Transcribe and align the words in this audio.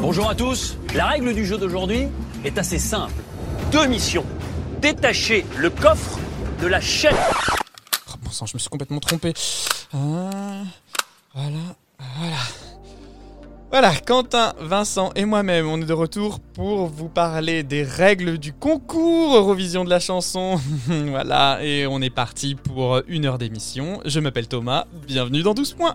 Bonjour 0.00 0.30
à 0.30 0.34
tous. 0.34 0.78
La 0.94 1.08
règle 1.08 1.34
du 1.34 1.44
jeu 1.44 1.58
d'aujourd'hui 1.58 2.08
est 2.42 2.56
assez 2.56 2.78
simple. 2.78 3.12
Deux 3.70 3.86
missions. 3.86 4.24
Détacher 4.80 5.44
le 5.58 5.68
coffre 5.68 6.18
de 6.62 6.66
la 6.66 6.80
chaîne. 6.80 7.14
Oh, 8.08 8.14
bon 8.22 8.30
sang, 8.30 8.46
je 8.46 8.54
me 8.54 8.58
suis 8.58 8.70
complètement 8.70 9.00
trompé. 9.00 9.34
Ah, 9.92 10.62
voilà, 11.34 11.76
voilà. 11.98 12.36
Voilà, 13.70 13.94
Quentin, 13.94 14.54
Vincent 14.58 15.10
et 15.16 15.26
moi-même, 15.26 15.68
on 15.68 15.80
est 15.80 15.84
de 15.84 15.92
retour 15.92 16.40
pour 16.40 16.86
vous 16.86 17.08
parler 17.10 17.62
des 17.62 17.82
règles 17.82 18.38
du 18.38 18.54
concours 18.54 19.36
Eurovision 19.36 19.84
de 19.84 19.90
la 19.90 20.00
chanson. 20.00 20.58
voilà, 20.86 21.62
et 21.62 21.86
on 21.86 22.00
est 22.00 22.10
parti 22.10 22.54
pour 22.54 23.02
une 23.06 23.26
heure 23.26 23.36
d'émission. 23.36 24.00
Je 24.06 24.18
m'appelle 24.18 24.48
Thomas, 24.48 24.86
bienvenue 25.06 25.42
dans 25.42 25.52
12 25.54 25.74
points. 25.74 25.94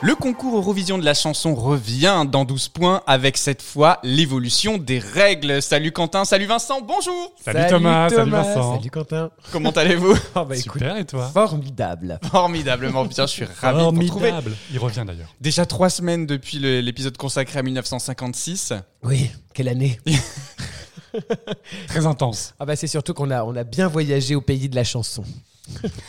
Le 0.00 0.14
concours 0.14 0.56
Eurovision 0.56 0.96
de 0.96 1.04
la 1.04 1.12
chanson 1.12 1.56
revient 1.56 2.24
dans 2.30 2.44
12 2.44 2.68
points 2.68 3.02
avec 3.08 3.36
cette 3.36 3.62
fois 3.62 3.98
l'évolution 4.04 4.78
des 4.78 5.00
règles. 5.00 5.60
Salut 5.60 5.90
Quentin, 5.90 6.24
salut 6.24 6.46
Vincent, 6.46 6.80
bonjour 6.80 7.34
Salut, 7.44 7.68
Thomas, 7.68 8.08
salut 8.08 8.30
Vincent. 8.30 8.76
Salut 8.76 8.90
Quentin. 8.90 9.30
Comment 9.50 9.70
allez-vous 9.72 10.14
Oh 10.36 10.44
bah 10.44 10.56
écoute, 10.56 10.74
Super, 10.74 10.98
et 10.98 11.04
toi 11.04 11.26
formidable. 11.26 12.20
Formidablement 12.30 13.06
bien, 13.06 13.26
je 13.26 13.32
suis 13.32 13.44
ravi 13.44 13.78
de 13.78 13.82
vous 13.82 14.00
retrouver. 14.02 14.28
Formidable. 14.28 14.56
Il 14.72 14.78
revient 14.78 15.04
d'ailleurs. 15.04 15.34
Déjà 15.40 15.66
trois 15.66 15.90
semaines 15.90 16.26
depuis 16.26 16.58
l'épisode 16.60 17.16
consacré 17.16 17.58
à 17.58 17.62
1956. 17.64 18.74
Oui, 19.02 19.28
quelle 19.52 19.68
année. 19.68 19.98
Très 21.88 22.06
intense. 22.06 22.54
Ah 22.60 22.66
bah 22.66 22.76
c'est 22.76 22.86
surtout 22.86 23.14
qu'on 23.14 23.32
a, 23.32 23.42
on 23.42 23.56
a 23.56 23.64
bien 23.64 23.88
voyagé 23.88 24.36
au 24.36 24.40
pays 24.40 24.68
de 24.68 24.76
la 24.76 24.84
chanson. 24.84 25.24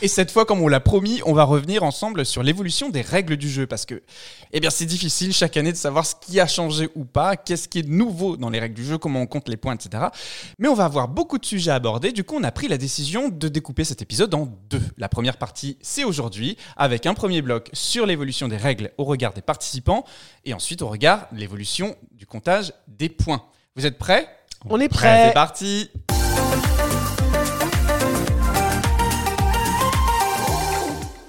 Et 0.02 0.08
cette 0.08 0.30
fois, 0.30 0.44
comme 0.44 0.60
on 0.62 0.68
l'a 0.68 0.80
promis, 0.80 1.20
on 1.26 1.32
va 1.32 1.44
revenir 1.44 1.82
ensemble 1.82 2.24
sur 2.26 2.42
l'évolution 2.42 2.88
des 2.88 3.02
règles 3.02 3.36
du 3.36 3.48
jeu. 3.48 3.66
Parce 3.66 3.86
que, 3.86 4.02
eh 4.52 4.60
bien, 4.60 4.70
c'est 4.70 4.86
difficile 4.86 5.32
chaque 5.32 5.56
année 5.56 5.72
de 5.72 5.76
savoir 5.76 6.06
ce 6.06 6.14
qui 6.20 6.40
a 6.40 6.46
changé 6.46 6.88
ou 6.94 7.04
pas, 7.04 7.36
qu'est-ce 7.36 7.68
qui 7.68 7.80
est 7.80 7.88
nouveau 7.88 8.36
dans 8.36 8.50
les 8.50 8.58
règles 8.58 8.74
du 8.74 8.84
jeu, 8.84 8.98
comment 8.98 9.20
on 9.20 9.26
compte 9.26 9.48
les 9.48 9.56
points, 9.56 9.74
etc. 9.74 10.04
Mais 10.58 10.68
on 10.68 10.74
va 10.74 10.84
avoir 10.84 11.08
beaucoup 11.08 11.38
de 11.38 11.44
sujets 11.44 11.70
à 11.70 11.74
aborder. 11.76 12.12
Du 12.12 12.24
coup, 12.24 12.36
on 12.38 12.44
a 12.44 12.52
pris 12.52 12.68
la 12.68 12.78
décision 12.78 13.28
de 13.28 13.48
découper 13.48 13.84
cet 13.84 14.02
épisode 14.02 14.34
en 14.34 14.48
deux. 14.70 14.82
La 14.98 15.08
première 15.08 15.36
partie, 15.36 15.76
c'est 15.82 16.04
aujourd'hui, 16.04 16.56
avec 16.76 17.06
un 17.06 17.14
premier 17.14 17.42
bloc 17.42 17.68
sur 17.72 18.06
l'évolution 18.06 18.48
des 18.48 18.56
règles 18.56 18.90
au 18.98 19.04
regard 19.04 19.32
des 19.32 19.42
participants, 19.42 20.04
et 20.44 20.54
ensuite 20.54 20.82
au 20.82 20.88
regard 20.88 21.28
de 21.32 21.38
l'évolution 21.38 21.94
du 22.12 22.26
comptage 22.26 22.72
des 22.88 23.08
points. 23.08 23.42
Vous 23.76 23.86
êtes 23.86 23.98
prêts? 23.98 24.28
On 24.68 24.78
est 24.78 24.84
C'est 24.84 24.88
prêt. 24.90 25.32
parti 25.32 25.90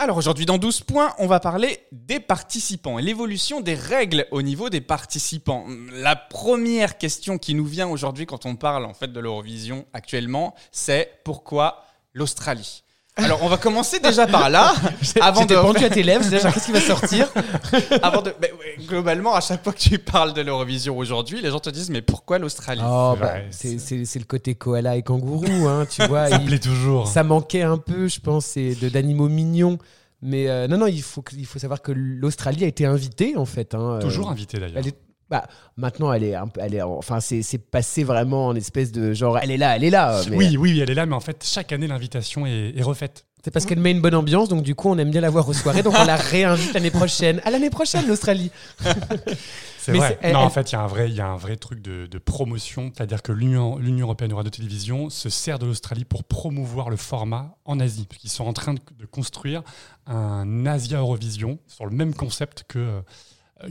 Alors 0.01 0.17
aujourd'hui 0.17 0.47
dans 0.47 0.57
12 0.57 0.81
points, 0.81 1.13
on 1.19 1.27
va 1.27 1.39
parler 1.39 1.85
des 1.91 2.19
participants 2.19 2.97
et 2.97 3.03
l'évolution 3.03 3.61
des 3.61 3.75
règles 3.75 4.25
au 4.31 4.41
niveau 4.41 4.71
des 4.71 4.81
participants. 4.81 5.67
La 5.93 6.15
première 6.15 6.97
question 6.97 7.37
qui 7.37 7.53
nous 7.53 7.67
vient 7.67 7.87
aujourd'hui 7.87 8.25
quand 8.25 8.47
on 8.47 8.55
parle 8.55 8.85
en 8.85 8.95
fait 8.95 9.13
de 9.13 9.19
l'Eurovision 9.19 9.85
actuellement, 9.93 10.55
c'est 10.71 11.19
pourquoi 11.23 11.85
l'Australie? 12.15 12.81
Alors 13.17 13.43
on 13.43 13.49
va 13.49 13.57
commencer 13.57 13.99
déjà 13.99 14.25
par 14.25 14.49
là, 14.49 14.73
avant 15.21 15.45
de, 15.45 15.53
pendu 15.53 15.83
à 15.83 15.89
tes 15.91 16.01
lèvres, 16.01 16.27
déjà 16.29 16.49
qu'est-ce 16.51 16.67
qui 16.67 16.71
va 16.71 16.79
sortir? 16.79 17.27
Avant 18.01 18.21
de, 18.21 18.33
mais 18.41 18.51
globalement 18.87 19.35
à 19.35 19.41
chaque 19.41 19.63
fois 19.63 19.73
que 19.73 19.79
tu 19.79 19.99
parles 19.99 20.33
de 20.33 20.41
l'Eurovision 20.41 20.97
aujourd'hui, 20.97 21.41
les 21.41 21.51
gens 21.51 21.59
te 21.59 21.69
disent 21.69 21.89
mais 21.89 22.01
pourquoi 22.01 22.39
l'Australie? 22.39 22.81
Oh 22.83 23.15
bah 23.19 23.33
c'est 23.51 23.75
le 24.15 24.23
côté 24.23 24.55
koala 24.55 24.95
et 24.95 25.03
kangourou, 25.03 25.67
hein, 25.67 25.85
tu 25.89 26.05
vois. 26.07 26.27
Ça 26.29 26.37
il- 26.37 26.45
plaît 26.45 26.59
toujours. 26.59 27.07
ça 27.07 27.23
manquait 27.23 27.63
un 27.63 27.77
peu, 27.77 28.07
je 28.07 28.21
pense, 28.21 28.55
de 28.55 28.89
d'animaux 28.89 29.27
mignons. 29.27 29.77
Mais 30.21 30.49
euh, 30.49 30.67
non, 30.67 30.77
non, 30.77 30.87
il 30.87 31.01
faut, 31.01 31.21
que- 31.21 31.35
il 31.35 31.45
faut 31.45 31.59
savoir 31.59 31.81
que 31.81 31.91
l'Australie 31.91 32.63
a 32.63 32.67
été 32.67 32.85
invitée 32.85 33.35
en 33.37 33.45
fait. 33.45 33.73
hein, 33.75 33.93
euh, 33.95 34.01
Toujours 34.01 34.29
invité 34.29 34.59
d'ailleurs. 34.59 34.83
Bah, 35.29 35.47
maintenant, 35.77 36.11
elle 36.11 36.25
est, 36.25 36.35
un 36.35 36.49
elle 36.59 36.75
est, 36.75 36.81
enfin, 36.81 37.21
c'est 37.21 37.41
c'est 37.41 37.57
passé 37.57 38.03
vraiment 38.03 38.47
en 38.47 38.55
espèce 38.55 38.91
de 38.91 39.13
genre, 39.13 39.39
elle 39.41 39.49
est 39.51 39.55
là, 39.57 39.77
elle 39.77 39.85
est 39.85 39.89
là. 39.89 40.19
mais- 40.29 40.35
Oui, 40.35 40.57
oui, 40.57 40.79
elle 40.81 40.89
est 40.89 40.93
là, 40.93 41.05
mais 41.05 41.15
en 41.15 41.21
fait, 41.21 41.41
chaque 41.47 41.71
année, 41.71 41.87
l'invitation 41.87 42.45
est, 42.45 42.73
est 42.75 42.83
refaite. 42.83 43.25
C'est 43.43 43.49
parce 43.51 43.65
qu'elle 43.65 43.79
met 43.79 43.89
une 43.91 44.01
bonne 44.01 44.13
ambiance, 44.13 44.49
donc 44.49 44.61
du 44.61 44.75
coup, 44.75 44.89
on 44.89 44.97
aime 44.99 45.09
bien 45.09 45.21
la 45.21 45.31
voir 45.31 45.49
aux 45.49 45.53
soirées, 45.53 45.81
donc 45.81 45.95
on 45.97 46.03
la 46.05 46.15
réinvite 46.15 46.73
l'année 46.73 46.91
prochaine. 46.91 47.41
À 47.43 47.49
l'année 47.49 47.71
prochaine, 47.71 48.07
l'Australie. 48.07 48.51
C'est 49.79 49.93
vrai. 49.93 50.19
elle- 50.21 50.33
non, 50.33 50.39
en 50.41 50.49
fait, 50.51 50.71
il 50.71 50.75
y, 50.75 51.21
a 51.21 51.27
un 51.27 51.37
vrai- 51.37 51.55
truc 51.55 51.81
de, 51.81 52.05
de 52.05 52.17
promotion. 52.19 52.91
C'est-à-dire 52.95 53.23
que 53.23 53.31
l'Union 53.31 53.79
européenne 53.99 54.29
de 54.29 54.35
radio-télévision 54.35 55.09
se 55.09 55.29
sert 55.29 55.57
de 55.57 55.65
l'Australie 55.65 56.05
pour 56.05 56.23
promouvoir 56.23 56.91
le 56.91 56.97
format 56.97 57.55
en 57.65 57.79
Asie. 57.79 58.05
Parce 58.07 58.21
qu'ils 58.21 58.29
sont 58.29 58.45
en 58.45 58.53
train 58.53 58.75
de, 58.75 58.79
de 58.99 59.05
construire 59.07 59.63
un 60.05 60.65
Asia 60.67 60.99
Eurovision 60.99 61.57
sur 61.67 61.85
le 61.85 61.91
même 61.95 62.13
concept 62.13 62.63
que, 62.67 62.77
euh, 62.77 63.01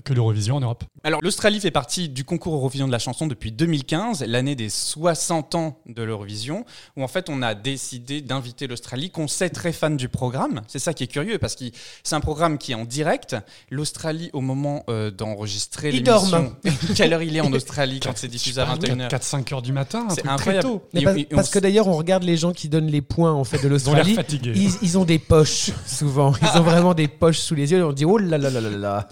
que 0.05 0.13
l'Eurovision 0.13 0.57
en 0.57 0.61
Europe. 0.61 0.85
Alors, 1.05 1.21
l'Australie 1.23 1.61
fait 1.61 1.71
partie 1.71 2.09
du 2.09 2.25
concours 2.25 2.55
Eurovision 2.55 2.87
de 2.87 2.93
la 2.93 2.99
chanson 2.99 3.27
depuis 3.27 3.53
2015, 3.53 4.25
l'année 4.27 4.55
des 4.55 4.69
60 4.69 5.55
ans 5.55 5.79
de 5.87 6.03
l'Eurovision, 6.03 6.65
où 6.97 7.03
en 7.03 7.09
fait 7.09 7.29
on 7.29 7.43
a 7.43 7.55
décidé 7.55 8.21
d'inviter 8.21 8.67
l'Australie, 8.67 9.11
qu'on 9.11 9.29
sait 9.29 9.51
très 9.51 9.73
fan 9.73 9.97
du 9.97 10.09
programme. 10.09 10.61
C'est 10.69 10.79
ça 10.79 10.95
qui 10.95 11.05
est 11.05 11.09
curieux, 11.09 11.39
parce 11.39 11.55
que 11.57 11.65
c'est 12.03 12.15
un 12.15 12.21
programme 12.21 12.59
qui 12.59 12.73
est 12.73 12.77
en 12.77 12.85
direct. 12.85 13.37
L'Australie, 13.71 14.31
au 14.33 14.41
moment 14.41 14.85
euh, 14.89 15.11
d'enregistrer 15.11 15.89
Ils 15.91 16.03
l'émission... 16.05 16.29
dorment. 16.31 16.55
Quelle 16.97 17.13
heure 17.13 17.23
il 17.23 17.37
est 17.37 17.41
en 17.41 17.53
Australie 17.53 18.01
quand 18.01 18.13
c'est 18.17 18.29
diffusé 18.29 18.61
à 18.61 18.67
21h 18.75 19.09
4-5 19.09 19.55
heures? 19.55 19.63
du 19.63 19.73
matin, 19.73 20.07
C'est 20.11 20.27
incroyable. 20.27 20.63
très 20.65 20.73
tôt. 20.73 20.83
Mais 20.95 21.01
Et- 21.01 21.05
pas- 21.05 21.17
et 21.17 21.29
on 21.33 21.37
parce 21.37 21.51
que 21.51 21.59
d'ailleurs, 21.59 21.87
on 21.89 21.93
regarde 21.97 22.23
les 22.23 22.37
gens 22.37 22.53
qui 22.53 22.69
donnent 22.69 22.87
les 22.91 23.03
points 23.03 23.33
en 23.33 23.45
fait 23.45 23.59
de 23.59 23.65
Ils 23.65 23.71
l'Australie. 23.71 24.15
fatigués. 24.15 24.53
Ils, 24.57 24.73
ils 24.83 24.99
ont 24.99 25.05
des 25.05 25.19
poches 25.19 25.71
souvent. 25.87 26.33
Ils 26.43 26.59
ont 26.59 26.63
vraiment 26.63 26.95
des 26.95 27.09
poches 27.09 27.39
sous 27.39 27.55
les 27.55 27.73
yeux. 27.73 27.79
Et 27.79 27.83
on 27.83 27.93
dit 27.93 28.05
oh 28.05 28.17
là 28.19 28.39
là 28.39 28.49
là 28.51 28.61
là 28.61 28.71
là 28.71 29.09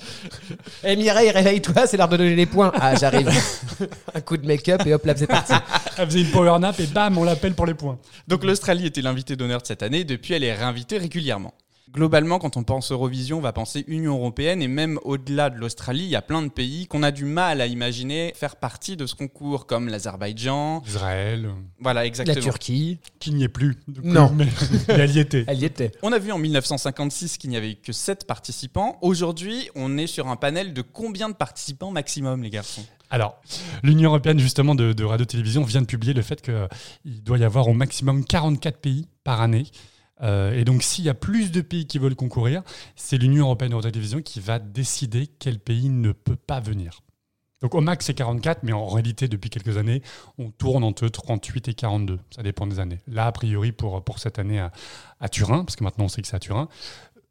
là. 0.82 0.88
Eh 0.90 0.96
Mireille, 0.96 1.30
réveille-toi, 1.30 1.86
c'est 1.86 1.96
l'heure 1.96 2.08
de 2.08 2.16
donner 2.16 2.34
les 2.36 2.46
points. 2.46 2.72
Ah 2.74 2.94
j'arrive. 2.94 3.30
Un 4.14 4.20
coup 4.20 4.36
de 4.36 4.46
make-up 4.46 4.82
et 4.86 4.94
hop 4.94 5.04
là 5.04 5.14
c'est 5.16 5.26
parti. 5.26 5.52
Elle 5.96 6.06
faisait 6.06 6.20
une 6.22 6.30
power 6.30 6.58
nap 6.58 6.78
et 6.80 6.86
bam, 6.86 7.18
on 7.18 7.24
l'appelle 7.24 7.54
pour 7.54 7.66
les 7.66 7.74
points. 7.74 7.98
Donc 8.26 8.44
l'Australie 8.44 8.86
était 8.86 9.02
l'invité 9.02 9.36
d'honneur 9.36 9.60
de 9.60 9.66
cette 9.66 9.82
année, 9.82 10.04
depuis 10.04 10.34
elle 10.34 10.44
est 10.44 10.54
réinvitée 10.54 10.98
régulièrement. 10.98 11.54
Globalement, 11.92 12.38
quand 12.38 12.56
on 12.56 12.64
pense 12.64 12.92
Eurovision, 12.92 13.38
on 13.38 13.40
va 13.40 13.52
penser 13.52 13.84
Union 13.88 14.14
européenne 14.16 14.60
et 14.62 14.68
même 14.68 14.98
au-delà 15.04 15.48
de 15.50 15.56
l'Australie, 15.56 16.04
il 16.04 16.10
y 16.10 16.16
a 16.16 16.22
plein 16.22 16.42
de 16.42 16.48
pays 16.48 16.86
qu'on 16.86 17.02
a 17.02 17.10
du 17.10 17.24
mal 17.24 17.60
à 17.60 17.66
imaginer 17.66 18.32
faire 18.36 18.56
partie 18.56 18.96
de 18.96 19.06
ce 19.06 19.14
concours, 19.14 19.66
comme 19.66 19.88
l'Azerbaïdjan. 19.88 20.82
Israël, 20.86 21.48
Voilà, 21.80 22.00
La 22.00 22.06
exactement. 22.06 22.40
Turquie, 22.40 22.98
qui 23.20 23.32
n'y 23.32 23.44
est 23.44 23.48
plus. 23.48 23.76
du 23.88 24.00
coup, 24.02 24.06
Non. 24.06 24.30
Mais, 24.36 24.46
elle 24.88 25.10
y 25.10 25.18
était. 25.18 25.44
elle 25.46 25.60
y 25.60 25.64
était. 25.64 25.92
On 26.02 26.12
a 26.12 26.18
vu 26.18 26.30
en 26.32 26.38
1956 26.38 27.38
qu'il 27.38 27.50
n'y 27.50 27.56
avait 27.56 27.74
que 27.74 27.92
7 27.92 28.26
participants. 28.26 28.98
Aujourd'hui, 29.00 29.70
on 29.74 29.96
est 29.98 30.06
sur 30.06 30.28
un 30.28 30.36
panel 30.36 30.74
de 30.74 30.82
combien 30.82 31.28
de 31.28 31.34
participants 31.34 31.90
maximum, 31.90 32.42
les 32.42 32.50
garçons? 32.50 32.84
Alors, 33.10 33.40
l'Union 33.82 34.10
européenne 34.10 34.38
justement 34.38 34.74
de, 34.74 34.92
de 34.92 35.04
radio-télévision 35.04 35.62
vient 35.64 35.80
de 35.80 35.86
publier 35.86 36.12
le 36.12 36.20
fait 36.22 36.42
qu'il 36.42 37.22
doit 37.22 37.38
y 37.38 37.44
avoir 37.44 37.66
au 37.68 37.72
maximum 37.72 38.24
44 38.24 38.78
pays 38.78 39.06
par 39.24 39.40
année. 39.40 39.64
Euh, 40.22 40.52
et 40.52 40.64
donc, 40.64 40.82
s'il 40.82 41.04
y 41.04 41.08
a 41.08 41.14
plus 41.14 41.50
de 41.50 41.60
pays 41.60 41.86
qui 41.86 41.98
veulent 41.98 42.16
concourir, 42.16 42.62
c'est 42.96 43.18
l'Union 43.18 43.46
européenne 43.46 43.70
de 43.70 43.76
radio-télévision 43.76 44.22
qui 44.22 44.40
va 44.40 44.58
décider 44.58 45.26
quel 45.38 45.58
pays 45.58 45.88
ne 45.88 46.12
peut 46.12 46.36
pas 46.36 46.60
venir. 46.60 47.00
Donc, 47.60 47.74
au 47.74 47.80
max, 47.80 48.06
c'est 48.06 48.14
44, 48.14 48.62
mais 48.62 48.72
en 48.72 48.86
réalité, 48.86 49.26
depuis 49.26 49.50
quelques 49.50 49.78
années, 49.78 50.02
on 50.38 50.50
tourne 50.50 50.84
entre 50.84 51.08
38 51.08 51.68
et 51.68 51.74
42. 51.74 52.20
Ça 52.30 52.42
dépend 52.42 52.68
des 52.68 52.78
années. 52.78 53.00
Là, 53.08 53.26
a 53.26 53.32
priori, 53.32 53.72
pour, 53.72 54.04
pour 54.04 54.20
cette 54.20 54.38
année 54.38 54.60
à, 54.60 54.70
à 55.20 55.28
Turin, 55.28 55.64
parce 55.64 55.74
que 55.74 55.82
maintenant 55.82 56.04
on 56.04 56.08
sait 56.08 56.22
que 56.22 56.28
c'est 56.28 56.36
à 56.36 56.40
Turin, 56.40 56.68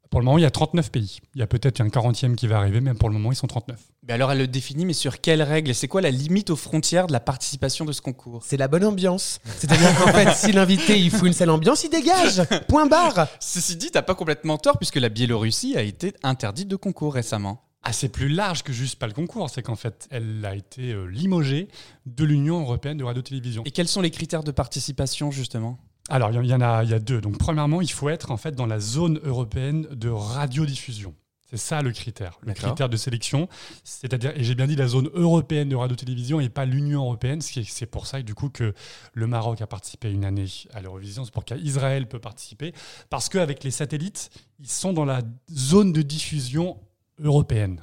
pour 0.09 0.19
le 0.19 0.25
moment, 0.25 0.37
il 0.37 0.41
y 0.41 0.45
a 0.45 0.51
39 0.51 0.91
pays. 0.91 1.19
Il 1.35 1.39
y 1.39 1.41
a 1.41 1.47
peut-être 1.47 1.81
un 1.81 1.87
40e 1.87 2.35
qui 2.35 2.47
va 2.47 2.57
arriver, 2.57 2.81
mais 2.81 2.93
pour 2.93 3.09
le 3.09 3.13
moment, 3.13 3.31
ils 3.31 3.35
sont 3.35 3.47
39. 3.47 3.79
Mais 4.07 4.13
alors, 4.13 4.31
elle 4.31 4.37
le 4.37 4.47
définit, 4.47 4.85
mais 4.85 4.93
sur 4.93 5.19
quelles 5.21 5.43
règles? 5.43 5.71
Et 5.71 5.73
c'est 5.73 5.87
quoi 5.87 6.01
la 6.01 6.11
limite 6.11 6.49
aux 6.49 6.55
frontières 6.55 7.07
de 7.07 7.13
la 7.13 7.19
participation 7.19 7.83
de 7.85 7.91
ce 7.91 8.01
concours? 8.01 8.43
C'est 8.45 8.57
la 8.57 8.67
bonne 8.67 8.85
ambiance. 8.85 9.39
C'est-à-dire 9.57 9.97
qu'en 9.97 10.13
fait, 10.13 10.33
si 10.33 10.51
l'invité 10.51 10.99
il 10.99 11.11
fout 11.11 11.27
une 11.27 11.33
sale 11.33 11.49
ambiance, 11.49 11.83
il 11.83 11.89
dégage. 11.89 12.41
Point 12.67 12.85
barre. 12.85 13.27
Ceci 13.39 13.75
dit, 13.75 13.91
t'as 13.91 14.01
pas 14.01 14.15
complètement 14.15 14.57
tort, 14.57 14.77
puisque 14.77 14.95
la 14.97 15.09
Biélorussie 15.09 15.75
a 15.75 15.81
été 15.81 16.13
interdite 16.23 16.67
de 16.67 16.75
concours 16.75 17.13
récemment. 17.13 17.63
Ah, 17.83 17.93
c'est 17.93 18.09
plus 18.09 18.27
large 18.27 18.63
que 18.63 18.73
juste 18.73 18.99
pas 18.99 19.07
le 19.07 19.13
concours, 19.13 19.49
c'est 19.49 19.61
qu'en 19.61 19.75
fait, 19.75 20.07
elle 20.11 20.43
a 20.45 20.55
été 20.55 20.91
euh, 20.91 21.05
limogée 21.05 21.69
de 22.05 22.25
l'Union 22.25 22.59
européenne 22.59 22.97
de 22.97 23.03
radio-télévision. 23.03 23.63
Et 23.65 23.71
quels 23.71 23.87
sont 23.87 24.01
les 24.01 24.11
critères 24.11 24.43
de 24.43 24.51
participation, 24.51 25.31
justement? 25.31 25.79
Alors, 26.09 26.31
il 26.31 26.45
y, 26.49 26.53
en- 26.53 26.61
a, 26.61 26.83
il 26.83 26.89
y 26.89 26.93
a 26.93 26.99
deux. 26.99 27.19
Donc, 27.21 27.37
premièrement, 27.37 27.81
il 27.81 27.91
faut 27.91 28.09
être 28.09 28.31
en 28.31 28.37
fait 28.37 28.53
dans 28.55 28.65
la 28.65 28.79
zone 28.79 29.19
européenne 29.23 29.87
de 29.91 30.09
radiodiffusion. 30.09 31.13
C'est 31.49 31.55
ça 31.57 31.81
le 31.81 31.91
critère, 31.93 32.37
le 32.41 32.53
critère 32.53 32.89
de 32.89 32.97
sélection. 32.97 33.47
C'est-à-dire, 33.85 34.33
et 34.35 34.43
j'ai 34.43 34.53
bien 34.53 34.67
dit 34.67 34.75
la 34.75 34.87
zone 34.87 35.09
européenne 35.13 35.69
de 35.69 35.77
radio-télévision 35.77 36.41
et 36.41 36.49
pas 36.49 36.65
l'Union 36.65 37.03
européenne. 37.03 37.39
C'est 37.41 37.85
pour 37.85 38.05
ça 38.05 38.21
du 38.21 38.35
coup 38.35 38.49
que 38.49 38.73
le 39.13 39.27
Maroc 39.27 39.61
a 39.61 39.67
participé 39.67 40.11
une 40.11 40.25
année 40.25 40.47
à 40.73 40.81
l'Eurovision. 40.81 41.23
C'est 41.23 41.33
pour 41.33 41.45
qu'Israël 41.45 42.05
peut 42.09 42.19
participer. 42.19 42.73
Parce 43.09 43.29
qu'avec 43.29 43.63
les 43.63 43.71
satellites, 43.71 44.29
ils 44.59 44.67
sont 44.69 44.91
dans 44.91 45.05
la 45.05 45.21
zone 45.49 45.93
de 45.93 46.01
diffusion 46.01 46.77
européenne. 47.23 47.81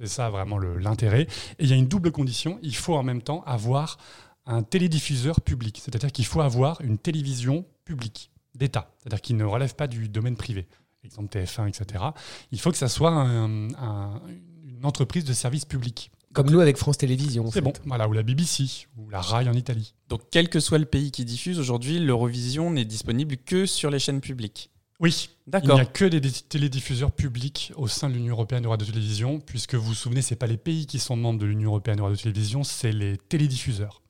C'est 0.00 0.06
ça 0.08 0.30
vraiment 0.30 0.56
l'intérêt. 0.58 1.22
Et 1.58 1.64
il 1.64 1.68
y 1.68 1.74
a 1.74 1.76
une 1.76 1.88
double 1.88 2.12
condition. 2.12 2.58
Il 2.62 2.74
faut 2.74 2.94
en 2.96 3.02
même 3.02 3.20
temps 3.20 3.42
avoir 3.44 3.98
un 4.46 4.62
télédiffuseur 4.62 5.40
public. 5.40 5.80
C'est-à-dire 5.82 6.10
qu'il 6.12 6.26
faut 6.26 6.40
avoir 6.40 6.80
une 6.80 6.98
télévision 6.98 7.64
publique 7.84 8.30
d'État. 8.54 8.90
C'est-à-dire 8.98 9.20
qui 9.20 9.34
ne 9.34 9.44
relève 9.44 9.74
pas 9.74 9.86
du 9.86 10.08
domaine 10.08 10.36
privé. 10.36 10.66
Exemple 11.04 11.36
TF1, 11.36 11.68
etc. 11.68 12.04
Il 12.52 12.60
faut 12.60 12.70
que 12.70 12.76
ça 12.76 12.88
soit 12.88 13.10
un- 13.10 13.72
un- 13.74 14.20
une 14.64 14.84
entreprise 14.84 15.24
de 15.24 15.32
service 15.32 15.64
public. 15.64 16.10
Comme 16.32 16.48
nous 16.50 16.60
avec 16.60 16.76
France 16.78 16.96
Télévisions. 16.98 17.50
C'est 17.50 17.60
bon. 17.60 17.72
Voilà, 17.84 18.08
ou 18.08 18.12
la 18.12 18.22
BBC, 18.22 18.86
ou 18.96 19.10
la 19.10 19.20
RAI 19.20 19.48
en 19.48 19.52
Italie. 19.52 19.94
Donc, 20.08 20.22
quel 20.30 20.48
que 20.48 20.60
soit 20.60 20.78
le 20.78 20.86
pays 20.86 21.10
qui 21.10 21.24
diffuse, 21.26 21.58
aujourd'hui, 21.58 21.98
l'Eurovision 21.98 22.70
n'est 22.70 22.84
disponible 22.86 23.36
que 23.36 23.66
sur 23.66 23.90
les 23.90 23.98
chaînes 23.98 24.20
publiques. 24.22 24.70
Oui, 25.00 25.28
il 25.46 25.50
D'accord. 25.50 25.74
n'y 25.74 25.80
a 25.80 25.84
que 25.84 26.04
des 26.04 26.20
télédiffuseurs 26.20 27.10
publics 27.10 27.72
au 27.76 27.88
sein 27.88 28.08
de 28.08 28.14
l'Union 28.14 28.32
européenne 28.34 28.62
de 28.62 28.68
radio-télévision, 28.68 29.40
puisque 29.40 29.74
vous 29.74 29.82
vous 29.88 29.94
souvenez, 29.94 30.22
ce 30.22 30.32
n'est 30.32 30.38
pas 30.38 30.46
les 30.46 30.56
pays 30.56 30.86
qui 30.86 30.98
sont 31.00 31.16
membres 31.16 31.40
de 31.40 31.46
l'Union 31.46 31.70
européenne 31.70 31.96
de 31.96 32.02
radio-télévision, 32.02 32.62
c'est 32.64 32.92
les 32.92 33.18
télédiffuseurs. 33.18 34.01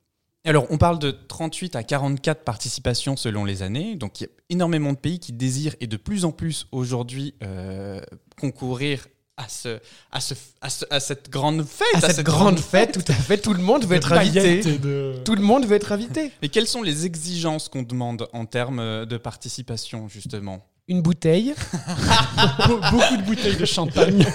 Alors, 0.45 0.67
on 0.69 0.77
parle 0.77 0.99
de 0.99 1.11
38 1.11 1.75
à 1.77 1.83
44 1.83 2.43
participations 2.43 3.15
selon 3.15 3.45
les 3.45 3.61
années. 3.61 3.95
Donc, 3.95 4.19
il 4.19 4.23
y 4.23 4.27
a 4.27 4.29
énormément 4.49 4.91
de 4.91 4.97
pays 4.97 5.19
qui 5.19 5.31
désirent 5.31 5.75
et 5.79 5.87
de 5.87 5.95
plus 5.95 6.25
en 6.25 6.31
plus 6.33 6.67
aujourd'hui 6.73 7.33
euh, 7.43 8.01
concourir 8.37 9.07
à, 9.37 9.47
ce, 9.47 9.79
à, 10.11 10.19
ce, 10.19 10.33
à, 10.59 10.69
ce- 10.69 10.83
à 10.89 10.99
cette 10.99 11.29
grande 11.29 11.63
fête. 11.63 12.03
À 12.03 12.09
cette 12.13 12.25
grande 12.25 12.59
fête, 12.59 12.91
tout 12.91 13.09
à 13.11 13.13
fait, 13.15 13.37
tout 13.37 13.53
le 13.53 13.61
monde 13.63 13.85
veut 13.85 13.95
être 13.95 14.11
invité. 14.11 14.61
De- 14.79 15.15
Tout 15.23 15.35
le 15.35 15.41
monde 15.41 15.65
veut 15.65 15.75
être 15.77 15.93
invité. 15.93 16.33
Mais 16.41 16.49
quelles 16.49 16.67
sont 16.67 16.81
les 16.83 17.05
exigences 17.05 17.69
qu'on 17.69 17.83
demande 17.83 18.27
en 18.33 18.45
termes 18.45 18.79
euh, 18.79 19.05
de 19.05 19.15
participation, 19.17 20.09
justement? 20.09 20.67
Une 20.89 21.01
bouteille. 21.01 21.53
Be- 21.73 22.91
beaucoup 22.91 23.15
de 23.17 23.23
bouteilles 23.25 23.55
de 23.55 23.65
champagne. 23.65 24.25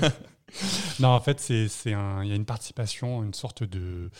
non, 1.00 1.08
en 1.08 1.20
fait, 1.20 1.40
un- 1.86 2.22
il 2.22 2.28
y 2.28 2.32
a 2.32 2.36
une 2.36 2.44
participation, 2.44 3.22
une 3.24 3.32
sorte 3.34 3.64
de, 3.64 4.10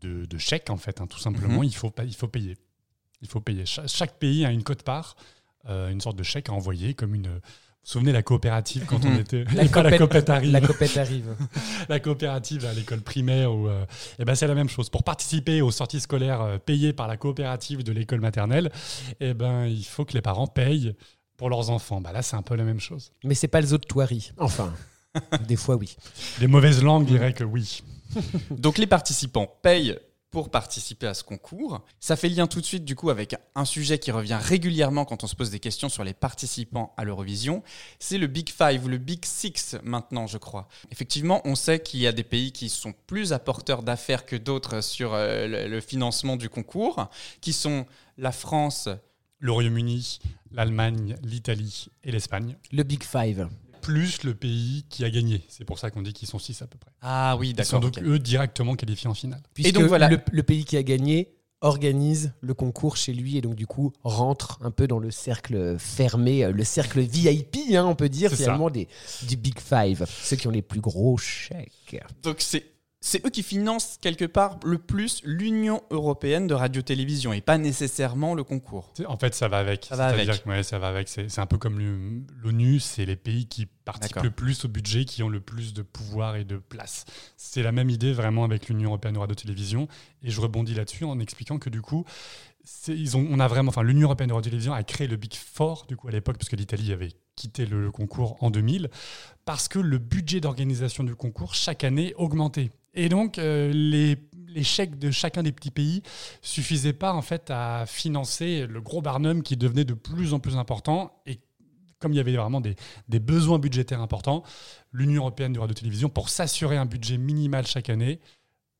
de, 0.00 0.24
de 0.24 0.38
chèque, 0.38 0.70
en 0.70 0.76
fait, 0.76 1.00
hein, 1.00 1.06
tout 1.06 1.18
simplement. 1.18 1.58
Mhm. 1.58 1.64
il, 1.64 1.74
faut, 1.74 1.92
il 2.04 2.14
faut 2.14 2.28
payer. 2.28 2.56
Il 3.20 3.28
faut 3.28 3.40
payer. 3.40 3.66
Cha- 3.66 3.86
chaque 3.86 4.18
pays 4.18 4.44
a 4.44 4.50
une 4.50 4.62
cote-part, 4.64 5.16
euh, 5.68 5.90
une 5.90 6.00
sorte 6.00 6.16
de 6.16 6.22
chèque 6.24 6.48
à 6.48 6.52
envoyer, 6.52 6.94
comme 6.94 7.14
une. 7.14 7.28
Vous 7.28 7.86
vous 7.86 7.92
souvenez 7.94 8.12
la 8.12 8.22
coopérative 8.22 8.84
quand 8.86 9.04
on 9.04 9.10
Mhm. 9.10 9.18
était. 9.20 9.44
La 9.54 9.66
copette- 9.98 10.30
arrive. 10.30 10.52
La 10.52 10.60
copette 10.60 10.96
arrive. 10.98 11.34
la 11.88 11.98
coopérative 11.98 12.64
à 12.64 12.72
l'école 12.74 13.00
primaire 13.00 13.52
ou 13.52 13.66
euh, 13.68 13.84
eh 14.20 14.24
ben 14.24 14.36
c'est 14.36 14.46
la 14.46 14.54
même 14.54 14.68
chose 14.68 14.88
pour 14.88 15.02
participer 15.02 15.62
aux 15.62 15.72
sorties 15.72 15.98
scolaires 15.98 16.40
euh, 16.42 16.58
payées 16.58 16.92
par 16.92 17.08
la 17.08 17.16
coopérative 17.16 17.82
de 17.82 17.90
l'école 17.90 18.20
maternelle 18.20 18.70
eh 19.18 19.34
ben 19.34 19.66
il 19.66 19.84
faut 19.84 20.04
que 20.04 20.12
les 20.12 20.22
parents 20.22 20.46
payent 20.46 20.94
pour 21.36 21.50
leurs 21.50 21.70
enfants 21.70 22.00
bah 22.00 22.12
là 22.12 22.22
c'est 22.22 22.36
un 22.36 22.42
peu 22.42 22.54
la 22.54 22.62
même 22.62 22.78
chose 22.78 23.10
Mais 23.24 23.34
c'est 23.34 23.48
pas 23.48 23.60
le 23.60 23.66
zoo 23.66 23.78
de 23.78 23.84
Thoiry. 23.84 24.30
Enfin, 24.38 24.72
des 25.48 25.56
fois 25.56 25.74
oui. 25.74 25.96
les 26.40 26.46
mauvaises 26.46 26.84
langues 26.84 27.04
diraient 27.06 27.32
que 27.34 27.42
oui 27.42 27.82
Donc, 28.50 28.78
les 28.78 28.86
participants 28.86 29.46
payent 29.62 29.98
pour 30.30 30.50
participer 30.50 31.06
à 31.06 31.14
ce 31.14 31.22
concours. 31.22 31.84
Ça 32.00 32.16
fait 32.16 32.30
lien 32.30 32.46
tout 32.46 32.60
de 32.60 32.66
suite, 32.66 32.86
du 32.86 32.96
coup, 32.96 33.10
avec 33.10 33.36
un 33.54 33.66
sujet 33.66 33.98
qui 33.98 34.10
revient 34.10 34.38
régulièrement 34.40 35.04
quand 35.04 35.22
on 35.22 35.26
se 35.26 35.36
pose 35.36 35.50
des 35.50 35.60
questions 35.60 35.90
sur 35.90 36.04
les 36.04 36.14
participants 36.14 36.94
à 36.96 37.04
l'Eurovision. 37.04 37.62
C'est 37.98 38.16
le 38.16 38.26
Big 38.28 38.48
Five 38.48 38.82
ou 38.84 38.88
le 38.88 38.96
Big 38.96 39.24
Six 39.26 39.76
maintenant, 39.82 40.26
je 40.26 40.38
crois. 40.38 40.68
Effectivement, 40.90 41.42
on 41.44 41.54
sait 41.54 41.80
qu'il 41.80 42.00
y 42.00 42.06
a 42.06 42.12
des 42.12 42.24
pays 42.24 42.50
qui 42.50 42.70
sont 42.70 42.94
plus 43.06 43.34
apporteurs 43.34 43.82
d'affaires 43.82 44.24
que 44.24 44.36
d'autres 44.36 44.80
sur 44.80 45.12
euh, 45.12 45.46
le, 45.46 45.68
le 45.68 45.80
financement 45.82 46.36
du 46.36 46.48
concours, 46.48 47.10
qui 47.42 47.52
sont 47.52 47.84
la 48.16 48.32
France, 48.32 48.88
le 49.38 49.52
Royaume-Uni 49.52 50.20
l'Allemagne 50.52 51.16
l'Italie 51.22 51.88
et 52.04 52.12
l'Espagne 52.12 52.56
Le 52.72 52.82
Big 52.82 53.02
Five. 53.02 53.48
Plus 53.82 54.22
le 54.22 54.34
pays 54.34 54.84
qui 54.88 55.04
a 55.04 55.10
gagné 55.10 55.42
c'est 55.48 55.64
pour 55.66 55.78
ça 55.78 55.90
qu'on 55.90 56.00
dit 56.02 56.12
qu'ils 56.14 56.28
sont 56.28 56.38
six 56.38 56.62
à 56.62 56.66
peu 56.66 56.78
près 56.78 56.90
Ah 57.02 57.36
oui, 57.38 57.50
ils 57.56 57.64
sont 57.64 57.80
d'accord. 57.80 57.90
donc 58.02 58.02
eux 58.08 58.18
directement 58.18 58.74
qualifiés 58.76 59.10
en 59.10 59.14
finale 59.14 59.42
Puisque 59.52 59.74
donc, 59.74 59.84
voilà. 59.84 60.08
le, 60.08 60.18
le 60.32 60.42
pays 60.42 60.64
qui 60.64 60.76
a 60.78 60.82
gagné 60.82 61.34
organise 61.60 62.32
le 62.40 62.54
concours 62.54 62.96
chez 62.96 63.12
lui 63.12 63.36
et 63.36 63.40
donc 63.40 63.54
du 63.54 63.66
coup 63.68 63.92
rentre 64.02 64.58
un 64.62 64.70
peu 64.72 64.88
dans 64.88 64.98
le 64.98 65.10
cercle 65.12 65.76
fermé, 65.78 66.44
euh, 66.44 66.50
le 66.50 66.64
cercle 66.64 67.00
VIP, 67.00 67.56
hein, 67.74 67.84
on 67.86 67.94
peut 67.94 68.08
dire 68.08 68.30
ça. 68.30 68.36
finalement 68.36 68.68
des, 68.68 68.88
du 69.28 69.36
Big 69.36 69.60
Five, 69.60 70.04
ceux 70.08 70.34
qui 70.36 70.48
ont 70.48 70.50
les 70.50 70.62
plus 70.62 70.80
gros 70.80 71.16
chèques. 71.18 72.00
Donc 72.24 72.36
c'est 72.40 72.64
c'est 73.04 73.26
eux 73.26 73.30
qui 73.30 73.42
financent 73.42 73.98
quelque 74.00 74.24
part 74.24 74.60
le 74.64 74.78
plus 74.78 75.20
l'Union 75.24 75.82
européenne 75.90 76.46
de 76.46 76.54
radio-télévision 76.54 77.32
et 77.32 77.40
pas 77.40 77.58
nécessairement 77.58 78.34
le 78.36 78.44
concours. 78.44 78.94
En 79.06 79.16
fait, 79.16 79.34
ça 79.34 79.48
va 79.48 79.58
avec. 79.58 79.86
Ça 79.86 79.96
va 79.96 80.06
avec. 80.06 80.44
que, 80.44 80.48
ouais, 80.48 80.62
ça 80.62 80.78
va 80.78 80.86
avec. 80.88 81.08
C'est 81.08 81.38
un 81.38 81.46
peu 81.46 81.58
comme 81.58 82.24
l'ONU, 82.42 82.78
c'est 82.78 83.04
les 83.04 83.16
pays 83.16 83.46
qui 83.46 83.66
participent 83.84 84.14
le 84.22 84.30
plus 84.30 84.64
au 84.64 84.68
budget, 84.68 85.04
qui 85.04 85.22
ont 85.24 85.28
le 85.28 85.40
plus 85.40 85.74
de 85.74 85.82
pouvoir 85.82 86.36
et 86.36 86.44
de 86.44 86.56
place. 86.58 87.04
C'est 87.36 87.64
la 87.64 87.72
même 87.72 87.90
idée 87.90 88.12
vraiment 88.12 88.44
avec 88.44 88.68
l'Union 88.68 88.90
européenne 88.90 89.14
de 89.14 89.18
radio-télévision. 89.18 89.88
Et 90.22 90.30
je 90.30 90.40
rebondis 90.40 90.74
là-dessus 90.74 91.04
en 91.04 91.18
expliquant 91.18 91.58
que 91.58 91.70
du 91.70 91.82
coup, 91.82 92.04
c'est- 92.62 92.96
ils 92.96 93.16
ont, 93.16 93.26
on 93.28 93.40
a 93.40 93.48
vraiment, 93.48 93.70
enfin, 93.70 93.82
l'Union 93.82 94.06
européenne 94.06 94.28
de 94.28 94.34
radio-télévision 94.34 94.72
a 94.72 94.84
créé 94.84 95.08
le 95.08 95.16
Big 95.16 95.34
Four 95.34 95.86
du 95.88 95.96
coup 95.96 96.06
à 96.06 96.12
l'époque, 96.12 96.38
parce 96.38 96.48
que 96.48 96.54
l'Italie 96.54 96.92
avait 96.92 97.10
quitté 97.34 97.66
le, 97.66 97.82
le 97.82 97.90
concours 97.90 98.36
en 98.44 98.50
2000, 98.50 98.88
parce 99.44 99.66
que 99.66 99.80
le 99.80 99.98
budget 99.98 100.40
d'organisation 100.40 101.02
du 101.02 101.16
concours 101.16 101.54
chaque 101.56 101.82
année 101.82 102.14
augmentait. 102.16 102.70
Et 102.94 103.08
donc, 103.08 103.38
euh, 103.38 103.72
les, 103.72 104.16
chèques 104.62 104.98
de 104.98 105.10
chacun 105.10 105.42
des 105.42 105.52
petits 105.52 105.70
pays 105.70 106.02
suffisaient 106.42 106.92
pas 106.92 107.14
en 107.14 107.22
fait 107.22 107.50
à 107.50 107.86
financer 107.86 108.66
le 108.66 108.80
gros 108.82 109.00
Barnum 109.00 109.42
qui 109.42 109.56
devenait 109.56 109.84
de 109.84 109.94
plus 109.94 110.34
en 110.34 110.40
plus 110.40 110.56
important. 110.56 111.22
Et 111.26 111.40
comme 111.98 112.12
il 112.12 112.16
y 112.16 112.20
avait 112.20 112.36
vraiment 112.36 112.60
des, 112.60 112.76
besoins 113.20 113.58
budgétaires 113.58 114.00
importants, 114.00 114.42
l'Union 114.92 115.22
européenne 115.22 115.52
de 115.52 115.60
radio-télévision, 115.60 116.10
pour 116.10 116.28
s'assurer 116.28 116.76
un 116.76 116.86
budget 116.86 117.16
minimal 117.16 117.66
chaque 117.66 117.88
année, 117.88 118.20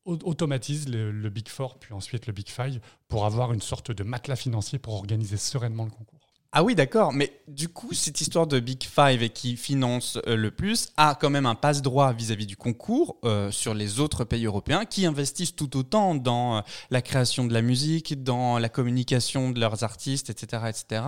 au- 0.05 0.19
automatise 0.23 0.89
le 0.89 1.29
Big 1.29 1.47
Four, 1.47 1.79
puis 1.79 1.93
ensuite 1.93 2.27
le 2.27 2.33
Big 2.33 2.49
Five, 2.49 2.79
pour 3.07 3.25
avoir 3.25 3.53
une 3.53 3.61
sorte 3.61 3.91
de 3.91 4.03
matelas 4.03 4.35
financier 4.35 4.77
pour 4.77 4.93
organiser 4.95 5.37
sereinement 5.37 5.85
le 5.85 5.91
concours. 5.91 6.22
Ah 6.55 6.63
oui, 6.63 6.75
d'accord, 6.75 7.13
mais 7.13 7.41
du 7.47 7.67
coup, 7.67 7.93
cette 7.93 8.21
histoire 8.21 8.45
de 8.45 8.59
Big 8.59 8.83
Five 8.83 9.23
et 9.23 9.29
qui 9.29 9.57
finance 9.57 10.19
euh, 10.27 10.35
le 10.35 10.51
plus 10.51 10.89
a 10.97 11.15
quand 11.19 11.31
même 11.31 11.47
un 11.47 11.55
passe-droit 11.55 12.13
vis-à-vis 12.13 12.45
du 12.45 12.55
concours 12.55 13.17
euh, 13.25 13.49
sur 13.49 13.73
les 13.73 13.99
autres 13.99 14.23
pays 14.23 14.45
européens 14.45 14.85
qui 14.85 15.07
investissent 15.07 15.55
tout 15.55 15.75
autant 15.75 16.13
dans 16.13 16.57
euh, 16.57 16.61
la 16.91 17.01
création 17.01 17.45
de 17.45 17.53
la 17.53 17.63
musique, 17.63 18.21
dans 18.21 18.59
la 18.59 18.69
communication 18.69 19.49
de 19.49 19.59
leurs 19.59 19.83
artistes, 19.83 20.29
etc. 20.29 20.63
etc. 20.69 21.01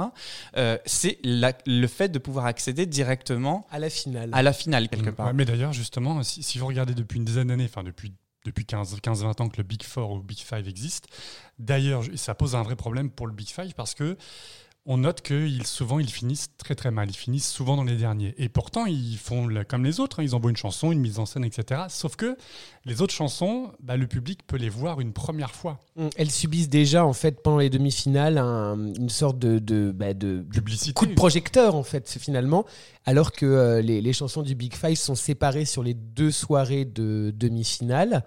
Euh, 0.58 0.79
C'est 0.88 1.19
la- 1.24 1.53
le 1.67 1.86
fait 1.86 2.10
de 2.10 2.17
pouvoir 2.17 2.48
accéder 2.48 2.88
directement 2.88 3.67
À 3.69 3.77
la 3.77 3.91
finale. 3.91 4.31
à 4.34 4.41
la 4.41 4.51
finale, 4.51 4.89
quelque 4.89 5.12
part. 5.12 5.27
Ouais, 5.27 5.34
mais 5.34 5.46
d'ailleurs, 5.46 5.74
justement, 5.74 6.24
si, 6.24 6.41
si 6.41 6.58
vous 6.58 6.65
regardez 6.65 6.96
depuis 6.96 7.17
une 7.19 7.25
dizaine 7.25 7.50
d'années, 7.50 7.65
enfin 7.69 7.84
depuis, 7.84 8.13
depuis 8.46 8.65
15-20 8.65 9.41
ans 9.43 9.50
que 9.50 9.58
le 9.58 9.63
Big 9.63 9.84
Four 9.84 10.10
ou 10.12 10.19
Big 10.24 10.39
Five 10.39 10.67
existe, 10.67 11.05
d'ailleurs, 11.60 12.01
ça 12.15 12.34
pose 12.34 12.55
un 12.55 12.63
vrai 12.63 12.75
problème 12.75 13.12
pour 13.12 13.27
le 13.27 13.34
Big 13.34 13.48
Five 13.50 13.74
parce 13.75 13.93
que 13.93 14.17
on 14.88 14.98
note 14.98 15.22
que 15.22 15.34
ils, 15.48 15.65
souvent 15.65 15.98
ils 16.00 16.10
finissent 16.12 16.50
très 16.58 16.75
très 16.75 16.92
mal, 16.92 17.10
ils 17.10 17.15
finissent 17.15 17.50
souvent 17.51 17.75
dans 17.75 17.84
les 17.84 17.96
derniers. 17.96 18.36
Et 18.38 18.50
pourtant, 18.50 18.86
ils 18.86 19.18
font 19.18 19.50
comme 19.68 19.84
les 19.84 20.00
autres, 20.00 20.20
hein, 20.20 20.24
ils 20.24 20.36
envoient 20.36 20.51
une 20.51 20.58
chanson, 20.58 20.92
une 20.92 21.00
mise 21.00 21.18
en 21.18 21.25
scène, 21.25 21.44
etc. 21.44 21.82
Sauf 21.89 22.15
que 22.15 22.38
les 22.86 23.01
autres 23.01 23.13
chansons, 23.13 23.72
bah, 23.82 23.98
le 23.98 24.06
public 24.06 24.42
peut 24.46 24.58
les 24.58 24.70
voir 24.70 25.01
une 25.01 25.12
première 25.12 25.51
fois. 25.56 25.80
Mm, 25.96 26.08
Elles 26.18 26.30
subissent 26.32 26.70
déjà 26.70 27.04
en 27.06 27.13
fait 27.13 27.42
pendant 27.42 27.58
les 27.58 27.72
demi-finales 27.72 28.38
un- 28.38 28.94
une 28.94 29.10
sorte 29.10 29.39
de, 29.39 29.58
de, 29.58 29.92
bah, 29.92 30.13
de- 30.13 30.46
de 30.48 30.60
Publicité. 30.60 30.94
coup 30.94 31.08
de 31.08 31.13
projecteur 31.15 31.74
en 31.75 31.84
fait 31.84 32.08
finalement, 32.20 32.65
alors 33.06 33.32
que 33.32 33.46
euh, 33.48 33.82
les, 33.82 34.01
les 34.01 34.13
chansons 34.13 34.44
du 34.44 34.54
Big 34.54 34.75
Five 34.75 34.98
sont 34.98 35.15
séparées 35.15 35.65
sur 35.65 35.82
les 35.82 35.96
deux 35.96 36.32
soirées 36.32 36.86
de 36.86 37.34
demi-finale 37.36 38.24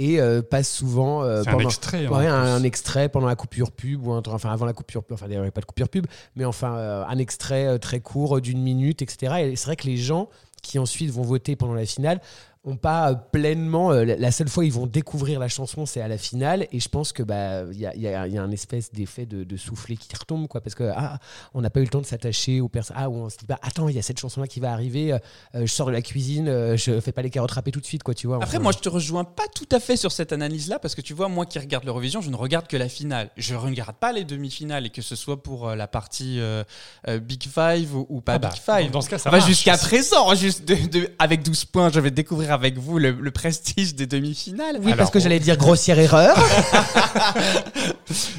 et 0.00 0.20
euh, 0.20 0.42
passent 0.42 0.72
souvent 0.72 1.22
euh, 1.22 1.42
C'est 1.44 1.50
un 1.50 1.58
extrait. 1.58 2.06
en 2.08 2.12
Ouais, 2.12 2.18
plus. 2.24 2.26
un, 2.28 2.54
un 2.56 2.62
extrait 2.64 3.08
pendant 3.08 3.26
la 3.28 3.36
coupure 3.36 3.70
pub 3.70 4.04
ou 4.06 4.12
un- 4.12 4.22
enfin 4.26 4.50
avant 4.50 4.64
la 4.66 4.72
coupure 4.72 5.04
pub, 5.04 5.14
enfin 5.14 5.26
d'ailleurs 5.28 5.42
il 5.42 5.46
n'y 5.46 5.50
a 5.50 5.52
pas 5.52 5.60
de 5.60 5.66
coupure 5.66 5.88
pub, 5.88 6.06
mais 6.36 6.44
enfin 6.44 6.74
euh, 6.76 7.04
un 7.06 7.18
extrait 7.18 7.66
euh, 7.66 7.78
très 7.78 8.00
court 8.00 8.40
d'une 8.40 8.62
minute, 8.62 9.02
etc. 9.02 9.34
Et 9.50 9.56
c'est 9.56 9.66
vrai 9.66 9.76
que 9.76 9.86
les 9.86 9.96
gens 9.98 10.28
qui 10.62 10.78
ensuite 10.78 11.10
vont 11.10 11.22
voter 11.22 11.54
pendant 11.56 11.74
la 11.74 11.86
finale 11.86 12.20
ont 12.64 12.76
pas 12.76 13.10
euh, 13.10 13.14
pleinement. 13.14 13.90
euh, 13.92 14.04
la- 14.04 14.30
seule 14.32 14.48
fois 14.48 14.64
ils 14.66 14.72
vont 14.72 14.86
découvrir 14.86 15.40
la 15.40 15.48
chanson, 15.48 15.86
c'est 15.86 16.00
à 16.02 16.08
la 16.08 16.18
finale. 16.18 16.66
Et 16.72 16.80
je 16.80 16.88
pense 16.90 17.12
que 17.12 17.22
bah 17.22 17.62
il 17.72 17.78
y 17.80 17.86
a, 17.86 17.94
il 17.94 18.02
y 18.02 18.08
a- 18.08 18.26
il 18.26 18.34
y 18.34 18.38
a 18.38 18.42
un 18.42 18.50
espèce 18.50 18.92
d'effet 18.92 19.24
de, 19.24 19.44
de 19.44 19.56
soufflet 19.56 19.96
qui 19.96 20.14
retombe, 20.14 20.46
quoi, 20.46 20.60
parce 20.60 20.74
que 20.74 20.90
ah, 20.94 21.18
on 21.54 21.62
n'a 21.62 21.70
pas 21.70 21.80
eu 21.80 21.84
le 21.84 21.88
temps 21.88 22.00
de 22.02 22.06
s'attacher 22.06 22.60
aux 22.60 22.68
personnes. 22.68 22.96
Ah, 22.98 23.08
ou 23.08 23.14
on 23.14 23.28
se 23.30 23.38
dit 23.38 23.46
bah 23.46 23.58
attends, 23.62 23.88
il 23.88 23.96
y 23.96 23.98
a 23.98 24.02
cette 24.02 24.20
chanson-là 24.20 24.46
qui 24.46 24.60
va 24.60 24.72
arriver. 24.72 25.12
euh, 25.12 25.18
je 25.54 25.66
sors 25.66 25.86
de 25.86 25.92
la 25.92 26.02
cuisine, 26.02 26.48
euh, 26.48 26.76
je 26.76 27.00
fais 27.00 27.12
pas 27.12 27.22
les 27.22 27.30
carottes 27.30 27.50
râpées 27.52 27.70
tout 27.72 27.80
de 27.80 27.86
suite, 27.86 28.02
quoi, 28.02 28.14
tu 28.14 28.26
vois. 28.26 28.36
Après, 28.36 28.48
enfin. 28.56 28.58
moi, 28.62 28.72
je 28.72 28.78
te 28.78 28.88
rejoins 28.90 29.24
pas 29.24 29.44
tout 29.54 29.68
à 29.72 29.80
fait 29.80 29.96
sur 29.96 30.12
cette 30.12 30.32
analyse-là, 30.32 30.78
parce 30.78 30.94
que 30.94 31.00
tu 31.00 31.14
vois, 31.14 31.28
moi 31.28 31.46
qui 31.46 31.58
regarde 31.58 31.84
l'Eurovision, 31.84 32.20
je 32.20 32.30
ne 32.30 32.36
regarde 32.36 32.66
que 32.66 32.76
la 32.76 32.88
finale. 32.90 33.30
Je 33.38 33.54
ne 33.54 33.58
regarde 33.58 33.96
pas 33.96 34.12
les 34.12 34.24
demi-finales, 34.24 34.84
et 34.86 34.90
que 34.90 35.02
ce 35.02 35.16
soit 35.16 35.42
pour 35.42 35.68
euh, 35.68 35.76
la 35.76 35.88
partie 35.88 36.38
euh, 36.40 36.62
euh, 37.08 37.18
Big 37.20 37.42
Five 37.48 37.96
ou, 37.96 38.06
ou 38.10 38.20
pas 38.20 38.34
Ah 38.34 38.38
bah, 38.38 38.50
Big 38.50 38.60
Five. 38.60 38.90
dans- 38.90 39.00
ce 39.00 39.08
cas, 39.08 39.16
ça 39.18 39.30
Enfin, 39.30 39.38
marche. 39.38 39.48
jusqu'à 39.48 39.78
présent, 39.78 40.34
juste 40.34 40.66
de- 40.68 40.88
de- 40.88 41.10
avec 41.18 41.42
12 41.42 41.64
points, 41.64 41.88
je 41.90 42.00
vais 42.00 42.10
découvrir 42.10 42.49
avec 42.52 42.78
vous 42.78 42.98
le, 42.98 43.10
le 43.12 43.30
prestige 43.30 43.94
des 43.94 44.06
demi-finales. 44.06 44.78
Oui, 44.82 44.92
parce 44.96 45.10
que 45.10 45.18
j'allais 45.20 45.40
dire 45.40 45.56
grossière 45.56 45.98
erreur. 45.98 46.36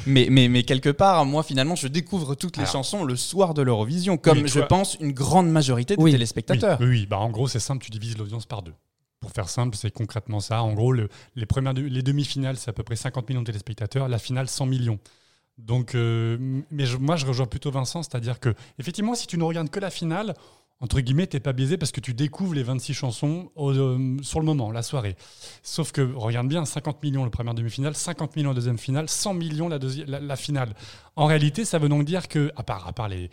Mais, 0.06 0.26
mais, 0.30 0.48
mais 0.48 0.62
quelque 0.64 0.90
part, 0.90 1.24
moi, 1.24 1.42
finalement, 1.42 1.76
je 1.76 1.86
découvre 1.88 2.34
toutes 2.34 2.56
les 2.56 2.62
Alors. 2.64 2.72
chansons 2.72 3.04
le 3.04 3.16
soir 3.16 3.54
de 3.54 3.62
l'Eurovision, 3.62 4.16
comme 4.18 4.38
Oui, 4.42 4.48
je 4.48 4.58
vois. 4.58 4.68
pense 4.68 4.96
une 5.00 5.12
grande 5.12 5.48
majorité 5.50 5.96
des 5.96 6.02
Oui. 6.02 6.10
téléspectateurs. 6.12 6.78
Oui, 6.80 6.86
oui, 6.86 6.92
oui. 7.00 7.06
Bah, 7.06 7.18
en 7.18 7.30
gros, 7.30 7.48
c'est 7.48 7.60
simple, 7.60 7.84
tu 7.84 7.90
divises 7.90 8.18
l'audience 8.18 8.44
par 8.46 8.62
deux. 8.62 8.74
Pour 9.20 9.30
faire 9.30 9.48
simple, 9.48 9.76
c'est 9.76 9.90
concrètement 9.92 10.40
ça. 10.40 10.62
En 10.62 10.72
gros, 10.74 10.92
le- 10.92 11.08
les, 11.36 11.46
premières, 11.46 11.72
de- 11.74 11.82
les 11.82 12.02
demi-finales, 12.02 12.56
c'est 12.56 12.68
à 12.68 12.72
peu 12.72 12.82
près 12.82 12.96
50 12.96 13.28
millions 13.28 13.40
de 13.42 13.46
téléspectateurs. 13.46 14.08
La 14.08 14.18
finale, 14.18 14.48
100 14.48 14.66
millions. 14.66 14.98
Donc, 15.58 15.94
euh, 15.94 16.36
mais 16.70 16.84
je- 16.86 16.96
moi, 16.96 17.16
je 17.16 17.24
rejoins 17.24 17.46
plutôt 17.46 17.70
Vincent, 17.70 18.02
c'est-à-dire 18.02 18.40
que, 18.40 18.54
effectivement, 18.78 19.14
si 19.14 19.26
tu 19.26 19.38
ne 19.38 19.44
regardes 19.44 19.70
que 19.70 19.80
la 19.80 19.90
finale, 19.90 20.34
entre 20.82 21.00
guillemets, 21.00 21.26
t'es 21.26 21.40
pas 21.40 21.52
biaisé 21.54 21.78
parce 21.78 21.92
que 21.92 22.00
tu 22.00 22.12
découvres 22.12 22.52
les 22.54 22.62
26 22.64 22.92
chansons 22.92 23.50
euh, 23.56 24.18
sur 24.20 24.40
le 24.40 24.44
moment, 24.44 24.70
la 24.70 24.82
soirée. 24.82 25.16
Sauf 25.62 25.92
que, 25.92 26.02
regarde 26.14 26.48
bien, 26.48 26.64
50 26.64 27.02
millions 27.02 27.24
la 27.24 27.30
première 27.30 27.54
demi-finale, 27.54 27.94
50 27.94 28.36
millions 28.36 28.50
la 28.50 28.54
deuxième 28.56 28.78
finale, 28.78 29.08
100 29.08 29.32
millions 29.34 29.68
la, 29.68 29.78
la, 30.06 30.20
la 30.20 30.36
finale. 30.36 30.74
En 31.16 31.26
réalité, 31.26 31.64
ça 31.64 31.78
veut 31.78 31.88
donc 31.88 32.04
dire 32.04 32.28
que, 32.28 32.50
à 32.56 32.62
part, 32.64 32.86
à 32.86 32.92
part 32.92 33.08
les, 33.08 33.30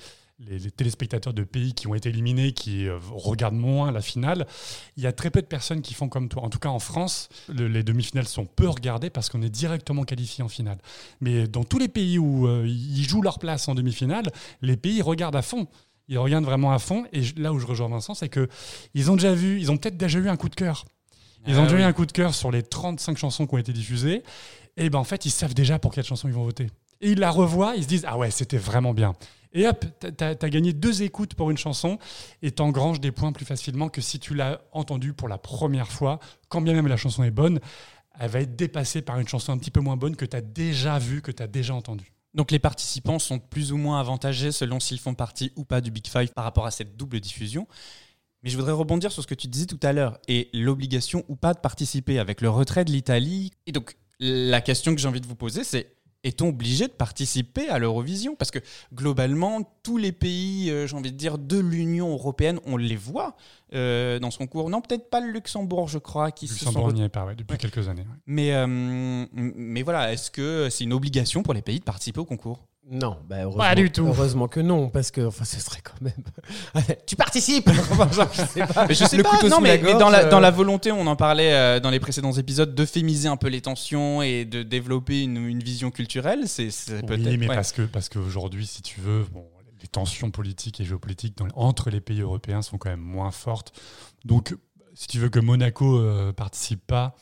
téléspectateurs 0.78 1.34
de 1.34 1.44
pays 1.44 1.74
qui 1.74 1.88
ont 1.88 1.96
été 1.96 2.08
éliminés, 2.10 2.54
qui 2.54 2.88
euh, 2.88 2.98
regardent 3.12 3.58
moins 3.58 3.92
la 3.92 4.00
finale, 4.02 4.48
il 4.96 5.04
y 5.04 5.08
a 5.08 5.12
très 5.12 5.32
peu 5.32 5.42
de 5.42 5.48
personnes 5.48 5.82
qui 5.82 5.94
font 5.94 6.08
comme 6.08 6.30
toi. 6.30 6.44
En 6.44 6.50
tout 6.50 6.60
cas, 6.60 6.70
en 6.70 6.80
France, 6.80 7.28
le- 7.50 7.68
les 7.68 7.84
demi-finales 7.84 8.28
sont 8.28 8.46
peu 8.46 8.70
regardées 8.70 9.10
parce 9.10 9.28
qu'on 9.28 9.42
est 9.42 9.50
directement 9.50 10.04
qualifié 10.04 10.42
en 10.44 10.48
finale. 10.48 10.78
Mais 11.20 11.48
dans 11.48 11.66
tous 11.66 11.78
les 11.78 11.90
pays 11.90 12.18
où 12.20 12.48
euh, 12.48 12.64
ils 12.66 13.04
jouent 13.06 13.22
leur 13.22 13.38
place 13.40 13.68
en 13.68 13.76
demi-finale, 13.76 14.28
les 14.62 14.78
pays 14.78 15.02
regardent 15.02 15.36
à 15.36 15.42
fond. 15.42 15.68
Ils 16.10 16.18
regardent 16.18 16.46
vraiment 16.46 16.72
à 16.72 16.80
fond. 16.80 17.06
Et 17.14 17.22
là 17.38 17.54
où 17.54 17.60
je 17.60 17.66
rejoins 17.66 17.88
Vincent, 17.88 18.16
c'est 18.16 18.30
que 18.30 18.50
ils 18.96 19.10
ont 19.12 19.16
déjà 19.16 19.34
vu, 19.34 19.60
ils 19.60 19.72
ont 19.72 19.78
peut-être 19.78 19.96
déjà 19.96 20.20
eu 20.20 20.28
un 20.28 20.36
coup 20.36 20.50
de 20.50 20.56
cœur. 20.56 20.86
Ils 21.48 21.56
Ah 21.56 21.60
ont 21.60 21.64
déjà 21.64 21.76
oui. 21.76 21.82
eu 21.84 21.86
un 21.86 21.94
coup 21.94 22.06
de 22.06 22.12
cœur 22.12 22.34
sur 22.34 22.52
les 22.52 22.64
35 22.64 23.18
chansons 23.18 23.48
qui 23.48 23.54
ont 23.54 23.60
été 23.60 23.72
diffusées. 23.72 24.24
Et 24.76 24.90
ben 24.90 25.00
en 25.00 25.04
fait, 25.04 25.26
ils 25.26 25.32
savent 25.32 25.54
déjà 25.54 25.80
pour 25.80 25.94
quelle 25.94 26.04
chanson 26.04 26.28
ils 26.28 26.34
vont 26.34 26.44
voter. 26.44 26.68
Et 27.00 27.12
ils 27.12 27.20
la 27.20 27.30
revoient, 27.30 27.76
ils 27.78 27.84
se 27.84 27.88
disent 27.88 28.06
Ah 28.08 28.18
ouais, 28.18 28.32
c'était 28.32 28.58
vraiment 28.58 28.94
bien. 28.94 29.14
Et 29.54 29.68
hop, 29.68 29.86
t'as 30.18 30.30
as, 30.30 30.50
gagné 30.50 30.74
deux 30.74 31.02
écoutes 31.02 31.34
pour 31.34 31.50
une 31.50 31.58
chanson 31.58 31.98
et 32.42 32.52
t'engranges 32.52 33.00
des 33.00 33.12
points 33.12 33.32
plus 33.32 33.46
facilement 33.46 33.90
que 33.90 34.02
si 34.02 34.20
tu 34.20 34.36
l'as 34.36 34.62
entendue 34.74 35.14
pour 35.14 35.28
la 35.28 35.38
première 35.38 35.92
fois. 35.92 36.20
Quand 36.50 36.62
bien 36.62 36.74
même 36.74 36.88
la 36.88 36.98
chanson 36.98 37.24
est 37.24 37.32
bonne, 37.32 37.60
elle 38.20 38.30
va 38.30 38.42
être 38.42 38.56
dépassée 38.56 39.02
par 39.02 39.20
une 39.20 39.28
chanson 39.28 39.52
un 39.52 39.58
petit 39.58 39.72
peu 39.72 39.80
moins 39.80 39.98
bonne 39.98 40.16
que 40.16 40.26
tu 40.26 40.36
as 40.36 40.42
déjà 40.42 41.00
vue, 41.00 41.22
que 41.22 41.32
tu 41.32 41.42
as 41.42 41.48
déjà 41.48 41.74
entendue. 41.74 42.12
Donc 42.34 42.52
les 42.52 42.60
participants 42.60 43.20
sont 43.20 43.40
plus 43.40 43.72
ou 43.72 43.78
moins 43.78 44.00
avantagés 44.00 44.52
selon 44.52 44.80
s'ils 44.80 45.00
font 45.00 45.16
partie 45.16 45.52
ou 45.56 45.64
pas 45.64 45.82
du 45.82 45.92
Big 45.92 46.08
Five 46.08 46.32
par 46.34 46.44
rapport 46.44 46.66
à 46.66 46.72
cette 46.72 46.96
double 46.96 47.20
diffusion. 47.20 47.68
Mais 48.44 48.50
je 48.50 48.56
voudrais 48.56 48.72
rebondir 48.72 49.12
sur 49.12 49.22
ce 49.22 49.28
que 49.28 49.36
tu 49.36 49.48
disais 49.48 49.66
tout 49.66 49.80
à 49.84 49.92
l'heure 49.92 50.20
et 50.28 50.50
l'obligation 50.54 51.26
ou 51.28 51.36
pas 51.36 51.54
de 51.54 51.60
participer 51.60 52.20
avec 52.20 52.42
le 52.42 52.50
retrait 52.50 52.86
de 52.86 52.92
l'Italie. 52.92 53.52
Et 53.66 53.72
donc 53.72 53.98
la 54.20 54.62
question 54.62 54.94
que 54.94 55.02
j'ai 55.02 55.08
envie 55.08 55.22
de 55.22 55.28
vous 55.28 55.36
poser, 55.36 55.64
c'est 55.64 55.96
est-on 56.24 56.50
obligé 56.50 56.88
de 56.88 56.92
participer 56.94 57.70
à 57.70 57.80
l'Eurovision 57.80 58.36
Parce 58.36 58.52
que 58.52 58.60
globalement, 58.94 59.62
tous 59.84 59.98
les 59.98 60.12
pays, 60.12 60.70
euh, 60.70 60.86
j'ai 60.86 60.96
envie 60.96 61.12
de 61.12 61.18
dire, 61.18 61.38
de 61.38 61.58
l'Union 61.60 62.10
européenne, 62.12 62.60
on 62.66 62.76
les 62.78 62.96
voit 62.98 63.36
euh, 63.74 64.20
dans 64.20 64.30
ce 64.32 64.38
concours. 64.38 64.70
Non, 64.70 64.82
peut-être 64.82 65.10
pas 65.10 65.22
le 65.22 65.32
Luxembourg, 65.32 65.88
je 65.88 65.98
crois, 66.00 66.32
qui 66.32 66.48
se 66.48 66.56
sont 66.56 66.66
Luxembourg 66.66 66.94
n'y 66.94 67.04
est 67.04 67.10
pas 67.10 67.26
ouais, 67.26 67.36
depuis 67.36 67.54
Ouais. 67.54 67.58
quelques 67.58 67.88
années. 67.88 68.02
ouais. 68.02 68.18
mais, 68.26 68.54
euh, 68.54 69.26
mais 69.34 69.82
voilà, 69.82 70.12
est-ce 70.12 70.30
que 70.32 70.68
c'est 70.70 70.84
une 70.84 70.94
obligation 70.94 71.42
pour 71.44 71.54
les 71.54 71.62
pays 71.62 71.80
de 71.80 71.86
participer 71.86 72.20
au 72.20 72.26
concours? 72.26 72.66
Non, 72.92 73.18
bah 73.30 73.38
heureusement, 73.44 73.64
Pas 73.64 73.76
du 73.76 73.92
tout. 73.92 74.08
Heureusement 74.08 74.48
que 74.48 74.60
non, 74.60 74.90
parce 74.90 75.12
que 75.12 75.22
enfin, 75.28 75.46
ce 75.46 75.60
serait 75.60 75.82
quand 75.84 76.02
même. 76.02 76.14
tu 77.06 77.16
participes 77.16 77.70
je 78.32 78.42
sais 78.46 78.66
pas. 78.66 78.88
mais 78.88 78.96
je 78.96 79.06
sais 79.06 79.18
Le 79.18 79.24
pas, 79.24 79.30
couteau 79.30 79.50
non, 79.50 79.58
sous 79.58 79.62
mais, 79.62 79.78
la 79.78 79.84
mais 79.84 79.90
gorge, 79.92 80.00
dans, 80.00 80.10
la, 80.10 80.26
euh, 80.26 80.30
dans 80.32 80.40
la 80.40 80.50
volonté, 80.50 80.92
on 80.92 81.06
en 81.06 81.16
parlait 81.16 81.54
euh, 81.54 81.80
dans 81.80 81.92
les 81.92 82.00
précédents 82.00 82.32
épisodes, 82.32 82.74
d'euphémiser 82.74 83.28
un 83.28 83.38
peu 83.38 83.48
les 83.48 83.62
tensions 83.62 84.22
et 84.24 84.46
de 84.46 84.64
développer 84.64 85.22
une, 85.22 85.38
une 85.38 85.60
vision 85.62 85.92
culturelle, 85.92 86.48
c'est 86.48 86.72
c'est 86.72 87.06
peut-être. 87.06 87.26
Oui, 87.28 87.38
mais 87.38 87.48
ouais. 87.48 87.56
parce 87.56 87.72
que 87.72 87.84
parce 87.84 88.10
qu'aujourd'hui, 88.10 88.66
si 88.66 88.82
tu 88.82 89.00
veux, 89.02 89.24
bon, 89.32 89.46
les 89.82 89.88
tensions 89.88 90.32
politiques 90.32 90.82
et 90.82 90.86
géopolitiques 90.86 91.38
dans- 91.38 91.48
entre 91.56 91.90
les 91.92 92.02
pays 92.02 92.22
européens 92.22 92.62
sont 92.64 92.78
quand 92.80 92.90
même 92.90 93.00
moins 93.00 93.32
fortes. 93.32 93.72
Donc, 94.26 94.56
si 94.96 95.08
tu 95.08 95.20
veux 95.20 95.30
que 95.30 95.40
Monaco 95.40 96.00
euh, 96.00 96.34
participe 96.34 96.86
pas, 96.88 97.16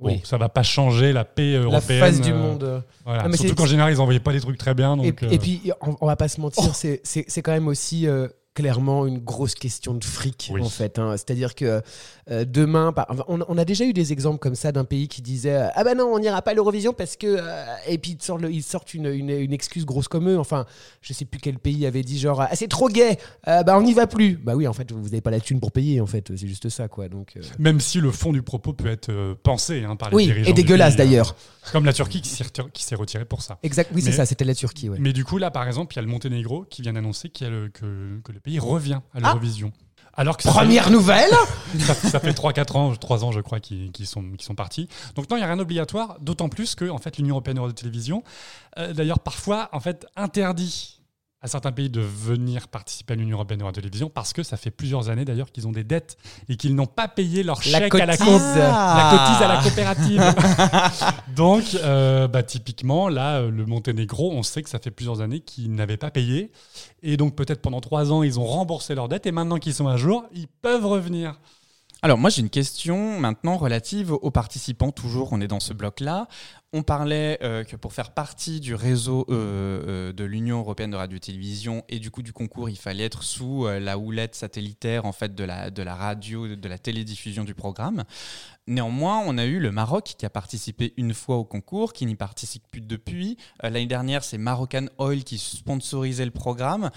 bon, 0.00 0.08
Oui. 0.10 0.20
ça 0.24 0.36
va 0.38 0.48
pas 0.48 0.62
changer 0.62 1.12
la 1.12 1.24
paix 1.24 1.52
La 1.52 1.58
européenne. 1.60 2.00
face 2.00 2.20
du 2.20 2.32
euh, 2.32 2.36
monde. 2.36 2.82
voilà. 3.04 3.22
Ah, 3.24 3.28
mais 3.28 3.36
Surtout 3.36 3.54
qu'en 3.56 3.66
général, 3.66 3.92
ils 3.92 4.00
envoyaient 4.00 4.20
pas 4.20 4.32
des 4.32 4.40
trucs 4.40 4.58
très 4.58 4.74
bien. 4.74 4.94
Et, 5.00 5.10
Donc, 5.12 5.22
euh, 5.22 5.30
et 5.30 5.38
puis, 5.38 5.70
on, 5.80 5.96
on 6.00 6.06
va 6.06 6.16
pas 6.16 6.28
se 6.28 6.40
mentir, 6.40 6.74
c'est- 6.74 7.00
c'est 7.04 7.24
c'est 7.28 7.42
quand 7.42 7.52
même 7.52 7.68
aussi 7.68 8.06
euh, 8.06 8.28
clairement 8.62 9.06
une 9.06 9.18
grosse 9.18 9.54
question 9.54 9.94
de 9.94 10.02
fric, 10.04 10.50
Oui. 10.52 10.60
en 10.62 10.68
fait. 10.68 10.98
hein. 10.98 11.12
C'est-à-dire 11.12 11.54
que 11.54 11.80
euh, 12.30 12.44
demain, 12.44 12.92
par- 12.92 13.06
on, 13.28 13.38
on 13.46 13.56
a 13.56 13.64
déjà 13.64 13.84
eu 13.84 13.92
des 13.92 14.12
exemples 14.12 14.38
comme 14.40 14.56
ça 14.56 14.72
d'un 14.72 14.84
pays 14.84 15.06
qui 15.06 15.22
disait 15.22 15.54
euh, 15.54 15.68
Ah 15.76 15.84
ben 15.84 15.96
non, 15.96 16.10
on 16.12 16.18
n'ira 16.18 16.42
pas 16.42 16.50
à 16.50 16.54
l'Eurovision 16.54 16.92
parce 16.92 17.16
que. 17.16 17.26
euh, 17.28 17.64
et 17.86 17.98
puis 17.98 18.16
ils 18.18 18.22
sortent, 18.22 18.42
le- 18.42 18.50
ils 18.50 18.64
sortent 18.64 18.94
une, 18.94 19.06
une- 19.06 19.30
une 19.30 19.52
excuse 19.52 19.86
grosse 19.86 20.08
comme 20.08 20.28
eux. 20.28 20.38
Enfin, 20.38 20.66
je 21.02 21.12
sais 21.12 21.24
plus 21.24 21.38
quel 21.40 21.58
pays 21.60 21.86
avait 21.86 22.02
dit 22.02 22.18
genre 22.18 22.40
Ah, 22.40 22.50
c'est 22.54 22.66
trop 22.68 22.88
gay, 22.88 23.16
bah 23.46 23.78
on 23.78 23.82
n'y 23.82 23.94
va 23.94 24.06
plus. 24.08 24.36
Bah 24.36 24.56
oui, 24.56 24.66
en 24.66 24.72
fait, 24.72 24.90
vous 24.90 25.02
n'avez 25.04 25.20
pas 25.20 25.30
la 25.30 25.38
thune 25.40 25.60
pour 25.60 25.70
payer, 25.70 26.00
en 26.00 26.06
fait. 26.06 26.32
C'est 26.36 26.48
juste 26.48 26.68
ça, 26.68 26.88
quoi. 26.88 27.08
Donc, 27.08 27.38
même 27.60 27.78
si 27.80 28.00
le 28.00 28.10
fond 28.10 28.32
du 28.32 28.42
propos 28.42 28.72
peut 28.72 28.88
être 28.88 29.34
pensé 29.44 29.84
hein, 29.84 29.94
par 29.94 30.10
les 30.10 30.16
Oui, 30.16 30.24
dirigeants 30.26 30.50
et 30.50 30.54
dégueulasse 30.54 30.94
hein. 30.94 30.98
d'ailleurs. 30.98 31.36
Comme 31.72 31.84
la 31.84 31.92
Turquie 31.92 32.22
qui 32.22 32.82
s'est 32.82 32.94
retirée 32.96 33.24
pour 33.26 33.42
ça. 33.42 33.58
Exact, 33.62 33.90
oui, 33.94 34.02
c'est 34.02 34.12
ça, 34.12 34.26
c'était 34.26 34.44
la 34.46 34.54
Turquie, 34.54 34.88
ouais. 34.88 34.96
Mais 35.00 35.12
du 35.12 35.24
coup, 35.24 35.38
là, 35.38 35.50
par 35.50 35.66
exemple, 35.66 35.92
il 35.94 35.96
y 35.96 36.00
a 36.00 36.02
le 36.02 36.08
Monténégro 36.08 36.64
qui 36.68 36.80
vient 36.82 36.94
d'annoncer 36.94 37.28
que, 37.28 37.68
que 37.68 38.32
le 38.32 38.40
pays 38.40 38.47
revient 38.58 39.00
à 39.14 39.18
Ah 39.18 39.20
l'Eurovision. 39.20 39.72
Alors 40.14 40.36
que 40.36 40.42
ça 40.42 40.50
fait- 40.50 40.58
Première 40.58 40.90
nouvelle 40.90 41.30
ça, 41.78 41.94
ça 41.94 42.18
fait 42.18 42.32
3-4 42.32 42.76
ans, 42.76 42.94
3 42.96 43.24
ans, 43.24 43.30
je 43.30 43.40
crois, 43.40 43.60
qu'ils 43.60 43.92
qu'ils 43.92 44.06
sont, 44.06 44.24
partis. 44.56 44.88
Donc 45.14 45.30
non, 45.30 45.36
il 45.36 45.40
n'y 45.40 45.44
a 45.44 45.46
rien 45.46 45.56
d'obligatoire, 45.56 46.16
d'autant 46.20 46.48
plus 46.48 46.74
que 46.74 46.88
en 46.90 46.98
fait, 46.98 47.18
l'Union 47.18 47.34
européenne 47.36 47.64
de 47.64 47.70
télévision, 47.70 48.24
euh, 48.78 48.92
d'ailleurs, 48.92 49.20
parfois, 49.20 49.68
en 49.72 49.80
fait, 49.80 50.06
interdit 50.16 50.97
à 51.40 51.46
certains 51.46 51.70
pays 51.70 51.88
de 51.88 52.00
venir 52.00 52.66
participer 52.66 53.12
à 53.12 53.16
l'Union 53.16 53.36
européenne 53.36 53.60
de 53.64 53.70
télévision 53.70 54.10
parce 54.10 54.32
que 54.32 54.42
ça 54.42 54.56
fait 54.56 54.72
plusieurs 54.72 55.08
années 55.08 55.24
d'ailleurs 55.24 55.52
qu'ils 55.52 55.68
ont 55.68 55.72
des 55.72 55.84
dettes 55.84 56.16
et 56.48 56.56
qu'ils 56.56 56.74
n'ont 56.74 56.86
pas 56.86 57.06
payé 57.06 57.44
leur 57.44 57.58
La 57.70 57.78
chèque 57.78 57.94
à 57.94 58.06
la, 58.06 58.16
cotise. 58.16 58.32
co- 58.32 58.40
Ah. 58.60 59.10
la 59.12 59.18
cotise 59.18 59.42
à 59.42 59.48
la 59.48 59.62
coopérative. 59.62 61.22
Donc, 61.36 61.64
euh, 61.76 62.26
bah, 62.28 62.42
typiquement, 62.42 63.08
là, 63.08 63.42
le 63.42 63.66
Monténégro, 63.66 64.32
on 64.32 64.42
sait 64.42 64.62
que 64.62 64.68
ça 64.70 64.78
fait 64.80 64.90
plusieurs 64.90 65.20
années 65.20 65.40
qu'ils 65.40 65.72
n'avaient 65.74 65.96
pas 65.96 66.10
payé. 66.10 66.50
Et 67.02 67.16
donc, 67.16 67.36
peut-être 67.36 67.60
pendant 67.62 67.80
trois 67.80 68.12
ans, 68.12 68.22
ils 68.24 68.40
ont 68.40 68.44
remboursé 68.46 68.94
leurs 68.94 69.08
dettes. 69.08 69.26
Et 69.26 69.32
maintenant 69.32 69.58
qu'ils 69.58 69.74
sont 69.74 69.86
à 69.88 69.96
jour, 69.96 70.24
ils 70.34 70.48
peuvent 70.48 70.86
revenir. 70.86 71.38
Alors 72.00 72.16
moi 72.16 72.30
j'ai 72.30 72.42
une 72.42 72.48
question 72.48 73.18
maintenant 73.18 73.56
relative 73.56 74.12
aux 74.12 74.30
participants, 74.30 74.92
toujours 74.92 75.32
on 75.32 75.40
est 75.40 75.48
dans 75.48 75.58
ce 75.58 75.72
bloc-là. 75.72 76.28
On 76.74 76.82
parlait 76.82 77.38
euh, 77.42 77.64
que 77.64 77.76
pour 77.76 77.94
faire 77.94 78.10
partie 78.10 78.60
du 78.60 78.74
réseau 78.74 79.24
euh, 79.30 79.30
euh, 79.88 80.12
de 80.12 80.24
l'Union 80.24 80.58
européenne 80.58 80.90
de 80.90 80.96
radio-télévision 80.96 81.82
et 81.88 81.98
du 81.98 82.10
coup 82.10 82.20
du 82.20 82.34
concours, 82.34 82.68
il 82.68 82.76
fallait 82.76 83.04
être 83.04 83.22
sous 83.22 83.66
la 83.66 83.96
houlette 83.96 84.34
satellitaire 84.34 85.06
en 85.06 85.12
fait 85.12 85.34
de 85.34 85.44
la, 85.44 85.70
de 85.70 85.82
la 85.82 85.94
radio, 85.94 86.56
de 86.56 86.68
la 86.68 86.76
télédiffusion 86.76 87.44
du 87.44 87.54
programme. 87.54 88.04
Néanmoins, 88.66 89.22
on 89.24 89.38
a 89.38 89.46
eu 89.46 89.60
le 89.60 89.72
Maroc 89.72 90.14
qui 90.18 90.26
a 90.26 90.30
participé 90.30 90.92
une 90.98 91.14
fois 91.14 91.36
au 91.36 91.44
concours, 91.44 91.94
qui 91.94 92.04
n'y 92.04 92.16
participe 92.16 92.64
plus 92.70 92.82
depuis. 92.82 93.38
L'année 93.62 93.86
dernière, 93.86 94.22
c'est 94.22 94.36
Moroccan 94.36 94.88
Oil 94.98 95.24
qui 95.24 95.38
sponsorisait 95.38 96.26
le 96.26 96.32
programme. 96.32 96.90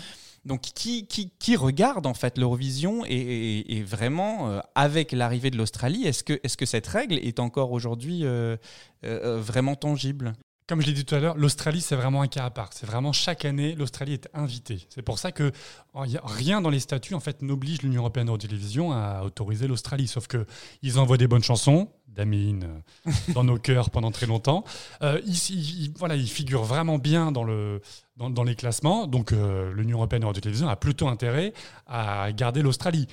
Donc, 0.43 0.61
qui, 0.61 1.05
qui, 1.05 1.55
regarde 1.55 2.07
en 2.07 2.15
fait 2.15 2.37
l'Eurovision 2.39 3.03
et, 3.05 3.83
vraiment, 3.85 4.49
euh, 4.49 4.59
avec 4.73 5.11
l'arrivée 5.11 5.51
de 5.51 5.57
l'Australie, 5.57 6.05
est-ce 6.05 6.23
que, 6.23 6.33
est 6.33 6.55
que 6.55 6.65
cette 6.65 6.87
règle 6.87 7.15
est 7.15 7.39
encore 7.39 7.71
aujourd'hui 7.71 8.25
euh, 8.25 8.57
euh, 9.05 9.39
vraiment 9.39 9.75
tangible? 9.75 10.33
Comme 10.71 10.79
je 10.79 10.87
l'ai 10.87 10.93
dit 10.93 11.03
tout 11.03 11.15
à 11.15 11.19
l'heure, 11.19 11.35
l'Australie, 11.35 11.81
c'est 11.81 11.97
vraiment 11.97 12.21
un 12.21 12.29
cas 12.29 12.45
à 12.45 12.49
part. 12.49 12.69
C'est 12.71 12.85
vraiment 12.85 13.11
chaque 13.11 13.43
année, 13.43 13.75
l'Australie 13.75 14.13
est 14.13 14.29
invitée. 14.33 14.87
C'est 14.87 15.01
pour 15.01 15.19
ça 15.19 15.33
que 15.33 15.51
oh, 15.93 16.03
rien 16.23 16.61
dans 16.61 16.69
les 16.69 16.79
statuts 16.79 17.13
en 17.13 17.19
fait 17.19 17.41
n'oblige 17.41 17.81
l'Union 17.81 18.03
européenne 18.03 18.29
télévision 18.37 18.93
à 18.93 19.23
autoriser 19.25 19.67
l'Australie. 19.67 20.07
Sauf 20.07 20.27
que 20.27 20.45
ils 20.81 20.97
envoient 20.97 21.17
des 21.17 21.27
bonnes 21.27 21.43
chansons, 21.43 21.89
d'Amine 22.07 22.81
euh, 23.07 23.11
dans 23.33 23.43
nos 23.43 23.57
cœurs 23.59 23.89
pendant 23.89 24.11
très 24.11 24.27
longtemps. 24.27 24.63
Euh, 25.01 25.19
ils, 25.25 25.91
voilà, 25.97 26.15
ils 26.15 26.29
figurent 26.29 26.63
vraiment 26.63 26.99
bien 26.99 27.33
dans 27.33 27.43
le 27.43 27.81
dans, 28.15 28.29
dans 28.29 28.45
les 28.45 28.55
classements. 28.55 29.07
Donc 29.07 29.33
euh, 29.33 29.73
l'Union 29.73 29.97
européenne 29.97 30.23
télévision 30.31 30.69
a 30.69 30.77
plutôt 30.77 31.09
intérêt 31.09 31.51
à 31.85 32.31
garder 32.31 32.61
l'Australie. 32.61 33.07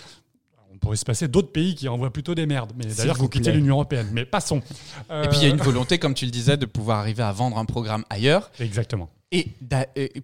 On 0.81 0.87
pourrait 0.87 0.97
se 0.97 1.05
passer 1.05 1.27
d'autres 1.27 1.51
pays 1.51 1.75
qui 1.75 1.89
envoient 1.89 2.13
plutôt 2.13 2.37
des 2.37 2.47
merdes, 2.47 2.73
mais 2.77 2.85
d'ailleurs 2.87 3.17
vous 3.17 3.29
plaît. 3.29 3.53
l'Union 3.53 3.75
européenne. 3.75 4.09
Mais 4.13 4.25
passons. 4.25 4.59
Et 5.11 5.29
puis 5.29 5.39
il 5.39 5.43
y 5.43 5.47
a 5.47 5.49
une 5.49 5.61
Euh, 5.61 5.65
volonté, 5.65 5.99
comme 5.99 6.15
tu 6.15 6.25
le 6.25 6.31
disais, 6.31 6.57
de 6.57 6.67
pouvoir 6.67 6.99
arriver 7.01 7.25
à 7.25 7.33
vendre 7.33 7.59
un 7.59 7.65
programme 7.65 8.05
ailleurs. 8.11 8.51
Exactement. 8.61 9.11
Et 9.33 9.49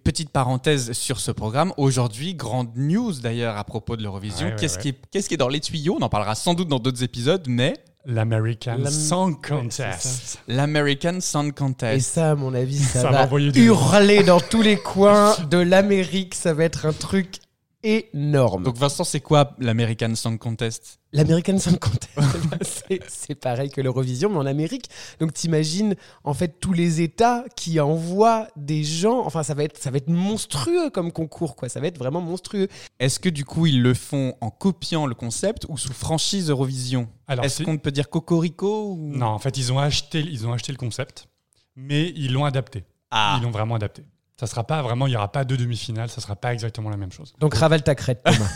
petite 0.03 0.29
parenthèse 0.31 0.93
sur 0.93 1.19
ce 1.19 1.31
programme, 1.31 1.73
aujourd'hui, 1.77 2.33
grande 2.35 2.69
news 2.75 3.11
d'ailleurs 3.21 3.57
à 3.57 3.63
propos 3.65 3.97
de 3.97 4.01
l'Eurovision. 4.03 4.47
Ouais, 4.47 4.53
ouais, 4.53 4.57
qu'est-ce 4.59 4.77
ouais. 4.77 4.81
qui, 4.81 4.87
est- 4.89 4.97
qu'est-ce 5.11 5.27
qui 5.27 5.33
est 5.35 5.37
dans 5.37 5.49
les 5.49 5.59
tuyaux? 5.59 5.97
On 5.99 6.03
en 6.03 6.09
parlera 6.09 6.33
sans 6.35 6.53
doute 6.53 6.69
dans 6.69 6.79
d'autres 6.79 7.03
épisodes, 7.03 7.43
mais 7.47 7.73
L'American 8.07 8.77
L'Am- 8.77 8.91
Song 8.93 9.35
Contest. 9.47 10.39
l'American 10.47 11.19
Sound 11.21 11.49
Et 11.49 11.51
Contest. 11.53 12.13
ça, 12.13 12.31
à 12.31 12.35
mon 12.35 12.53
avis, 12.53 12.77
ça, 12.93 13.01
Ça 13.01 13.09
va 13.09 13.17
va, 13.17 13.23
envoyer 13.25 13.51
du- 13.51 13.65
hurler 13.65 14.23
dans 14.23 14.39
tous 14.39 14.61
les 14.61 14.77
coins 14.77 15.35
de 15.49 15.57
l'Amérique. 15.57 16.33
Ça 16.35 16.53
va 16.53 16.63
être 16.65 16.85
un 16.85 16.93
truc 16.93 17.37
énorme. 17.85 18.63
Donc 18.63 18.77
Vincent, 18.77 19.03
c'est 19.03 19.19
quoi 19.21 19.55
l'American 19.59 20.13
Sound 20.15 20.39
Contest? 20.39 20.99
L'American 21.13 21.57
Song 21.59 21.77
Contest, 21.79 22.09
ben, 22.49 22.57
c'est- 22.61 22.99
c'est 23.07 23.35
pareil 23.35 23.69
que 23.69 23.79
l'Eurovision, 23.79 24.29
mais 24.29 24.37
en 24.37 24.45
Amérique. 24.45 24.89
Donc 25.19 25.33
t'imagines 25.33 25.95
en 26.25 26.33
fait 26.33 26.59
tous 26.59 26.73
les 26.73 26.99
États 27.01 27.45
qui 27.55 27.79
envoient 27.79 28.47
des 28.57 28.83
gens. 28.83 29.25
Enfin, 29.25 29.41
ça 29.43 29.53
va 29.53 29.63
être, 29.63 29.77
ça 29.81 29.91
va 29.91 29.97
être 29.97 30.09
monstrueux 30.09 30.89
comme 30.89 31.11
concours, 31.13 31.55
quoi. 31.55 31.69
Ça 31.69 31.79
va 31.79 31.87
être 31.87 31.97
vraiment 31.99 32.19
monstrueux. 32.21 32.67
Est-ce 32.99 33.19
que 33.19 33.29
du 33.29 33.45
coup 33.45 33.65
ils 33.65 33.81
le 33.81 33.93
font 33.93 34.33
en 34.41 34.49
copiant 34.49 35.05
le 35.05 35.15
concept 35.15 35.65
ou 35.69 35.77
sous 35.77 35.93
franchise 35.93 36.49
Eurovision? 36.49 37.07
Alors, 37.27 37.45
Est-ce 37.45 37.63
qu'on 37.63 37.77
peut 37.77 37.91
dire 37.91 38.09
Cocorico 38.09 38.91
ou... 38.93 39.11
Non, 39.15 39.27
en 39.27 39.39
fait, 39.39 39.57
ils 39.57 39.71
ont 39.71 39.79
acheté, 39.79 40.19
ils 40.19 40.45
ont 40.45 40.51
acheté 40.53 40.71
le 40.73 40.77
concept, 40.77 41.27
mais 41.75 42.09
ils 42.15 42.33
l'ont 42.33 42.45
adapté. 42.45 42.83
Ah. 43.09 43.37
Ils 43.39 43.43
l'ont 43.45 43.51
vraiment 43.51 43.75
adapté. 43.75 44.03
Ça 44.39 44.47
sera 44.47 44.63
pas 44.65 44.81
vraiment, 44.81 45.07
il 45.07 45.11
n'y 45.11 45.15
aura 45.15 45.31
pas 45.31 45.45
deux 45.45 45.55
demi-finales, 45.57 46.09
ça 46.09 46.19
sera 46.21 46.35
pas 46.35 46.51
exactement 46.53 46.89
la 46.89 46.97
même 46.97 47.11
chose. 47.11 47.33
Donc 47.39 47.53
ravale 47.55 47.83
ta 47.83 47.95
crête, 47.95 48.21
Thomas. 48.23 48.49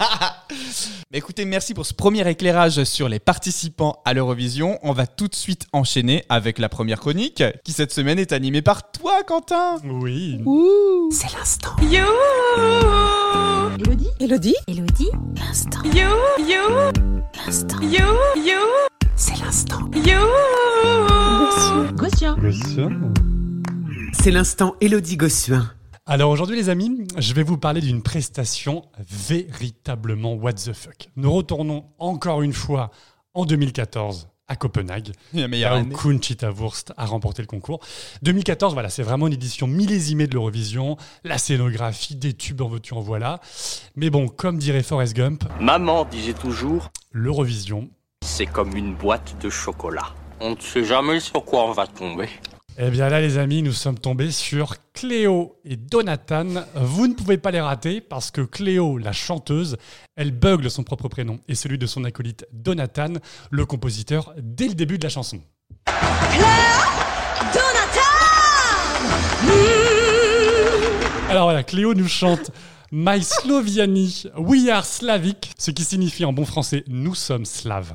Mais 1.12 1.18
écoutez, 1.18 1.44
merci 1.44 1.74
pour 1.74 1.86
ce 1.86 1.94
premier 1.94 2.28
éclairage 2.28 2.82
sur 2.84 3.08
les 3.08 3.18
participants 3.18 4.00
à 4.04 4.12
l'Eurovision. 4.14 4.78
On 4.82 4.92
va 4.92 5.06
tout 5.06 5.28
de 5.28 5.34
suite 5.34 5.66
enchaîner 5.72 6.24
avec 6.28 6.58
la 6.58 6.68
première 6.68 6.98
chronique, 7.00 7.42
qui 7.64 7.72
cette 7.72 7.92
semaine 7.92 8.18
est 8.18 8.32
animée 8.32 8.62
par 8.62 8.90
toi, 8.90 9.22
Quentin. 9.22 9.76
Oui. 9.84 10.40
C'est 11.12 11.32
l'instant. 11.32 11.76
You, 11.82 12.04
Elodie 13.78 14.08
Elodie, 14.20 14.56
Elodie 14.68 15.08
L'instant. 15.36 15.82
you, 15.84 16.08
you, 16.38 16.92
L'instant. 17.46 17.80
you, 17.80 18.16
you, 18.36 18.58
C'est 19.16 19.38
l'instant. 19.42 19.88
you. 19.94 20.18
Gossuin. 21.96 22.36
C'est 24.12 24.30
l'instant 24.30 24.76
Élodie 24.80 25.16
Gossuin. 25.16 25.70
Alors 26.06 26.30
aujourd'hui 26.30 26.56
les 26.56 26.68
amis, 26.68 27.06
je 27.18 27.34
vais 27.34 27.42
vous 27.42 27.58
parler 27.58 27.80
d'une 27.80 28.02
prestation 28.02 28.84
véritablement 28.98 30.34
what 30.34 30.52
the 30.54 30.72
fuck. 30.72 31.10
Nous 31.16 31.32
retournons 31.32 31.84
encore 31.98 32.42
une 32.42 32.52
fois 32.52 32.90
en 33.34 33.44
2014 33.44 34.28
à 34.48 34.56
Copenhague, 34.56 35.12
La 35.32 35.48
meilleure 35.48 35.72
là 35.72 35.78
où 35.78 35.80
année. 35.80 35.94
Conchita 35.94 36.50
Wurst 36.50 36.92
a 36.96 37.06
remporté 37.06 37.42
le 37.42 37.46
concours. 37.46 37.80
2014, 38.22 38.74
voilà, 38.74 38.90
c'est 38.90 39.02
vraiment 39.02 39.26
une 39.26 39.32
édition 39.32 39.66
millésimée 39.66 40.26
de 40.26 40.34
l'Eurovision, 40.34 40.96
la 41.24 41.38
scénographie, 41.38 42.16
des 42.16 42.34
tubes 42.34 42.60
en 42.60 42.68
veux-tu 42.68 42.94
en 42.94 43.00
voilà. 43.00 43.40
Mais 43.96 44.10
bon, 44.10 44.28
comme 44.28 44.58
dirait 44.58 44.82
Forrest 44.82 45.14
Gump, 45.16 45.44
Maman 45.60 46.04
disait 46.04 46.34
toujours, 46.34 46.90
l'Eurovision, 47.12 47.88
c'est 48.22 48.46
comme 48.46 48.76
une 48.76 48.94
boîte 48.94 49.36
de 49.40 49.48
chocolat. 49.48 50.14
On 50.40 50.50
ne 50.50 50.60
sait 50.60 50.84
jamais 50.84 51.20
sur 51.20 51.44
quoi 51.44 51.64
on 51.64 51.72
va 51.72 51.86
tomber. 51.86 52.28
Eh 52.78 52.88
bien 52.88 53.10
là 53.10 53.20
les 53.20 53.36
amis, 53.36 53.62
nous 53.62 53.72
sommes 53.72 53.98
tombés 53.98 54.30
sur 54.30 54.76
Cléo 54.94 55.56
et 55.62 55.76
Donatan. 55.76 56.64
Vous 56.74 57.06
ne 57.06 57.12
pouvez 57.12 57.36
pas 57.36 57.50
les 57.50 57.60
rater 57.60 58.00
parce 58.00 58.30
que 58.30 58.40
Cléo, 58.40 58.96
la 58.96 59.12
chanteuse, 59.12 59.76
elle 60.16 60.30
bugle 60.30 60.70
son 60.70 60.82
propre 60.82 61.08
prénom 61.08 61.38
et 61.48 61.54
celui 61.54 61.76
de 61.76 61.86
son 61.86 62.04
acolyte 62.04 62.46
Donatan, 62.52 63.14
le 63.50 63.66
compositeur, 63.66 64.32
dès 64.38 64.68
le 64.68 64.74
début 64.74 64.96
de 64.96 65.04
la 65.04 65.10
chanson. 65.10 65.42
Alors 71.28 71.44
voilà, 71.44 71.62
Cléo 71.64 71.92
nous 71.92 72.08
chante 72.08 72.52
My 72.90 73.22
Sloviani, 73.22 74.24
We 74.38 74.70
Are 74.70 74.86
Slavic, 74.86 75.52
ce 75.58 75.70
qui 75.70 75.84
signifie 75.84 76.24
en 76.24 76.32
bon 76.32 76.46
français 76.46 76.84
Nous 76.88 77.14
sommes 77.14 77.44
slaves. 77.44 77.94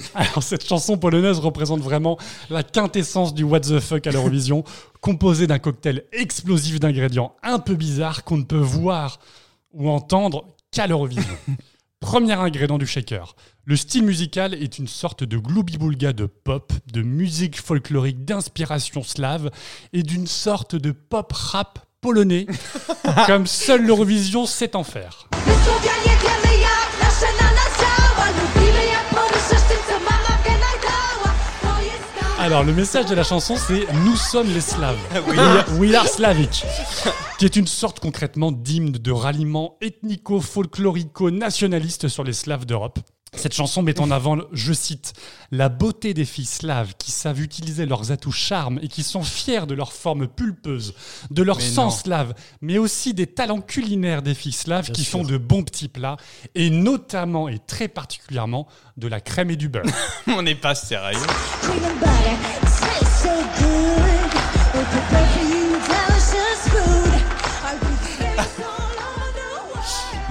Alors 0.14 0.42
cette 0.42 0.66
chanson 0.66 0.98
polonaise 0.98 1.38
représente 1.38 1.80
vraiment 1.80 2.18
la 2.50 2.62
quintessence 2.62 3.34
du 3.34 3.44
what 3.44 3.60
the 3.60 3.80
fuck 3.80 4.06
à 4.06 4.12
l'Eurovision, 4.12 4.64
composée 5.00 5.46
d'un 5.46 5.58
cocktail 5.58 6.04
explosif 6.12 6.80
d'ingrédients 6.80 7.34
un 7.42 7.58
peu 7.58 7.74
bizarres 7.74 8.24
qu'on 8.24 8.38
ne 8.38 8.44
peut 8.44 8.56
voir 8.56 9.18
ou 9.72 9.88
entendre 9.90 10.56
qu'à 10.70 10.86
l'Eurovision. 10.86 11.36
Premier 12.00 12.34
ingrédient 12.34 12.78
du 12.78 12.86
shaker. 12.86 13.34
Le 13.64 13.74
style 13.74 14.04
musical 14.04 14.54
est 14.54 14.78
une 14.78 14.86
sorte 14.86 15.24
de 15.24 15.38
gloubi-boulga 15.38 16.12
de 16.12 16.26
pop, 16.26 16.72
de 16.92 17.02
musique 17.02 17.60
folklorique 17.60 18.24
d'inspiration 18.24 19.02
slave 19.02 19.50
et 19.92 20.02
d'une 20.02 20.26
sorte 20.26 20.76
de 20.76 20.92
pop 20.92 21.32
rap 21.32 21.78
polonais, 22.00 22.46
comme 23.26 23.46
seule 23.46 23.84
l'Eurovision 23.84 24.46
sait 24.46 24.76
en 24.76 24.84
faire. 24.84 25.28
Alors, 32.46 32.62
le 32.62 32.72
message 32.72 33.06
de 33.06 33.14
la 33.16 33.24
chanson, 33.24 33.56
c'est 33.56 33.92
Nous 34.04 34.14
sommes 34.14 34.46
les 34.54 34.60
Slaves. 34.60 34.96
We 35.26 35.36
are- 35.36 35.64
We 35.80 35.92
are 35.96 36.06
Slavic. 36.06 36.64
Qui 37.40 37.44
est 37.44 37.56
une 37.56 37.66
sorte 37.66 37.98
concrètement 37.98 38.52
d'hymne 38.52 38.92
de 38.92 39.10
ralliement 39.10 39.76
ethnico-folklorico-nationaliste 39.80 42.06
sur 42.06 42.22
les 42.22 42.32
Slaves 42.32 42.64
d'Europe. 42.64 43.00
Cette 43.36 43.54
chanson 43.54 43.82
met 43.82 44.00
en 44.00 44.10
avant, 44.10 44.38
je 44.52 44.72
cite, 44.72 45.12
la 45.52 45.68
beauté 45.68 46.14
des 46.14 46.24
filles 46.24 46.46
slaves 46.46 46.94
qui 46.98 47.10
savent 47.12 47.40
utiliser 47.40 47.86
leurs 47.86 48.10
atouts 48.10 48.32
charmes 48.32 48.78
et 48.82 48.88
qui 48.88 49.02
sont 49.02 49.22
fiers 49.22 49.66
de 49.66 49.74
leur 49.74 49.92
forme 49.92 50.26
pulpeuse, 50.26 50.94
de 51.30 51.42
leur 51.42 51.58
Mais 51.58 51.62
sang 51.62 51.84
non. 51.84 51.90
slave, 51.90 52.34
mais 52.60 52.78
aussi 52.78 53.14
des 53.14 53.26
talents 53.26 53.60
culinaires 53.60 54.22
des 54.22 54.34
filles 54.34 54.52
slaves 54.52 54.90
qui 54.90 55.04
sûr. 55.04 55.20
font 55.20 55.24
de 55.24 55.36
bons 55.36 55.62
petits 55.62 55.88
plats 55.88 56.16
et 56.54 56.70
notamment 56.70 57.48
et 57.48 57.58
très 57.58 57.88
particulièrement 57.88 58.66
de 58.96 59.06
la 59.08 59.20
crème 59.20 59.50
et 59.50 59.56
du 59.56 59.68
beurre. 59.68 59.84
On 60.26 60.42
n'est 60.42 60.54
pas 60.54 60.74
sérieux. 60.74 61.18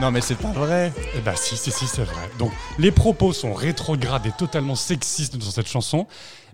Non 0.02 0.12
mais 0.12 0.20
c'est 0.22 0.36
pas 0.36 0.52
vrai. 0.52 0.92
Eh 1.16 1.22
bah 1.22 1.36
si, 1.38 1.56
si, 1.56 1.72
si, 1.72 1.88
c'est 1.88 2.04
vrai. 2.04 2.30
Donc 2.38 2.52
les 2.78 2.92
propos 2.92 3.32
sont 3.32 3.54
rétrogrades 3.54 4.26
et 4.26 4.32
totalement 4.32 4.76
sexistes 4.76 5.38
dans 5.38 5.50
cette 5.50 5.68
chanson, 5.70 6.06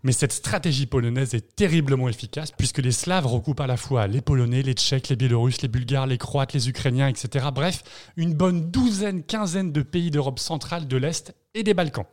mais 0.04 0.12
cette 0.12 0.32
stratégie 0.32 0.86
polonaise 0.86 1.34
est 1.34 1.56
terriblement 1.56 2.08
efficace 2.08 2.52
puisque 2.56 2.78
les 2.78 2.92
Slaves 2.92 3.26
recoupent 3.26 3.60
à 3.62 3.66
la 3.68 3.78
fois 3.78 4.06
les 4.06 4.22
Polonais, 4.22 4.62
les 4.62 4.74
Tchèques, 4.74 5.10
les 5.10 5.16
Biélorusses, 5.16 5.62
les 5.64 5.68
Bulgares, 5.70 6.06
les 6.06 6.20
Croates, 6.20 6.54
les 6.54 6.70
Ukrainiens, 6.70 7.08
etc. 7.08 7.48
Bref, 7.54 7.82
une 8.16 8.36
bonne 8.36 8.70
douzaine, 8.70 9.24
quinzaine 9.24 9.72
de 9.72 9.82
pays 9.82 10.12
d'Europe 10.12 10.38
centrale, 10.38 10.88
de 10.88 10.98
l'Est 10.98 11.34
et 11.56 11.64
des 11.64 11.74
Balkans. 11.74 12.06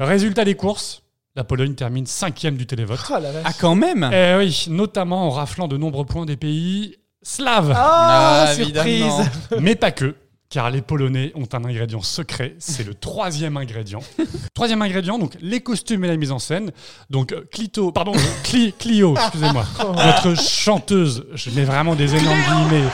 Résultat 0.00 0.46
des 0.46 0.54
courses, 0.54 1.02
la 1.36 1.44
Pologne 1.44 1.74
termine 1.74 2.06
cinquième 2.06 2.56
du 2.56 2.66
télévote. 2.66 3.00
Oh. 3.10 3.14
Ah 3.44 3.52
quand 3.60 3.74
même 3.74 4.08
Eh 4.14 4.34
oui, 4.38 4.64
notamment 4.70 5.26
en 5.26 5.30
raflant 5.30 5.68
de 5.68 5.76
nombreux 5.76 6.06
points 6.06 6.24
des 6.24 6.36
pays 6.38 6.96
slaves. 7.22 7.70
Ah, 7.76 8.46
Ah, 8.48 8.54
surprise 8.54 8.72
évidemment. 8.86 9.24
Mais 9.60 9.76
pas 9.76 9.90
que, 9.92 10.16
car 10.50 10.68
les 10.70 10.82
Polonais 10.82 11.30
ont 11.36 11.46
un 11.52 11.64
ingrédient 11.64 12.02
secret, 12.02 12.56
c'est 12.58 12.84
le 12.84 12.92
troisième 12.94 13.56
ingrédient. 13.56 14.00
troisième 14.54 14.82
ingrédient, 14.82 15.16
donc 15.18 15.36
les 15.40 15.60
costumes 15.60 16.04
et 16.04 16.08
la 16.08 16.16
mise 16.16 16.32
en 16.32 16.40
scène. 16.40 16.72
Donc 17.08 17.32
euh, 17.32 17.44
Clito, 17.52 17.92
pardon, 17.92 18.12
Cli- 18.42 18.74
Clio, 18.76 19.14
excusez-moi, 19.20 19.64
notre 19.78 20.34
chanteuse, 20.40 21.24
je 21.34 21.50
mets 21.50 21.64
vraiment 21.64 21.94
des 21.94 22.16
énormes 22.16 22.40
guillemets. 22.42 22.88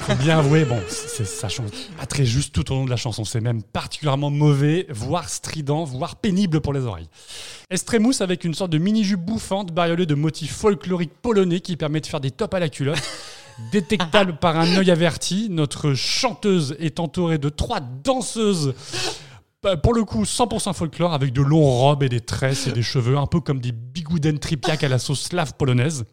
Faut 0.00 0.14
bien 0.14 0.38
avouer, 0.38 0.64
bon, 0.64 0.80
c'est, 0.88 1.26
ça 1.26 1.48
chante 1.48 1.72
pas 1.98 2.06
très 2.06 2.24
juste 2.24 2.54
tout 2.54 2.70
au 2.72 2.76
long 2.76 2.84
de 2.86 2.90
la 2.90 2.96
chanson. 2.96 3.24
C'est 3.24 3.40
même 3.42 3.62
particulièrement 3.62 4.30
mauvais, 4.30 4.86
voire 4.90 5.28
strident, 5.28 5.84
voire 5.84 6.16
pénible 6.16 6.60
pour 6.60 6.72
les 6.72 6.80
oreilles. 6.80 7.08
Estremous 7.70 8.14
avec 8.20 8.44
une 8.44 8.54
sorte 8.54 8.70
de 8.70 8.78
mini-jupe 8.78 9.20
bouffante 9.20 9.72
bariolée 9.72 10.06
de 10.06 10.14
motifs 10.14 10.54
folkloriques 10.54 11.12
polonais 11.20 11.60
qui 11.60 11.76
permet 11.76 12.00
de 12.00 12.06
faire 12.06 12.20
des 12.20 12.30
tops 12.30 12.54
à 12.54 12.58
la 12.58 12.68
culotte. 12.68 13.02
Détectable 13.70 14.36
par 14.36 14.58
un 14.58 14.76
œil 14.76 14.90
averti, 14.90 15.48
notre 15.50 15.94
chanteuse 15.94 16.76
est 16.78 17.00
entourée 17.00 17.38
de 17.38 17.48
trois 17.48 17.80
danseuses. 17.80 18.74
bah, 19.62 19.76
Pour 19.76 19.94
le 19.94 20.04
coup, 20.04 20.24
100% 20.24 20.74
folklore 20.74 21.12
avec 21.14 21.32
de 21.32 21.42
longues 21.42 21.62
robes 21.62 22.02
et 22.02 22.08
des 22.08 22.20
tresses 22.20 22.66
et 22.66 22.72
des 22.72 22.82
cheveux, 22.82 23.16
un 23.16 23.26
peu 23.26 23.40
comme 23.40 23.60
des 23.60 23.72
bigouden 23.72 24.38
tripiaques 24.38 24.84
à 24.84 24.88
la 24.88 24.98
sauce 24.98 25.22
slave 25.22 25.54
polonaise. 25.54 26.04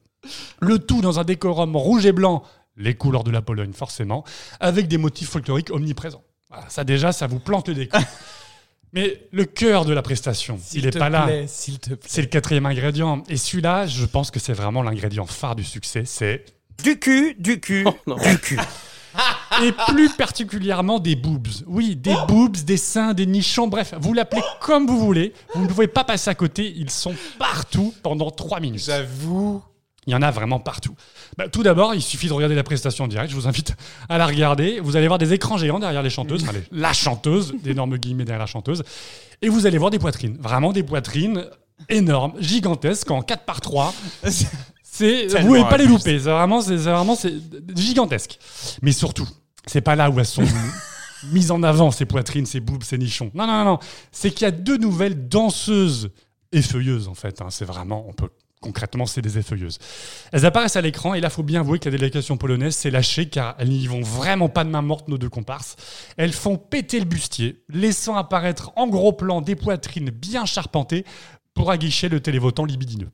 Le 0.59 0.79
tout 0.79 1.01
dans 1.01 1.19
un 1.19 1.23
décorum 1.23 1.75
rouge 1.75 2.05
et 2.05 2.11
blanc, 2.11 2.43
les 2.77 2.93
couleurs 2.93 3.23
de 3.23 3.31
la 3.31 3.41
Pologne 3.41 3.73
forcément, 3.73 4.23
avec 4.59 4.87
des 4.87 4.97
motifs 4.97 5.29
folkloriques 5.29 5.71
omniprésents. 5.71 6.23
Voilà, 6.49 6.69
ça 6.69 6.83
déjà, 6.83 7.11
ça 7.11 7.27
vous 7.27 7.39
plante 7.39 7.67
le 7.67 7.75
décor. 7.75 8.01
Mais 8.93 9.27
le 9.31 9.45
cœur 9.45 9.85
de 9.85 9.93
la 9.93 10.01
prestation, 10.01 10.59
il 10.73 10.85
n'est 10.85 10.91
pas 10.91 11.09
là. 11.09 11.25
plaît, 11.25 11.45
plaît. 11.45 11.97
C'est 12.07 12.21
le 12.21 12.27
quatrième 12.27 12.65
ingrédient. 12.65 13.23
Et 13.29 13.37
celui-là, 13.37 13.85
je 13.85 14.03
pense 14.05 14.31
que 14.31 14.39
c'est 14.39 14.53
vraiment 14.53 14.81
l'ingrédient 14.81 15.27
phare 15.27 15.55
du 15.55 15.63
succès. 15.63 16.03
C'est 16.05 16.43
Du 16.83 16.99
cul, 16.99 17.35
du 17.39 17.59
cul, 17.59 17.85
du 18.07 18.37
cul. 18.39 18.59
et 19.63 19.71
plus 19.89 20.09
particulièrement 20.09 20.99
des 20.99 21.15
boobs. 21.15 21.47
Oui, 21.67 21.95
des 21.95 22.15
boobs, 22.27 22.55
des 22.57 22.77
seins, 22.77 23.13
des 23.13 23.25
nichons, 23.25 23.67
bref, 23.67 23.93
vous 23.99 24.13
l'appelez 24.13 24.41
comme 24.61 24.85
vous 24.87 24.99
voulez. 24.99 25.33
Vous 25.55 25.63
ne 25.63 25.67
pouvez 25.67 25.87
pas 25.87 26.03
passer 26.03 26.29
à 26.29 26.35
côté, 26.35 26.71
ils 26.75 26.89
sont 26.89 27.15
partout 27.37 27.93
pendant 28.03 28.29
3 28.29 28.59
minutes. 28.59 28.83
J'avoue. 28.85 29.61
Il 30.07 30.13
y 30.13 30.15
en 30.15 30.21
a 30.21 30.31
vraiment 30.31 30.59
partout. 30.59 30.95
Bah, 31.37 31.49
tout 31.49 31.61
d'abord, 31.61 31.93
il 31.93 32.01
suffit 32.01 32.27
de 32.29 32.33
regarder 32.33 32.55
la 32.55 32.63
prestation 32.63 33.03
en 33.03 33.07
direct. 33.07 33.29
Je 33.29 33.35
vous 33.35 33.47
invite 33.47 33.75
à 34.07 34.17
la 34.17 34.25
regarder. 34.25 34.79
Vous 34.79 34.95
allez 34.95 35.07
voir 35.07 35.19
des 35.19 35.33
écrans 35.33 35.57
géants 35.57 35.77
derrière 35.79 36.01
les 36.01 36.09
chanteuses, 36.09 36.43
enfin, 36.43 36.53
les- 36.53 36.63
la 36.79 36.93
chanteuse, 36.93 37.53
d'énormes 37.61 37.97
guillemets 37.97 38.25
derrière 38.25 38.39
la 38.39 38.45
chanteuse. 38.47 38.83
Et 39.41 39.49
vous 39.49 39.65
allez 39.67 39.77
voir 39.77 39.91
des 39.91 39.99
poitrines. 39.99 40.37
Vraiment 40.39 40.71
des 40.71 40.83
poitrines 40.83 41.45
énormes, 41.89 42.33
gigantesques, 42.39 43.11
en 43.11 43.21
4 43.21 43.43
par 43.45 43.61
3. 43.61 43.93
C'est, 44.99 45.27
vous 45.27 45.33
Tellement 45.33 45.47
pouvez 45.47 45.63
pas 45.63 45.77
les 45.77 45.85
louper. 45.87 46.19
C'est 46.19 46.29
vraiment, 46.29 46.61
c'est, 46.61 46.77
c'est 46.77 46.91
vraiment 46.91 47.15
c'est 47.15 47.33
gigantesque. 47.75 48.37
Mais 48.81 48.91
surtout, 48.91 49.27
c'est 49.65 49.81
pas 49.81 49.95
là 49.95 50.09
où 50.09 50.19
elles 50.19 50.25
sont 50.25 50.43
mises 51.31 51.51
en 51.51 51.63
avant, 51.63 51.91
ces 51.91 52.05
poitrines, 52.05 52.45
ces 52.45 52.59
boobs, 52.59 52.83
ces 52.83 52.97
nichons. 52.97 53.31
Non, 53.33 53.47
non, 53.47 53.53
non, 53.53 53.65
non. 53.65 53.79
C'est 54.11 54.31
qu'il 54.31 54.41
y 54.41 54.45
a 54.45 54.51
deux 54.51 54.77
nouvelles 54.77 55.27
danseuses 55.29 56.09
effeuilleuses, 56.51 57.07
en 57.07 57.13
fait. 57.13 57.41
hein. 57.41 57.47
C'est 57.49 57.65
vraiment, 57.65 58.05
on 58.07 58.13
peut 58.13 58.29
concrètement, 58.61 59.05
c'est 59.05 59.21
des 59.21 59.37
effeuilleuses. 59.37 59.77
Elles 60.33 60.45
apparaissent 60.45 60.75
à 60.75 60.81
l'écran 60.81 61.13
et 61.13 61.21
là, 61.21 61.29
faut 61.29 61.43
bien 61.43 61.61
avouer 61.61 61.79
que 61.79 61.85
la 61.89 61.91
délégation 61.97 62.35
polonaise 62.35 62.75
s'est 62.75 62.91
lâchée 62.91 63.29
car 63.29 63.55
elles 63.57 63.69
n'y 63.69 63.87
vont 63.87 64.01
vraiment 64.01 64.49
pas 64.49 64.65
de 64.65 64.69
main 64.69 64.81
morte, 64.81 65.07
nos 65.07 65.17
deux 65.17 65.29
comparses. 65.29 65.77
Elles 66.17 66.33
font 66.33 66.57
péter 66.57 66.99
le 66.99 67.05
bustier, 67.05 67.63
laissant 67.69 68.15
apparaître 68.17 68.71
en 68.75 68.87
gros 68.87 69.13
plan 69.13 69.39
des 69.39 69.55
poitrines 69.55 70.09
bien 70.09 70.45
charpentées 70.45 71.05
pour 71.53 71.71
aguicher 71.71 72.09
le 72.09 72.19
télévotant 72.19 72.65
libidineux. 72.65 73.09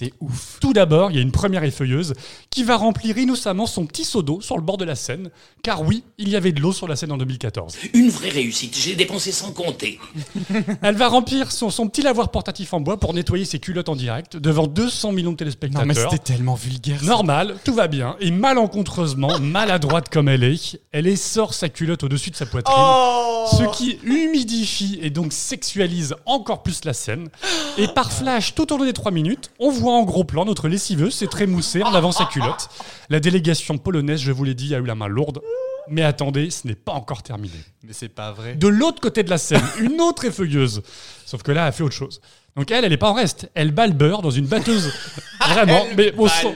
C'est 0.00 0.14
ouf. 0.20 0.56
Tout 0.62 0.72
d'abord, 0.72 1.10
il 1.10 1.16
y 1.16 1.18
a 1.18 1.22
une 1.22 1.30
première 1.30 1.62
effeuilleuse 1.62 2.14
qui 2.48 2.62
va 2.64 2.78
remplir 2.78 3.18
innocemment 3.18 3.66
son 3.66 3.84
petit 3.84 4.04
seau 4.04 4.22
d'eau 4.22 4.40
sur 4.40 4.56
le 4.56 4.62
bord 4.62 4.78
de 4.78 4.86
la 4.86 4.94
Seine. 4.94 5.28
Car 5.62 5.82
oui, 5.82 6.04
il 6.16 6.30
y 6.30 6.36
avait 6.36 6.52
de 6.52 6.60
l'eau 6.62 6.72
sur 6.72 6.88
la 6.88 6.96
Seine 6.96 7.12
en 7.12 7.18
2014. 7.18 7.76
Une 7.92 8.08
vraie 8.08 8.30
réussite, 8.30 8.74
j'ai 8.78 8.94
dépensé 8.94 9.30
sans 9.30 9.52
compter. 9.52 9.98
Elle 10.82 10.96
va 10.96 11.08
remplir 11.08 11.52
son, 11.52 11.68
son 11.68 11.86
petit 11.86 12.00
lavoir 12.00 12.30
portatif 12.30 12.72
en 12.72 12.80
bois 12.80 12.98
pour 12.98 13.12
nettoyer 13.12 13.44
ses 13.44 13.58
culottes 13.58 13.90
en 13.90 13.96
direct 13.96 14.38
devant 14.38 14.66
200 14.66 15.12
millions 15.12 15.26
de 15.26 15.32
Non, 15.32 15.36
téléspectateurs. 15.36 15.86
mais 15.86 15.92
c'était 15.94 16.16
tellement 16.16 16.54
vulgaire. 16.54 17.00
ça. 17.00 17.04
Normal, 17.06 17.56
tout 17.62 17.74
va 17.74 17.86
bien. 17.86 18.16
Et 18.20 18.30
malencontreusement, 18.30 19.38
maladroite 19.38 20.08
comme 20.08 20.30
elle 20.30 20.44
est, 20.44 20.80
elle 20.92 21.08
essore 21.08 21.52
sa 21.52 21.68
culotte 21.68 22.04
au-dessus 22.04 22.30
de 22.30 22.36
sa 22.36 22.46
poitrine. 22.46 22.74
Oh 22.78 23.44
Ce 23.52 23.76
qui 23.76 23.98
humidifie 24.02 24.98
et 25.02 25.10
donc 25.10 25.34
sexualise 25.34 26.14
encore 26.24 26.62
plus 26.62 26.86
la 26.86 26.94
scène. 26.94 27.28
Et 27.76 27.86
par 27.88 28.12
flash, 28.12 28.54
tout 28.54 28.72
au 28.72 28.78
long 28.78 28.84
des 28.86 28.94
3 28.94 29.12
minutes, 29.12 29.50
on 29.58 29.70
voit 29.70 29.89
en 29.98 30.04
gros 30.04 30.24
plan 30.24 30.44
notre 30.44 30.68
lessiveuse 30.68 31.14
s'est 31.14 31.26
trémoussée 31.26 31.82
en 31.82 31.94
avant 31.94 32.12
sa 32.12 32.24
culotte. 32.24 32.68
La 33.08 33.20
délégation 33.20 33.78
polonaise, 33.78 34.20
je 34.20 34.32
vous 34.32 34.44
l'ai 34.44 34.54
dit, 34.54 34.74
a 34.74 34.78
eu 34.78 34.84
la 34.84 34.94
main 34.94 35.08
lourde. 35.08 35.40
Mais 35.88 36.02
attendez, 36.02 36.50
ce 36.50 36.68
n'est 36.68 36.74
pas 36.74 36.92
encore 36.92 37.22
terminé. 37.22 37.56
Mais 37.82 37.92
c'est 37.92 38.08
pas 38.08 38.32
vrai. 38.32 38.54
De 38.54 38.68
l'autre 38.68 39.00
côté 39.00 39.22
de 39.22 39.30
la 39.30 39.38
scène, 39.38 39.64
une 39.80 40.00
autre 40.00 40.24
effeuilleuse. 40.24 40.82
Sauf 41.26 41.42
que 41.42 41.52
là, 41.52 41.66
elle 41.66 41.72
fait 41.72 41.82
autre 41.82 41.94
chose. 41.94 42.20
Donc 42.56 42.70
elle, 42.70 42.84
elle 42.84 42.90
n'est 42.90 42.96
pas 42.96 43.10
en 43.10 43.14
reste. 43.14 43.48
Elle 43.54 43.70
bat 43.72 43.86
le 43.86 43.92
beurre 43.92 44.22
dans 44.22 44.30
une 44.30 44.46
batteuse. 44.46 44.92
Vraiment, 45.48 45.84
mais 45.96 46.12
au, 46.18 46.28
sens- 46.28 46.54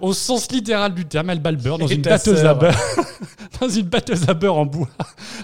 au 0.00 0.12
sens 0.12 0.50
littéral 0.50 0.92
du 0.94 1.04
terme, 1.04 1.30
elle 1.30 1.38
bat 1.40 1.52
le 1.52 1.56
beurre 1.58 1.78
dans 1.78 1.86
Et 1.86 1.94
une 1.94 2.02
batteuse 2.02 2.40
sœur. 2.40 2.50
à 2.50 2.54
beurre. 2.54 2.80
dans 3.60 3.68
une 3.68 3.86
batteuse 3.86 4.28
à 4.28 4.34
beurre 4.34 4.56
en 4.56 4.66
bois. 4.66 4.88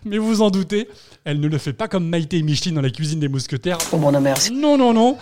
Mais 0.05 0.19
vous 0.19 0.27
vous 0.27 0.43
en 0.43 0.51
doutez, 0.51 0.89
elle 1.25 1.39
ne 1.39 1.47
le 1.49 1.59
fait 1.59 1.73
pas 1.73 1.87
comme 1.87 2.09
Maïté 2.09 2.39
et 2.39 2.43
Micheline 2.43 2.75
dans 2.75 2.81
la 2.81 2.91
cuisine 2.91 3.21
des 3.21 3.29
mousquetaires. 3.29 3.79
Oh 3.93 3.99
mon 3.99 4.19
merci. 4.21 4.53
Non, 4.53 4.77
non, 4.77 4.93
non. 4.93 5.17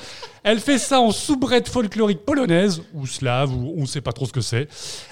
Elle 0.45 0.61
fait 0.61 0.79
ça 0.79 1.01
en 1.01 1.11
soubrette 1.11 1.69
folklorique 1.69 2.25
polonaise, 2.25 2.81
ou 2.95 3.07
slave, 3.07 3.53
ou 3.53 3.75
on 3.77 3.83
ne 3.83 3.87
sait 3.87 4.01
pas 4.01 4.12
trop 4.12 4.25
ce 4.25 4.33
que 4.33 4.41
c'est. 4.41 4.69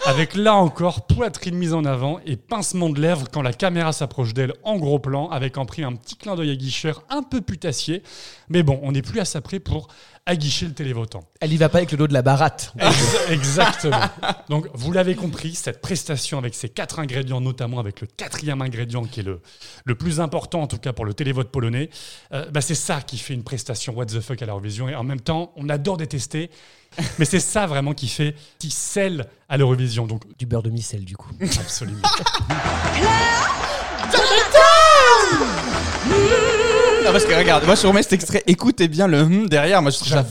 Avec 0.06 0.34
là 0.36 0.54
encore 0.54 1.06
poitrine 1.06 1.56
mise 1.56 1.74
en 1.74 1.84
avant 1.84 2.20
et 2.24 2.36
pincement 2.36 2.88
de 2.88 3.00
lèvres 3.00 3.26
quand 3.30 3.42
la 3.42 3.52
caméra 3.52 3.92
s'approche 3.92 4.32
d'elle 4.32 4.54
en 4.62 4.76
gros 4.76 4.98
plan, 5.00 5.28
avec 5.28 5.58
en 5.58 5.66
prix 5.66 5.82
un 5.82 5.92
petit 5.92 6.16
clin 6.16 6.36
d'œil 6.36 6.50
aguicheur 6.52 7.02
un 7.10 7.22
peu 7.22 7.40
putassier. 7.42 8.02
Mais 8.48 8.62
bon, 8.62 8.78
on 8.82 8.92
n'est 8.92 9.02
plus 9.02 9.20
à 9.20 9.24
ça 9.26 9.40
pour 9.60 9.88
aguicher 10.28 10.66
le 10.66 10.72
télévotant. 10.72 11.22
Elle 11.40 11.52
y 11.52 11.56
va 11.56 11.68
pas 11.68 11.78
avec 11.78 11.92
le 11.92 11.98
dos 11.98 12.08
de 12.08 12.12
la 12.12 12.22
baratte. 12.22 12.72
Ex- 12.80 13.30
Exactement. 13.30 14.00
Donc, 14.48 14.66
vous 14.74 14.90
l'avez 14.92 15.14
compris, 15.14 15.54
cette 15.54 15.80
prestation 15.80 16.38
avec 16.38 16.54
ces 16.54 16.68
quatre 16.68 16.98
ingrédients, 16.98 17.40
notamment 17.40 17.78
avec 17.78 18.00
le 18.00 18.08
quatrième 18.08 18.60
ingrédient 18.60 19.04
qui 19.04 19.20
est 19.20 19.22
le, 19.22 19.40
le 19.84 19.94
plus 19.94 20.20
important, 20.20 20.62
en 20.62 20.66
tout 20.66 20.78
cas 20.78 20.92
pour 20.92 21.04
le 21.04 21.14
télévote 21.14 21.50
polonais, 21.50 21.90
euh, 22.32 22.46
bah, 22.50 22.60
c'est 22.60 22.74
ça 22.74 23.00
qui 23.02 23.18
fait 23.18 23.34
une 23.34 23.44
prestation 23.44 23.94
what 23.94 24.06
the 24.06 24.20
fuck 24.20 24.42
à 24.42 24.46
l'Eurovision. 24.46 24.88
Et 24.88 24.94
en 24.96 25.04
même 25.04 25.20
temps, 25.20 25.52
on 25.56 25.68
adore 25.68 25.96
détester, 25.96 26.50
mais 27.18 27.24
c'est 27.24 27.40
ça 27.40 27.66
vraiment 27.66 27.94
qui 27.94 28.08
fait, 28.08 28.34
qui 28.58 28.70
scelle 28.70 29.26
à 29.48 29.56
l'Eurovision. 29.56 30.06
Donc, 30.08 30.22
Du 30.38 30.46
beurre 30.46 30.62
de 30.64 30.70
micelle, 30.70 31.04
du 31.04 31.16
coup. 31.16 31.30
absolument. 31.40 32.02
Non, 37.06 37.12
parce 37.12 37.24
que 37.24 37.34
regarde, 37.34 37.64
moi 37.66 37.76
je 37.76 37.86
remets 37.86 38.02
cet 38.02 38.14
extrait. 38.14 38.42
Écoutez 38.48 38.88
bien 38.88 39.06
le 39.06 39.20
hum 39.22 39.48
derrière. 39.48 39.80
Moi 39.80 39.92
je 39.92 39.98
trouve 39.98 40.08
ça. 40.08 40.24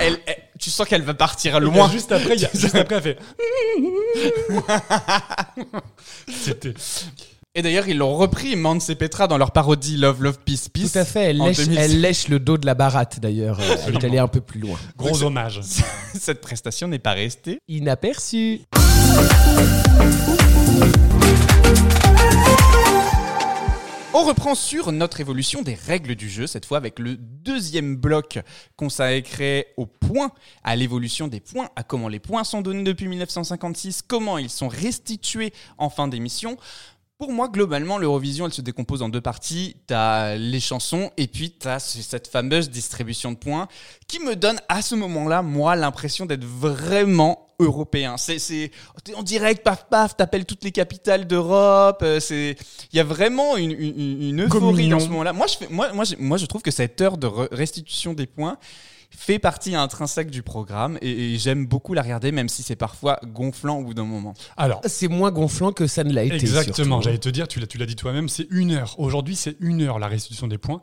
Elle, 0.00 0.18
elle- 0.26 0.36
tu 0.58 0.70
sens 0.70 0.86
qu'elle 0.88 1.02
va 1.02 1.14
partir 1.14 1.60
loin. 1.60 1.88
Juste 1.90 2.12
après, 2.12 2.34
il 2.34 2.40
y 2.42 2.44
a- 2.44 2.50
juste 2.54 2.74
après, 2.74 2.96
elle 2.96 3.02
fait. 3.02 3.18
C'était. 6.28 6.74
Et 7.54 7.62
d'ailleurs, 7.62 7.86
ils 7.88 7.96
l'ont 7.96 8.14
repris, 8.16 8.56
Mance 8.56 8.90
et 8.90 8.96
Petra, 8.96 9.28
dans 9.28 9.38
leur 9.38 9.52
parodie 9.52 9.96
Love, 9.96 10.22
Love, 10.22 10.38
Peace, 10.44 10.68
Peace. 10.72 10.92
Tout 10.92 10.98
à 10.98 11.04
fait. 11.04 11.30
Elle 11.30 11.40
en 11.40 11.46
lèche, 11.46 11.58
2006. 11.58 11.80
elle 11.80 12.00
lèche 12.00 12.28
le 12.28 12.38
dos 12.40 12.58
de 12.58 12.66
la 12.66 12.74
baratte, 12.74 13.20
d'ailleurs. 13.20 13.58
Euh, 13.60 13.76
Elle 13.86 13.94
est 13.94 14.04
allée 14.04 14.18
un 14.18 14.26
peu 14.28 14.40
plus 14.40 14.58
loin. 14.60 14.76
Gros 14.96 15.22
hommage. 15.22 15.60
Cette 16.20 16.40
prestation 16.40 16.88
n'est 16.88 16.98
pas 16.98 17.12
restée. 17.12 17.58
Inaperçu. 17.68 18.60
On 24.16 24.22
reprend 24.22 24.54
sur 24.54 24.92
notre 24.92 25.18
évolution 25.20 25.62
des 25.62 25.74
règles 25.74 26.14
du 26.14 26.30
jeu, 26.30 26.46
cette 26.46 26.66
fois 26.66 26.76
avec 26.78 27.00
le 27.00 27.16
deuxième 27.16 27.96
bloc 27.96 28.38
consacré 28.76 29.66
aux 29.76 29.86
points, 29.86 30.30
à 30.62 30.76
l'évolution 30.76 31.26
des 31.26 31.40
points, 31.40 31.68
à 31.74 31.82
comment 31.82 32.06
les 32.06 32.20
points 32.20 32.44
sont 32.44 32.62
donnés 32.62 32.84
depuis 32.84 33.08
1956, 33.08 34.02
comment 34.06 34.38
ils 34.38 34.50
sont 34.50 34.68
restitués 34.68 35.52
en 35.78 35.90
fin 35.90 36.06
d'émission. 36.06 36.56
Pour 37.18 37.32
moi, 37.32 37.48
globalement, 37.48 37.98
l'Eurovision, 37.98 38.46
elle 38.46 38.52
se 38.52 38.60
décompose 38.60 39.02
en 39.02 39.08
deux 39.08 39.20
parties. 39.20 39.76
T'as 39.88 40.36
les 40.36 40.60
chansons 40.60 41.10
et 41.16 41.26
puis 41.26 41.50
t'as 41.50 41.80
ce- 41.80 42.00
cette 42.02 42.28
fameuse 42.28 42.70
distribution 42.70 43.32
de 43.32 43.36
points 43.36 43.66
qui 44.06 44.20
me 44.20 44.36
donne 44.36 44.60
à 44.68 44.80
ce 44.80 44.94
moment-là, 44.94 45.42
moi, 45.42 45.74
l'impression 45.74 46.24
d'être 46.24 46.44
vraiment 46.44 47.43
européen. 47.58 48.16
C'est, 48.16 48.70
en 49.16 49.22
direct, 49.22 49.62
paf, 49.62 49.86
paf, 49.88 50.16
t'appelles 50.16 50.44
toutes 50.46 50.64
les 50.64 50.72
capitales 50.72 51.26
d'Europe. 51.26 52.00
euh, 52.02 52.20
C'est, 52.20 52.56
il 52.92 52.96
y 52.96 53.00
a 53.00 53.04
vraiment 53.04 53.56
une, 53.56 53.70
une, 53.72 54.00
une- 54.00 54.22
une 54.22 54.40
euphorie 54.42 54.60
Communion. 54.60 54.98
dans 54.98 55.04
ce 55.04 55.08
moment-là. 55.10 55.32
Moi, 55.32 55.46
je 55.46 55.56
fais, 55.56 55.68
moi, 55.68 55.92
moi, 55.92 56.04
moi, 56.18 56.36
je 56.38 56.46
trouve 56.46 56.62
que 56.62 56.70
cette 56.70 57.00
heure 57.00 57.16
de 57.18 57.26
re- 57.26 57.48
restitution 57.52 58.14
des 58.14 58.26
points 58.26 58.58
fait 59.16 59.38
partie 59.38 59.76
intrinsèque 59.76 60.28
du 60.28 60.42
programme 60.42 60.98
et, 61.00 61.34
et 61.34 61.38
j'aime 61.38 61.66
beaucoup 61.66 61.94
la 61.94 62.02
regarder, 62.02 62.32
même 62.32 62.48
si 62.48 62.64
c'est 62.64 62.74
parfois 62.74 63.20
gonflant 63.24 63.78
au 63.78 63.84
bout 63.84 63.94
d'un 63.94 64.04
moment. 64.04 64.34
Alors, 64.56 64.80
C'est 64.86 65.06
moins 65.06 65.30
gonflant 65.30 65.70
que 65.70 65.86
ça 65.86 66.02
ne 66.02 66.12
l'a 66.12 66.24
été. 66.24 66.34
Exactement, 66.34 67.00
j'allais 67.00 67.18
te 67.18 67.28
dire, 67.28 67.46
tu 67.46 67.60
l'as, 67.60 67.68
tu 67.68 67.78
l'as 67.78 67.86
dit 67.86 67.94
toi-même, 67.94 68.28
c'est 68.28 68.48
une 68.50 68.72
heure. 68.72 68.96
Aujourd'hui, 68.98 69.36
c'est 69.36 69.56
une 69.60 69.82
heure 69.82 70.00
la 70.00 70.08
restitution 70.08 70.48
des 70.48 70.58
points. 70.58 70.80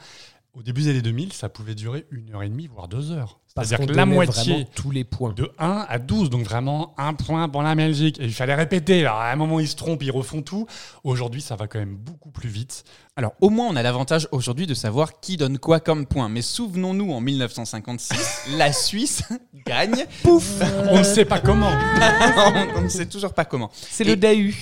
Au 0.53 0.63
début 0.63 0.83
des 0.83 0.89
années 0.91 1.01
2000, 1.01 1.33
ça 1.33 1.49
pouvait 1.49 1.75
durer 1.75 2.05
une 2.09 2.33
heure 2.33 2.43
et 2.43 2.47
demie, 2.49 2.67
voire 2.67 2.87
deux 2.87 3.11
heures. 3.11 3.40
C'est-à-dire 3.53 3.85
que 3.85 3.91
la 3.91 4.05
moitié 4.05 4.65
tous 4.75 4.91
les 4.91 5.03
points. 5.03 5.33
de 5.33 5.51
1 5.59 5.85
à 5.89 5.99
12, 5.99 6.29
donc 6.29 6.43
vraiment 6.43 6.93
un 6.97 7.13
point 7.13 7.49
pour 7.49 7.63
la 7.63 7.75
Belgique. 7.75 8.17
Et 8.19 8.23
il 8.23 8.33
fallait 8.33 8.55
répéter. 8.55 9.01
Alors, 9.01 9.17
à 9.17 9.29
un 9.29 9.35
moment, 9.35 9.59
ils 9.59 9.67
se 9.67 9.75
trompent, 9.75 10.03
ils 10.03 10.11
refont 10.11 10.41
tout. 10.41 10.67
Aujourd'hui, 11.03 11.41
ça 11.41 11.57
va 11.57 11.67
quand 11.67 11.79
même 11.79 11.95
beaucoup 11.95 12.31
plus 12.31 12.47
vite. 12.47 12.85
Alors, 13.17 13.33
au 13.41 13.49
moins, 13.49 13.67
on 13.67 13.75
a 13.75 13.83
l'avantage 13.83 14.29
aujourd'hui 14.31 14.67
de 14.67 14.73
savoir 14.73 15.19
qui 15.19 15.35
donne 15.35 15.59
quoi 15.59 15.81
comme 15.81 16.05
point. 16.05 16.29
Mais 16.29 16.41
souvenons-nous, 16.41 17.11
en 17.11 17.19
1956, 17.19 18.51
la 18.57 18.71
Suisse 18.71 19.23
gagne. 19.65 20.05
Pouf 20.23 20.61
On 20.89 20.99
ne 20.99 21.03
sait 21.03 21.25
pas 21.25 21.39
comment. 21.39 21.71
On 22.77 22.81
ne 22.81 22.89
sait 22.89 23.07
toujours 23.07 23.33
pas 23.33 23.43
comment. 23.43 23.69
C'est 23.73 24.05
le 24.05 24.15
DAU. 24.15 24.53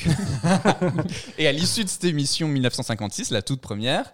Et 1.38 1.48
à 1.48 1.52
l'issue 1.52 1.84
de 1.84 1.90
cette 1.90 2.06
émission 2.06 2.48
1956, 2.48 3.30
la 3.30 3.44
toute 3.44 3.62
première, 3.62 4.12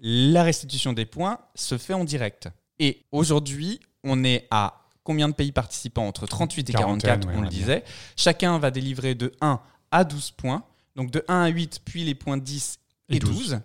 la 0.00 0.42
restitution 0.42 0.92
des 0.92 1.06
points 1.06 1.38
se 1.54 1.78
fait 1.78 1.94
en 1.94 2.04
direct. 2.04 2.48
Et 2.78 3.06
aujourd'hui, 3.10 3.80
on 4.08 4.24
est 4.24 4.46
à 4.50 4.82
combien 5.04 5.28
de 5.28 5.34
pays 5.34 5.52
participants 5.52 6.06
Entre 6.06 6.26
38 6.26 6.70
et 6.70 6.72
44, 6.72 7.02
Quarantaine, 7.02 7.30
ouais, 7.30 7.38
on 7.38 7.42
le 7.42 7.48
disait. 7.48 7.84
Chacun 8.16 8.58
va 8.58 8.70
délivrer 8.70 9.14
de 9.14 9.32
1 9.40 9.60
à 9.90 10.04
12 10.04 10.32
points. 10.32 10.64
Donc 10.96 11.10
de 11.10 11.24
1 11.28 11.42
à 11.42 11.48
8, 11.48 11.80
puis 11.84 12.04
les 12.04 12.14
points 12.14 12.36
10 12.36 12.78
et, 13.08 13.16
Et 13.16 13.18
12. 13.18 13.30
12. 13.30 13.60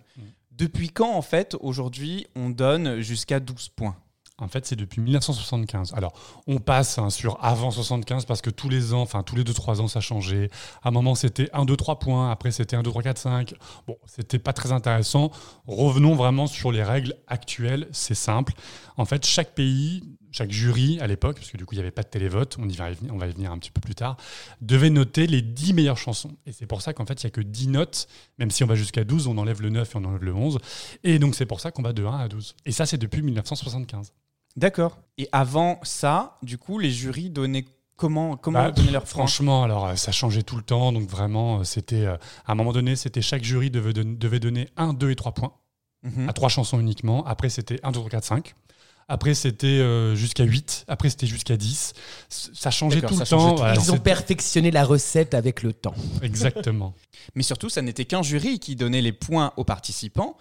Depuis 0.52 0.88
quand, 0.88 1.12
en 1.12 1.22
fait, 1.22 1.56
aujourd'hui, 1.60 2.26
on 2.36 2.48
donne 2.48 3.00
jusqu'à 3.00 3.40
12 3.40 3.70
points? 3.70 3.96
En 4.38 4.48
fait, 4.48 4.66
c'est 4.66 4.74
depuis 4.74 5.00
1975. 5.00 5.92
Alors, 5.94 6.12
on 6.48 6.58
passe 6.58 6.98
hein, 6.98 7.08
sur 7.08 7.38
avant 7.44 7.70
75 7.70 8.24
parce 8.24 8.40
que 8.40 8.50
tous 8.50 8.68
les 8.68 8.92
ans, 8.92 9.00
enfin 9.00 9.22
tous 9.22 9.36
les 9.36 9.44
2-3 9.44 9.80
ans, 9.80 9.86
ça 9.86 10.00
changeait. 10.00 10.50
À 10.82 10.88
un 10.88 10.90
moment, 10.90 11.14
c'était 11.14 11.48
1, 11.52 11.64
2, 11.64 11.76
3 11.76 12.00
points. 12.00 12.30
Après, 12.32 12.50
c'était 12.50 12.74
1, 12.74 12.82
2, 12.82 12.90
3, 12.90 13.02
4, 13.02 13.18
5. 13.18 13.54
Bon, 13.86 13.96
c'était 14.06 14.40
pas 14.40 14.52
très 14.52 14.72
intéressant. 14.72 15.30
Revenons 15.66 16.16
vraiment 16.16 16.48
sur 16.48 16.72
les 16.72 16.82
règles 16.82 17.14
actuelles. 17.28 17.86
C'est 17.92 18.16
simple. 18.16 18.54
En 18.96 19.04
fait, 19.04 19.24
chaque 19.24 19.54
pays 19.54 20.02
chaque 20.34 20.50
jury 20.50 20.98
à 21.00 21.06
l'époque, 21.06 21.36
parce 21.36 21.52
que 21.52 21.56
du 21.56 21.64
coup 21.64 21.74
il 21.74 21.78
n'y 21.78 21.82
avait 21.82 21.92
pas 21.92 22.02
de 22.02 22.08
télévote, 22.08 22.56
on, 22.58 22.68
y 22.68 22.74
va 22.74 22.90
y 22.90 22.94
venir, 22.94 23.14
on 23.14 23.18
va 23.18 23.28
y 23.28 23.32
venir 23.32 23.52
un 23.52 23.58
petit 23.58 23.70
peu 23.70 23.80
plus 23.80 23.94
tard, 23.94 24.16
devait 24.60 24.90
noter 24.90 25.28
les 25.28 25.42
10 25.42 25.74
meilleures 25.74 25.96
chansons. 25.96 26.36
Et 26.44 26.52
c'est 26.52 26.66
pour 26.66 26.82
ça 26.82 26.92
qu'en 26.92 27.06
fait 27.06 27.22
il 27.22 27.26
n'y 27.26 27.28
a 27.28 27.30
que 27.30 27.40
10 27.40 27.68
notes, 27.68 28.08
même 28.38 28.50
si 28.50 28.64
on 28.64 28.66
va 28.66 28.74
jusqu'à 28.74 29.04
12, 29.04 29.28
on 29.28 29.38
enlève 29.38 29.62
le 29.62 29.70
9 29.70 29.94
et 29.94 29.96
on 29.96 30.04
enlève 30.04 30.24
le 30.24 30.34
11. 30.34 30.58
Et 31.04 31.20
donc 31.20 31.36
c'est 31.36 31.46
pour 31.46 31.60
ça 31.60 31.70
qu'on 31.70 31.82
va 31.82 31.92
de 31.92 32.04
1 32.04 32.18
à 32.18 32.28
12. 32.28 32.56
Et 32.66 32.72
ça 32.72 32.84
c'est 32.84 32.98
depuis 32.98 33.22
1975. 33.22 34.12
D'accord. 34.56 34.98
Et 35.18 35.28
avant 35.30 35.78
ça, 35.84 36.38
du 36.42 36.58
coup, 36.58 36.78
les 36.80 36.90
jurys 36.90 37.30
donnaient 37.30 37.64
comment 37.96 38.36
comment 38.36 38.58
Bah, 38.64 38.70
donner 38.72 38.90
points 38.90 39.00
Franchement, 39.04 39.62
alors 39.62 39.86
euh, 39.86 39.94
ça 39.94 40.10
changeait 40.10 40.42
tout 40.42 40.56
le 40.56 40.62
temps, 40.62 40.90
donc 40.92 41.08
vraiment 41.08 41.60
euh, 41.60 41.64
c'était 41.64 42.06
euh, 42.06 42.16
à 42.44 42.52
un 42.52 42.54
moment 42.56 42.72
donné, 42.72 42.96
c'était 42.96 43.22
chaque 43.22 43.44
jury 43.44 43.70
devait 43.70 44.40
donner 44.40 44.68
1, 44.76 44.94
2 44.94 45.10
et 45.10 45.16
3 45.16 45.32
points 45.32 45.52
Mhm. 46.04 46.28
à 46.28 46.32
trois 46.32 46.48
chansons 46.48 46.78
uniquement. 46.78 47.24
Après 47.24 47.48
c'était 47.48 47.80
1, 47.82 47.92
2, 47.92 47.98
3, 48.00 48.10
4, 48.10 48.24
5. 48.24 48.54
Après 49.08 49.34
c'était 49.34 49.66
euh, 49.66 50.14
jusqu'à 50.14 50.44
8, 50.44 50.84
après 50.88 51.10
c'était 51.10 51.26
jusqu'à 51.26 51.56
10. 51.56 51.92
C- 52.28 52.50
Ça 52.54 52.70
changeait 52.70 53.00
tout 53.02 53.14
le 53.18 53.24
ça 53.24 53.26
temps. 53.36 53.48
tout 53.48 53.52
le 53.52 53.58
Voilà, 53.58 53.74
Ils 53.74 53.92
ont 53.92 53.98
perfectionné 53.98 54.70
la 54.70 54.84
recette 54.84 55.34
avec 55.34 55.62
le 55.62 55.72
temps. 55.72 55.94
Exactement. 56.22 56.94
Mais 57.34 57.42
surtout, 57.42 57.68
ça 57.68 57.82
n'était 57.82 58.04
qu'un 58.04 58.22
jury 58.22 58.58
qui 58.58 58.76
donnait 58.76 59.02
les 59.02 59.12
points 59.12 59.52
aux 59.56 59.64
participants. 59.64 60.36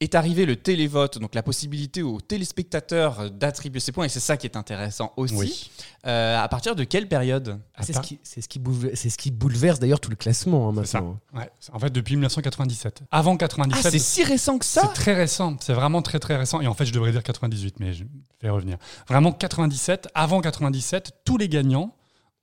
Est 0.00 0.14
arrivé 0.14 0.44
le 0.44 0.56
télévote, 0.56 1.18
donc 1.18 1.34
la 1.34 1.42
possibilité 1.42 2.02
aux 2.02 2.20
téléspectateurs 2.20 3.30
d'attribuer 3.30 3.80
ces 3.80 3.92
points, 3.92 4.04
et 4.04 4.08
c'est 4.10 4.20
ça 4.20 4.36
qui 4.36 4.46
est 4.46 4.56
intéressant 4.56 5.12
aussi. 5.16 5.34
Oui. 5.34 5.70
Euh, 6.06 6.38
à 6.38 6.46
partir 6.48 6.76
de 6.76 6.84
quelle 6.84 7.08
période? 7.08 7.58
C'est 7.80 7.92
ce, 7.94 7.98
Attends. 7.98 8.08
qui, 8.08 8.20
c'est 8.22 8.40
ce, 8.42 8.48
qui 8.48 8.58
bouleverse, 8.58 9.00
c'est 9.00 9.08
ce 9.08 9.16
qui 9.16 9.30
bouleverse 9.30 9.78
d'ailleurs 9.80 10.00
tout 10.00 10.10
le 10.10 10.16
classement 10.16 10.68
hein, 10.68 10.84
ça. 10.84 11.00
maintenant. 11.00 11.18
Ouais. 11.34 11.50
En 11.72 11.78
fait, 11.78 11.90
depuis 11.90 12.16
1997. 12.16 13.04
Avant 13.10 13.34
Ah, 13.34 13.38
97, 13.38 13.92
c'est 13.92 13.98
si 13.98 14.22
récent 14.22 14.58
que 14.58 14.66
ça? 14.66 14.82
C'est 14.82 14.92
très 15.00 15.14
récent, 15.14 15.56
c'est 15.60 15.72
vraiment 15.72 16.02
très 16.02 16.18
très 16.18 16.36
récent. 16.36 16.60
Et 16.60 16.66
en 16.66 16.74
fait, 16.74 16.84
je 16.84 16.92
devrais 16.92 17.12
dire 17.12 17.22
98, 17.22 17.80
mais 17.80 17.94
je 17.94 18.04
vais 18.42 18.50
revenir. 18.50 18.76
Vraiment 19.08 19.32
97, 19.32 20.08
avant 20.14 20.40
97, 20.40 21.12
tous 21.24 21.38
les 21.38 21.48
gagnants 21.48 21.94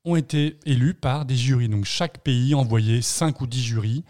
ont 0.06 0.16
été 0.16 0.60
élus 0.66 0.94
par 0.96 1.26
des 1.26 1.36
jurys. 1.36 1.70
Donc 1.70 1.86
chaque 1.86 2.20
pays 2.20 2.56
envoyait 2.56 3.02
5 3.02 3.40
ou 3.42 3.48
10 3.48 3.64
jurys 3.64 4.04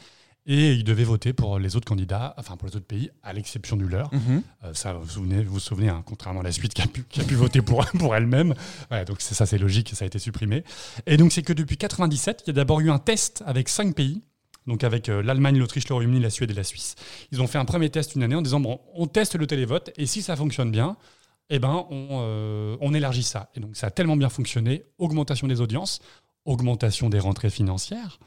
et 0.46 0.74
ils 0.74 0.84
devaient 0.84 1.04
voter 1.04 1.32
pour 1.32 1.58
les 1.60 1.76
autres 1.76 1.88
candidats, 1.88 2.34
enfin 2.38 2.58
pour 2.58 2.68
les 2.68 2.76
autres 2.76 2.86
pays, 2.86 3.10
à 3.22 3.34
l'exception 3.34 3.78
du 3.78 3.88
leur. 3.88 4.14
Mhm. 4.14 4.44
Euh, 4.64 4.74
ça, 4.74 4.94
vous 4.94 5.04
vous 5.04 5.10
souvenez, 5.10 5.44
vous, 5.44 5.54
vous 5.54 5.60
souvenez 5.60 5.90
hein, 5.90 6.04
contrairement 6.06 6.42
à 6.42 6.44
la 6.44 6.52
suite 6.52 6.74
qui 6.74 6.82
a 6.82 6.88
pu, 6.88 7.04
qui 7.04 7.22
a 7.22 7.24
pu 7.24 7.36
voter 7.36 7.62
pour, 7.62 7.86
pour 8.00 8.16
elle-même. 8.16 8.54
Ouais, 8.92 9.06
donc 9.06 9.22
ça, 9.22 9.46
c'est 9.46 9.58
logique, 9.58 9.92
ça 9.94 10.04
a 10.04 10.08
été 10.08 10.20
supprimé. 10.20 10.64
Et 11.06 11.18
donc 11.18 11.32
c'est 11.32 11.44
que 11.44 11.54
depuis 11.54 11.78
97, 11.78 12.44
il 12.46 12.48
y 12.48 12.52
a 12.52 12.54
d'abord 12.54 12.82
eu 12.82 12.90
un 12.92 13.00
test 13.00 13.44
avec 13.46 13.70
cinq 13.70 13.96
pays. 13.96 14.22
Donc 14.66 14.84
avec 14.86 15.10
euh, 15.10 15.22
l'Allemagne, 15.22 15.58
l'Autriche, 15.58 15.88
le 15.90 15.96
Royaume-Uni, 15.96 16.22
la 16.22 16.30
Suède 16.30 16.52
et 16.52 16.54
la 16.54 16.64
Suisse. 16.64 16.96
Ils 17.32 17.42
ont 17.42 17.48
fait 17.48 17.58
un 17.58 17.66
premier 17.66 17.90
test 17.90 18.16
une 18.16 18.24
année 18.24 18.36
en 18.36 18.42
disant 18.42 18.62
bon, 18.62 18.80
on 18.94 19.08
teste 19.08 19.36
le 19.36 19.46
télévote 19.46 19.92
et 19.98 20.06
si 20.06 20.22
ça 20.22 20.38
fonctionne 20.38 20.72
bien, 20.72 20.96
eh 21.50 21.60
ben 21.60 21.86
on, 21.90 22.08
euh, 22.12 22.78
on 22.80 22.94
élargit 22.94 23.24
ça. 23.24 23.50
Et 23.56 23.60
donc 23.60 23.76
ça 23.76 23.88
a 23.88 23.92
tellement 23.92 24.16
bien 24.16 24.30
fonctionné, 24.30 24.86
augmentation 25.00 25.48
des 25.48 25.60
audiences, 25.60 26.00
augmentation 26.46 27.10
des 27.10 27.20
rentrées 27.20 27.50
financières. 27.50 28.20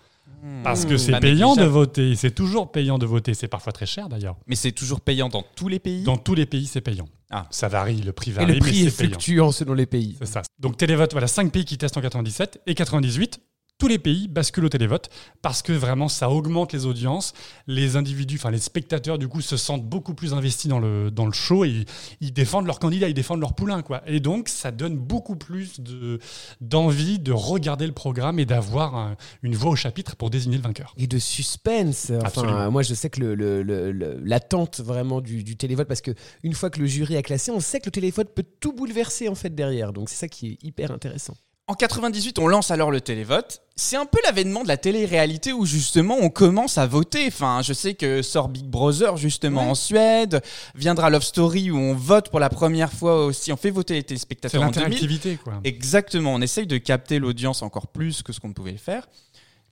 Parce 0.63 0.85
que 0.85 0.97
c'est 0.97 1.19
payant 1.19 1.57
de 1.57 1.65
voter, 1.65 2.15
c'est 2.15 2.31
toujours 2.31 2.71
payant 2.71 2.99
de 2.99 3.07
voter, 3.07 3.35
c'est 3.35 3.49
parfois 3.49 3.73
très 3.73 3.87
cher 3.87 4.09
d'ailleurs. 4.09 4.37
Mais 4.47 4.57
c'est 4.57 4.73
toujours 4.73 5.01
payant 5.01 5.29
dans 5.29 5.43
tous 5.43 5.69
les 5.69 5.79
pays 5.79 6.03
Dans 6.03 6.17
tous 6.17 6.35
les 6.35 6.47
pays, 6.47 6.67
c'est 6.67 6.81
payant. 6.81 7.09
Ah. 7.31 7.47
Ça 7.51 7.69
varie, 7.69 7.97
le 8.03 8.13
prix 8.13 8.31
Et 8.31 8.35
varie, 8.35 8.55
le 8.55 8.59
prix 8.61 8.83
mais 8.83 8.89
est 8.89 8.97
payant. 8.97 9.11
fluctuant 9.11 9.53
selon 9.53 9.75
les 9.75 9.87
pays. 9.87 10.17
C'est 10.21 10.27
ça. 10.27 10.43
Donc 10.61 10.77
télévote, 10.77 11.13
voilà, 11.13 11.27
5 11.27 11.51
pays 11.51 11.65
qui 11.65 11.77
testent 11.79 11.97
en 11.97 12.01
97 12.01 12.61
et 12.67 12.75
98. 12.75 13.41
Tous 13.79 13.89
les 13.89 13.99
pays 13.99 14.27
basculent 14.27 14.65
au 14.65 14.69
télévote 14.71 15.11
parce 15.43 15.61
que 15.61 15.71
vraiment 15.73 16.09
ça 16.09 16.31
augmente 16.31 16.73
les 16.73 16.87
audiences. 16.87 17.35
Les 17.67 17.97
individus, 17.97 18.37
enfin 18.37 18.51
les 18.51 18.59
spectateurs 18.59 19.19
du 19.19 19.29
coup 19.29 19.43
se 19.43 19.59
sentent 19.59 19.85
beaucoup 19.85 20.15
plus 20.15 20.33
investis 20.33 20.67
dans 20.71 20.79
le, 20.79 21.11
dans 21.11 21.27
le 21.27 21.33
show 21.33 21.63
et 21.67 21.69
ils, 21.69 21.85
ils 22.23 22.33
défendent 22.33 22.67
leur 22.67 22.79
candidat, 22.79 23.07
ils 23.09 23.15
défendent 23.15 23.41
leur 23.41 23.55
poulain 23.55 23.83
quoi. 23.83 24.01
Et 24.07 24.19
donc 24.19 24.49
ça 24.49 24.71
donne 24.71 24.97
beaucoup 24.97 25.37
plus 25.37 25.79
de, 25.81 26.19
d'envie 26.63 27.19
de 27.19 27.33
regarder 27.33 27.87
le 27.87 27.93
programme 27.93 28.39
et 28.39 28.47
d'avoir 28.47 28.95
un- 28.97 29.17
une 29.43 29.55
voix 29.55 29.73
au 29.73 29.77
chapitre 29.77 30.17
pour 30.17 30.31
désigner 30.31 30.57
le 30.57 30.63
vainqueur. 30.63 30.95
Et 30.97 31.07
de 31.07 31.19
suspense. 31.19 32.11
Enfin, 32.25 32.71
moi, 32.71 32.83
je 32.83 32.95
sais 32.95 33.11
que 33.11 33.21
le- 33.21 33.35
le- 33.35 33.63
le- 33.63 33.93
le- 33.93 34.19
l'attente 34.25 34.81
vraiment 34.81 35.21
du, 35.21 35.45
du 35.45 35.57
télévote, 35.57 35.87
parce 35.87 36.01
que 36.01 36.13
une 36.43 36.55
fois 36.55 36.71
que 36.71 36.81
le 36.81 36.87
jury 36.87 37.17
a 37.17 37.23
classé, 37.23 37.51
on 37.51 37.61
sait 37.61 37.81
que 37.81 37.87
le 37.87 37.91
télévote 37.93 38.35
peut 38.35 38.45
tout 38.59 38.73
bouleverser 38.73 39.29
en 39.29 39.35
fait 39.35 39.55
derrière. 39.55 39.93
Donc 39.93 40.09
c'est 40.09 40.17
ça 40.17 40.29
qui 40.29 40.47
est 40.53 40.59
hyper 40.65 40.91
intéressant. 40.93 41.35
En 41.69 41.75
98, 41.75 42.39
on 42.39 42.47
lance 42.47 42.71
alors 42.71 42.93
le 42.93 43.01
télévote. 43.01 43.61
C'est 43.75 43.97
un 43.97 44.07
peu 44.07 44.19
l'avènement 44.25 44.63
de 44.63 44.69
la 44.69 44.77
télé-réalité 44.77 45.53
où 45.53 45.67
justement 45.67 46.17
on 46.21 46.31
commence 46.31 46.79
à 46.79 46.87
voter. 46.87 47.25
Enfin, 47.27 47.61
je 47.63 47.73
sais 47.73 47.95
que 47.95 48.23
sort 48.23 48.49
Big 48.49 48.65
Brother 48.67 49.17
justement 49.17 49.63
Ouais. 49.65 49.71
en 49.71 49.75
Suède, 49.75 50.43
viendra 50.77 51.11
Love 51.11 51.25
Story 51.25 51.73
où 51.73 51.77
on 51.77 51.93
vote 51.95 52.31
pour 52.31 52.39
la 52.39 52.51
première 52.51 52.93
fois 52.93 53.25
aussi. 53.27 53.53
On 53.53 53.57
fait 53.57 53.71
voter 53.71 53.95
les 53.95 54.01
C'est 54.01 54.07
téléspectateurs 54.07 54.63
en 54.63 54.67
2000. 54.71 54.81
l'interactivité 54.85 55.39
quoi. 55.43 55.55
Exactement, 55.65 56.35
on 56.35 56.41
essaye 56.41 56.69
de 56.69 56.79
capter 56.79 57.19
l'audience 57.19 57.63
encore 57.63 57.89
plus 57.89 58.23
que 58.23 58.33
ce 58.33 58.39
qu'on 58.39 58.49
ne 58.49 58.55
pouvait 58.55 58.71
le 58.73 58.79
faire. 58.79 59.09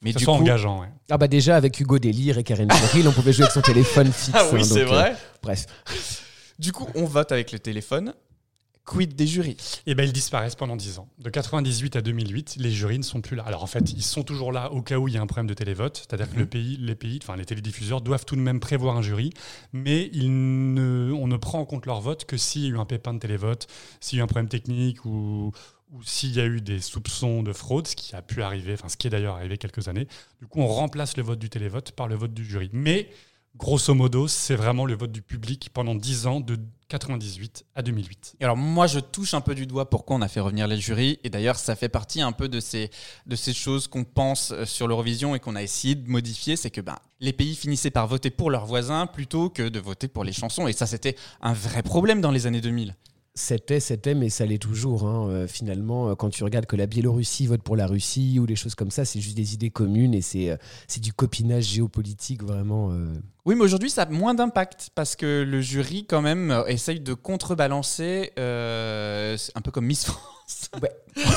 Mais 0.03 0.13
ça 0.13 0.19
du 0.19 0.25
soit 0.25 0.35
coup, 0.35 0.41
engageant. 0.43 0.81
ouais. 0.81 0.89
Ah 1.11 1.17
bah 1.17 1.29
déjà 1.29 1.55
avec 1.57 1.79
Hugo 1.79 2.01
Délire 2.01 2.39
et 2.39 2.43
Karen 2.43 2.71
Cheryl, 2.73 3.07
on 3.07 3.13
pouvait 3.13 3.33
jouer 3.33 3.45
avec 3.45 3.55
son 3.55 3.63
téléphone 3.63 4.07
fixe. 4.13 4.33
Ah 4.35 4.45
oui, 4.53 4.61
hein, 4.61 4.65
c'est 4.65 4.81
euh, 4.83 4.87
vrai. 4.87 5.17
bref. 5.43 5.67
Du 6.59 6.73
coup, 6.73 6.89
on 6.97 7.05
vote 7.05 7.31
avec 7.31 7.53
le 7.53 7.61
téléphone. 7.61 8.13
Quid 8.85 9.15
des 9.15 9.27
jurys? 9.27 9.57
Eh 9.87 9.95
ben, 9.95 10.05
ils 10.05 10.13
disparaissent 10.13 10.57
pendant 10.57 10.77
10 10.77 10.99
ans. 10.99 11.09
De 11.19 11.31
98 11.31 11.97
à 11.97 12.03
2008, 12.03 12.57
les 12.59 12.71
jurys 12.71 12.99
ne 12.99 13.03
sont 13.03 13.23
plus 13.23 13.35
là. 13.35 13.43
Alors 13.45 13.63
en 13.63 13.67
fait, 13.67 13.93
ils 13.93 14.03
sont 14.03 14.23
toujours 14.23 14.53
là 14.53 14.71
au 14.73 14.83
cas 14.83 14.99
où 14.99 15.09
il 15.09 15.15
y 15.15 15.17
a 15.17 15.23
un 15.23 15.27
problème 15.27 15.47
de 15.47 15.55
télévote, 15.55 16.07
c'est-à-dire 16.07 16.31
que 16.31 16.39
le 16.39 16.47
pays, 16.47 16.77
les 16.79 16.95
pays, 16.95 17.19
enfin 17.23 17.37
les 17.37 17.47
télédiffuseurs 17.47 18.03
doivent 18.03 18.27
tout 18.27 18.37
de 18.37 18.41
même 18.43 18.61
prévoir 18.61 18.97
un 18.97 19.03
jury, 19.03 19.31
mais 19.73 20.11
ils 20.13 20.31
ne, 20.75 21.13
on 21.13 21.27
ne 21.27 21.37
prend 21.37 21.61
en 21.61 21.65
compte 21.65 21.87
leur 21.87 22.01
vote 22.01 22.27
que 22.27 22.37
s'il 22.37 22.63
y 22.63 22.67
a 22.67 22.69
eu 22.69 22.79
un 22.79 22.85
pépin 22.85 23.15
de 23.15 23.19
télévote, 23.19 23.69
s'il 24.01 24.19
y 24.19 24.21
a 24.21 24.23
eu 24.23 24.25
un 24.25 24.29
problème 24.29 24.49
technique 24.49 25.05
ou, 25.07 25.53
ou 25.93 26.03
s'il 26.03 26.35
y 26.35 26.41
a 26.41 26.47
eu 26.47 26.61
des 26.61 26.81
soupçons 26.81 27.43
de 27.43 27.53
fraude, 27.53 27.87
ce 27.87 27.97
qui 27.97 28.15
a 28.15 28.21
pu 28.21 28.43
arriver, 28.43 28.75
enfin 28.75 28.89
ce 28.89 28.97
qui 28.97 29.07
est 29.07 29.11
d'ailleurs 29.11 29.37
arrivé 29.37 29.57
quelques 29.57 29.89
années. 29.89 30.09
Du 30.41 30.47
coup, 30.47 30.61
on 30.61 30.67
remplace 30.67 31.17
le 31.17 31.23
vote 31.23 31.39
du 31.39 31.49
télévote 31.49 31.93
par 31.93 32.09
le 32.09 32.17
vote 32.17 32.35
du 32.35 32.45
jury. 32.45 32.69
Mais 32.73 33.09
grosso 33.57 33.95
modo, 33.95 34.29
c'est 34.29 34.57
vraiment 34.57 34.87
le 34.87 34.95
vote 34.95 35.13
du 35.13 35.23
public 35.23 35.71
pendant 35.73 35.95
10 35.95 36.27
ans, 36.27 36.41
de 36.41 36.59
98 36.89 37.65
à 37.75 37.83
2008. 37.83 38.37
Et 38.41 38.45
alors 38.45 38.57
moi 38.57 38.87
je 38.87 39.01
touche 39.01 39.35
un 39.35 39.41
peu 39.41 39.55
du 39.55 39.67
doigt 39.67 39.89
pourquoi 39.89 40.17
on 40.17 40.23
a 40.23 40.29
fait 40.29 40.41
revenir 40.41 40.69
les 40.69 40.79
jurys 40.79 41.19
et 41.25 41.31
d'ailleurs 41.31 41.57
ça 41.57 41.77
fait 41.77 41.89
partie 41.89 42.21
un 42.21 42.33
peu 42.33 42.49
de 42.49 42.61
ces, 42.61 42.91
choses 43.53 43.89
qu'on 43.89 44.05
pense 44.05 44.53
euh, 44.53 44.65
sur 44.65 44.87
l'Eurovision 44.87 45.35
et 45.35 45.41
qu'on 45.41 45.57
a 45.57 45.63
essayé 45.63 45.95
de 45.95 46.09
modifier, 46.09 46.57
c'est 46.57 46.71
que 46.71 46.81
ben, 46.81 46.97
les 47.21 47.33
pays 47.33 47.55
finissaient 47.55 47.91
par 47.91 48.07
voter 48.07 48.31
pour 48.31 48.51
leurs 48.51 48.67
voisins 48.67 49.07
plutôt 49.07 49.49
que 49.51 49.69
de 49.69 49.81
voter 49.81 50.09
pour 50.09 50.25
les 50.25 50.33
chansons 50.33 50.69
et 50.69 50.73
ça 50.73 50.87
c'était 50.87 51.17
un 51.41 51.53
vrai 51.53 51.83
problème 51.83 52.21
dans 52.21 52.31
les 52.31 52.47
années 52.47 52.61
2000. 52.61 52.95
C'était, 53.37 53.81
c'était, 53.81 54.15
mais 54.15 54.29
ça 54.29 54.47
l'est 54.47 54.59
toujours. 54.63 55.09
hein. 55.09 55.29
Euh, 55.29 55.47
finalement, 55.49 56.09
euh, 56.09 56.15
quand 56.15 56.31
tu 56.31 56.45
regardes 56.45 56.67
que 56.67 56.77
la 56.77 56.87
Biélorussie 56.87 57.49
vote 57.49 57.63
pour 57.63 57.75
la 57.75 57.89
Russie 57.89 58.39
ou 58.39 58.47
des 58.47 58.55
choses 58.55 58.77
comme 58.77 58.93
ça, 58.93 59.05
c'est 59.05 59.21
juste 59.21 59.37
des 59.37 59.55
idées 59.55 59.71
communes 59.71 60.15
et 60.15 60.23
c'est, 60.23 60.51
euh, 60.51 60.57
c'est 60.87 61.01
du 61.01 61.13
copinage 61.13 61.65
géopolitique 61.65 62.45
vraiment. 62.45 62.93
Oui 63.45 63.57
mais 63.57 63.63
aujourd'hui 63.63 63.91
ça 63.91 64.03
a 64.03 64.07
moins 64.07 64.35
d'impact 64.35 64.91
parce 64.95 65.17
que 65.17 65.43
le 65.47 65.61
jury 65.61 66.07
quand 66.07 66.23
même 66.23 66.63
essaye 66.69 67.01
de 67.01 67.13
contrebalancer 67.13 68.33
euh, 68.39 69.37
un 69.55 69.61
peu 69.61 69.71
comme 69.73 69.87
Miss 69.87 70.05
France. 70.05 70.23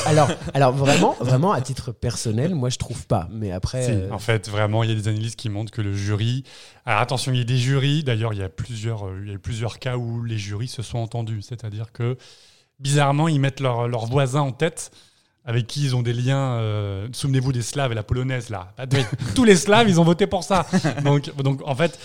Alors, 0.06 0.28
alors 0.54 0.72
vraiment, 0.72 1.16
vraiment 1.20 1.52
à 1.52 1.60
titre 1.60 1.92
personnel, 1.92 2.54
moi 2.54 2.68
je 2.68 2.78
trouve 2.78 3.06
pas. 3.06 3.28
Mais 3.30 3.52
après, 3.52 3.82
Si, 3.84 3.90
euh, 3.92 4.10
En 4.10 4.18
fait, 4.18 4.48
vraiment, 4.48 4.82
il 4.82 4.90
y 4.90 4.92
a 4.92 4.96
des 4.96 5.08
analyses 5.08 5.36
qui 5.36 5.48
montrent 5.48 5.70
que 5.72 5.80
le 5.82 5.94
jury. 5.94 6.44
Alors 6.84 7.00
attention, 7.00 7.32
il 7.32 7.38
y 7.38 7.42
a 7.42 7.44
des 7.44 7.56
jurys. 7.56 8.02
D'ailleurs, 8.04 8.32
il 8.34 8.40
y 8.40 8.42
a 8.42 8.48
plusieurs, 8.48 9.06
euh, 9.06 9.20
il 9.22 9.28
y 9.28 9.30
a 9.30 9.34
eu 9.34 9.38
plusieurs 9.38 9.78
cas 9.78 9.96
où 9.96 10.24
les 10.24 10.36
jurys 10.38 10.68
se 10.68 10.82
sont 10.82 10.98
entendus. 10.98 11.42
C'est-à-dire 11.42 11.92
que 11.92 12.16
bizarrement, 12.80 13.28
ils 13.28 13.40
mettent 13.40 13.60
leurs 13.60 13.88
leurs 13.88 14.06
voisins 14.06 14.42
en 14.42 14.52
tête. 14.52 14.90
Avec 15.44 15.66
qui 15.66 15.82
ils 15.82 15.96
ont 15.96 16.02
des 16.02 16.12
liens. 16.12 16.56
euh, 16.58 17.08
Souvenez-vous 17.12 17.52
des 17.52 17.62
Slaves 17.62 17.90
et 17.92 17.94
la 17.94 18.02
polonaise 18.02 18.50
là. 18.50 18.74
Bah, 18.76 18.84
de- 18.84 18.98
Tous 19.34 19.44
les 19.44 19.56
Slaves, 19.56 19.88
ils 19.88 19.98
ont 19.98 20.04
voté 20.04 20.26
pour 20.26 20.44
ça. 20.44 20.66
Donc, 21.04 21.34
donc 21.36 21.62
en 21.66 21.74
fait, 21.74 21.98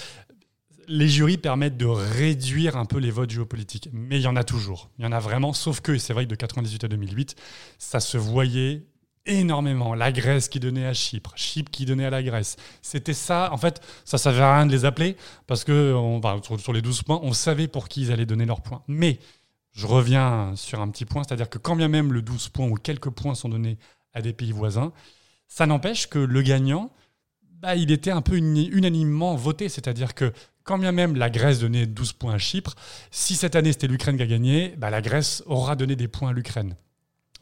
les 0.88 1.08
jurys 1.08 1.38
permettent 1.38 1.78
de 1.78 1.86
réduire 1.86 2.78
un 2.78 2.86
peu 2.86 2.98
les 2.98 3.12
votes 3.12 3.30
géopolitiques. 3.30 3.90
Mais 3.94 4.20
il 4.20 4.24
y 4.24 4.28
en 4.28 4.36
a 4.36 4.44
toujours. 4.44 4.90
Il 4.98 5.06
y 5.06 5.08
en 5.08 5.12
a 5.12 5.20
vraiment. 5.20 5.54
Sauf 5.54 5.82
que 5.82 5.98
c'est 5.98 6.14
vrai 6.14 6.26
que 6.26 6.30
de 6.30 6.36
98 6.36 6.84
à 6.84 6.88
2008, 6.88 7.36
ça 7.78 8.00
se 8.00 8.18
voyait 8.18 8.84
énormément. 9.26 9.96
La 9.96 10.12
Grèce 10.12 10.50
qui 10.50 10.60
donnait 10.60 10.86
à 10.86 10.94
Chypre, 10.94 11.32
Chypre 11.36 11.72
qui 11.72 11.86
donnait 11.86 12.06
à 12.06 12.10
la 12.10 12.24
Grèce. 12.24 12.58
C'était 12.82 13.14
ça. 13.14 13.52
En 13.52 13.58
fait, 13.58 13.82
ça 14.06 14.18
servait 14.18 14.42
à 14.42 14.58
rien 14.58 14.66
de 14.66 14.72
les 14.72 14.86
appeler 14.86 15.16
parce 15.48 15.64
que 15.64 16.20
bah, 16.20 16.38
sur, 16.44 16.60
sur 16.60 16.74
les 16.74 16.82
12 16.82 17.04
points, 17.04 17.20
on 17.24 17.34
savait 17.34 17.68
pour 17.68 17.88
qui 17.88 18.02
ils 18.02 18.12
allaient 18.12 18.26
donner 18.26 18.46
leurs 18.46 18.62
points. 18.62 18.84
Mais 18.88 19.20
je 19.72 19.88
reviens 19.88 20.54
sur 20.56 20.82
un 20.82 20.90
petit 20.90 21.06
point, 21.06 21.24
c'est-à-dire 21.24 21.50
que 21.50 21.58
quand 21.58 21.76
bien 21.76 21.88
même 21.88 22.14
le 22.14 22.22
12 22.22 22.50
points 22.50 22.68
ou 22.68 22.76
quelques 22.76 23.10
points 23.10 23.36
sont 23.36 23.50
donnés 23.50 23.78
à 24.14 24.22
des 24.22 24.34
pays 24.34 24.52
voisins, 24.52 24.92
ça 25.48 25.66
n'empêche 25.66 26.08
que 26.08 26.20
le 26.20 26.42
gagnant, 26.42 26.92
bah, 27.64 27.76
il 27.76 27.92
était 27.92 28.12
un 28.12 28.22
peu 28.22 28.36
uni- 28.36 28.68
unanimement 28.72 29.36
voté. 29.36 29.70
C'est-à-dire 29.70 30.14
que 30.14 30.32
quand 30.64 30.78
bien 30.78 30.92
même 30.92 31.16
la 31.16 31.30
Grèce 31.30 31.60
donnait 31.60 31.88
12 31.88 32.14
points 32.14 32.36
à 32.36 32.38
Chypre, 32.38 32.76
si 33.10 33.36
cette 33.36 33.56
année 33.56 33.72
c'était 33.72 33.88
l'Ukraine 33.88 34.18
qui 34.18 34.24
a 34.24 34.28
gagné, 34.28 34.76
bah, 34.78 34.90
la 34.90 35.02
Grèce 35.02 35.42
aura 35.46 35.76
donné 35.76 35.96
des 35.96 36.08
points 36.08 36.30
à 36.30 36.34
l'Ukraine. 36.34 36.76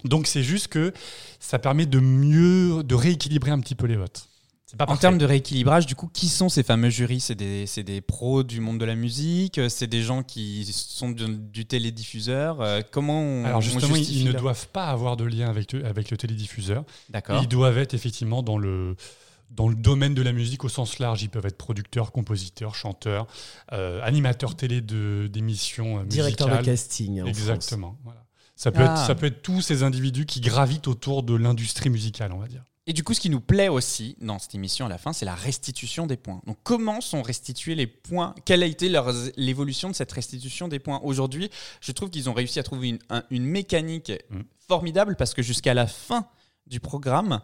Donc 0.05 0.25
c'est 0.27 0.41
juste 0.43 0.67
que 0.69 0.93
ça 1.39 1.59
permet 1.59 1.85
de 1.85 1.99
mieux, 1.99 2.83
de 2.83 2.95
rééquilibrer 2.95 3.51
un 3.51 3.59
petit 3.59 3.75
peu 3.75 3.85
les 3.87 3.95
votes. 3.97 4.27
Pas 4.77 4.85
En 4.87 4.95
termes 4.95 5.17
de 5.17 5.25
rééquilibrage, 5.25 5.85
du 5.85 5.95
coup, 5.95 6.07
qui 6.07 6.29
sont 6.29 6.47
ces 6.47 6.63
fameux 6.63 6.89
jurys 6.89 7.19
C'est 7.19 7.35
des, 7.35 7.65
des 7.83 7.99
pros 7.99 8.41
du 8.41 8.61
monde 8.61 8.79
de 8.79 8.85
la 8.85 8.95
musique? 8.95 9.59
C'est 9.67 9.85
des 9.87 10.01
gens 10.01 10.23
qui 10.23 10.65
sont 10.73 11.09
du, 11.09 11.25
du 11.27 11.65
télédiffuseur? 11.65 12.61
Euh, 12.61 12.81
Comment 12.89 13.21
on, 13.21 13.43
Alors 13.43 13.57
on 13.57 13.61
justement, 13.61 13.97
ils- 13.97 14.23
ne 14.23 14.31
doivent 14.31 14.67
pas 14.69 14.85
avoir 14.85 15.17
de 15.17 15.25
lien 15.25 15.49
avec, 15.49 15.73
le- 15.73 15.85
avec 15.85 16.09
le 16.09 16.15
télédiffuseur. 16.15 16.85
D'accord. 17.09 17.41
Ils 17.43 17.49
doivent 17.49 17.79
être 17.79 17.93
effectivement 17.93 18.43
dans 18.43 18.57
le, 18.57 18.95
dans 19.51 19.67
le 19.67 19.75
domaine 19.75 20.13
de 20.13 20.21
la 20.21 20.31
musique 20.31 20.63
au 20.63 20.69
sens 20.69 20.99
large. 20.99 21.21
Ils 21.23 21.29
peuvent 21.29 21.45
être 21.45 21.57
producteurs, 21.57 22.11
compositeurs, 22.11 22.73
chanteurs, 22.75 23.27
euh, 23.73 24.01
animateurs 24.03 24.55
télé 24.55 24.81
de- 24.81 25.29
d'émissions 25.31 25.99
euh, 25.99 26.03
Directeur 26.05 26.49
de 26.49 26.63
casting. 26.63 27.19
hein, 27.19 27.23
en. 27.23 27.27
Exactement. 27.27 27.97
Voilà. 28.03 28.23
Ça, 28.55 28.71
peut 28.71 28.83
Ah. 28.87 28.93
être, 28.93 29.05
ça 29.07 29.15
peut 29.15 29.25
être 29.27 29.41
tous 29.41 29.61
ces 29.61 29.83
individus 29.83 30.25
qui 30.25 30.39
gravitent 30.41 30.87
autour 30.87 31.23
de 31.23 31.33
l'industrie 31.35 31.89
musicale, 31.89 32.31
on 32.31 32.37
va 32.37 32.47
dire. 32.47 32.63
Et 32.87 32.93
du 32.93 33.03
coup, 33.03 33.13
ce 33.13 33.19
qui 33.19 33.29
nous 33.29 33.39
plaît 33.41 33.67
aussi 33.69 34.17
dans 34.21 34.39
cette 34.39 34.55
émission 34.55 34.87
à 34.87 34.89
la 34.89 34.97
fin, 34.97 35.13
c'est 35.13 35.25
la 35.25 35.35
restitution 35.35 36.07
des 36.07 36.17
points. 36.17 36.41
Donc, 36.47 36.57
comment 36.63 36.99
sont 36.99 37.21
restitués 37.21 37.75
les 37.75 37.85
points? 37.87 38.33
Quelle 38.45 38.63
a 38.63 38.65
été 38.65 38.89
leur- 38.89 39.13
l'évolution 39.37 39.89
de 39.89 39.95
cette 39.95 40.11
restitution 40.11 40.67
des 40.67 40.79
points? 40.79 40.99
Aujourd'hui, 41.03 41.49
je 41.79 41.91
trouve 41.91 42.09
qu'ils 42.09 42.27
ont 42.29 42.33
réussi 42.33 42.59
à 42.59 42.63
trouver 42.63 42.89
une, 42.89 42.99
un- 43.09 43.23
une 43.29 43.45
mécanique 43.45 44.11
Mm. 44.31 44.41
formidable 44.67 45.15
parce 45.15 45.33
que 45.35 45.43
jusqu'à 45.43 45.73
la 45.75 45.85
fin 45.85 46.27
du 46.65 46.79
programme, 46.79 47.41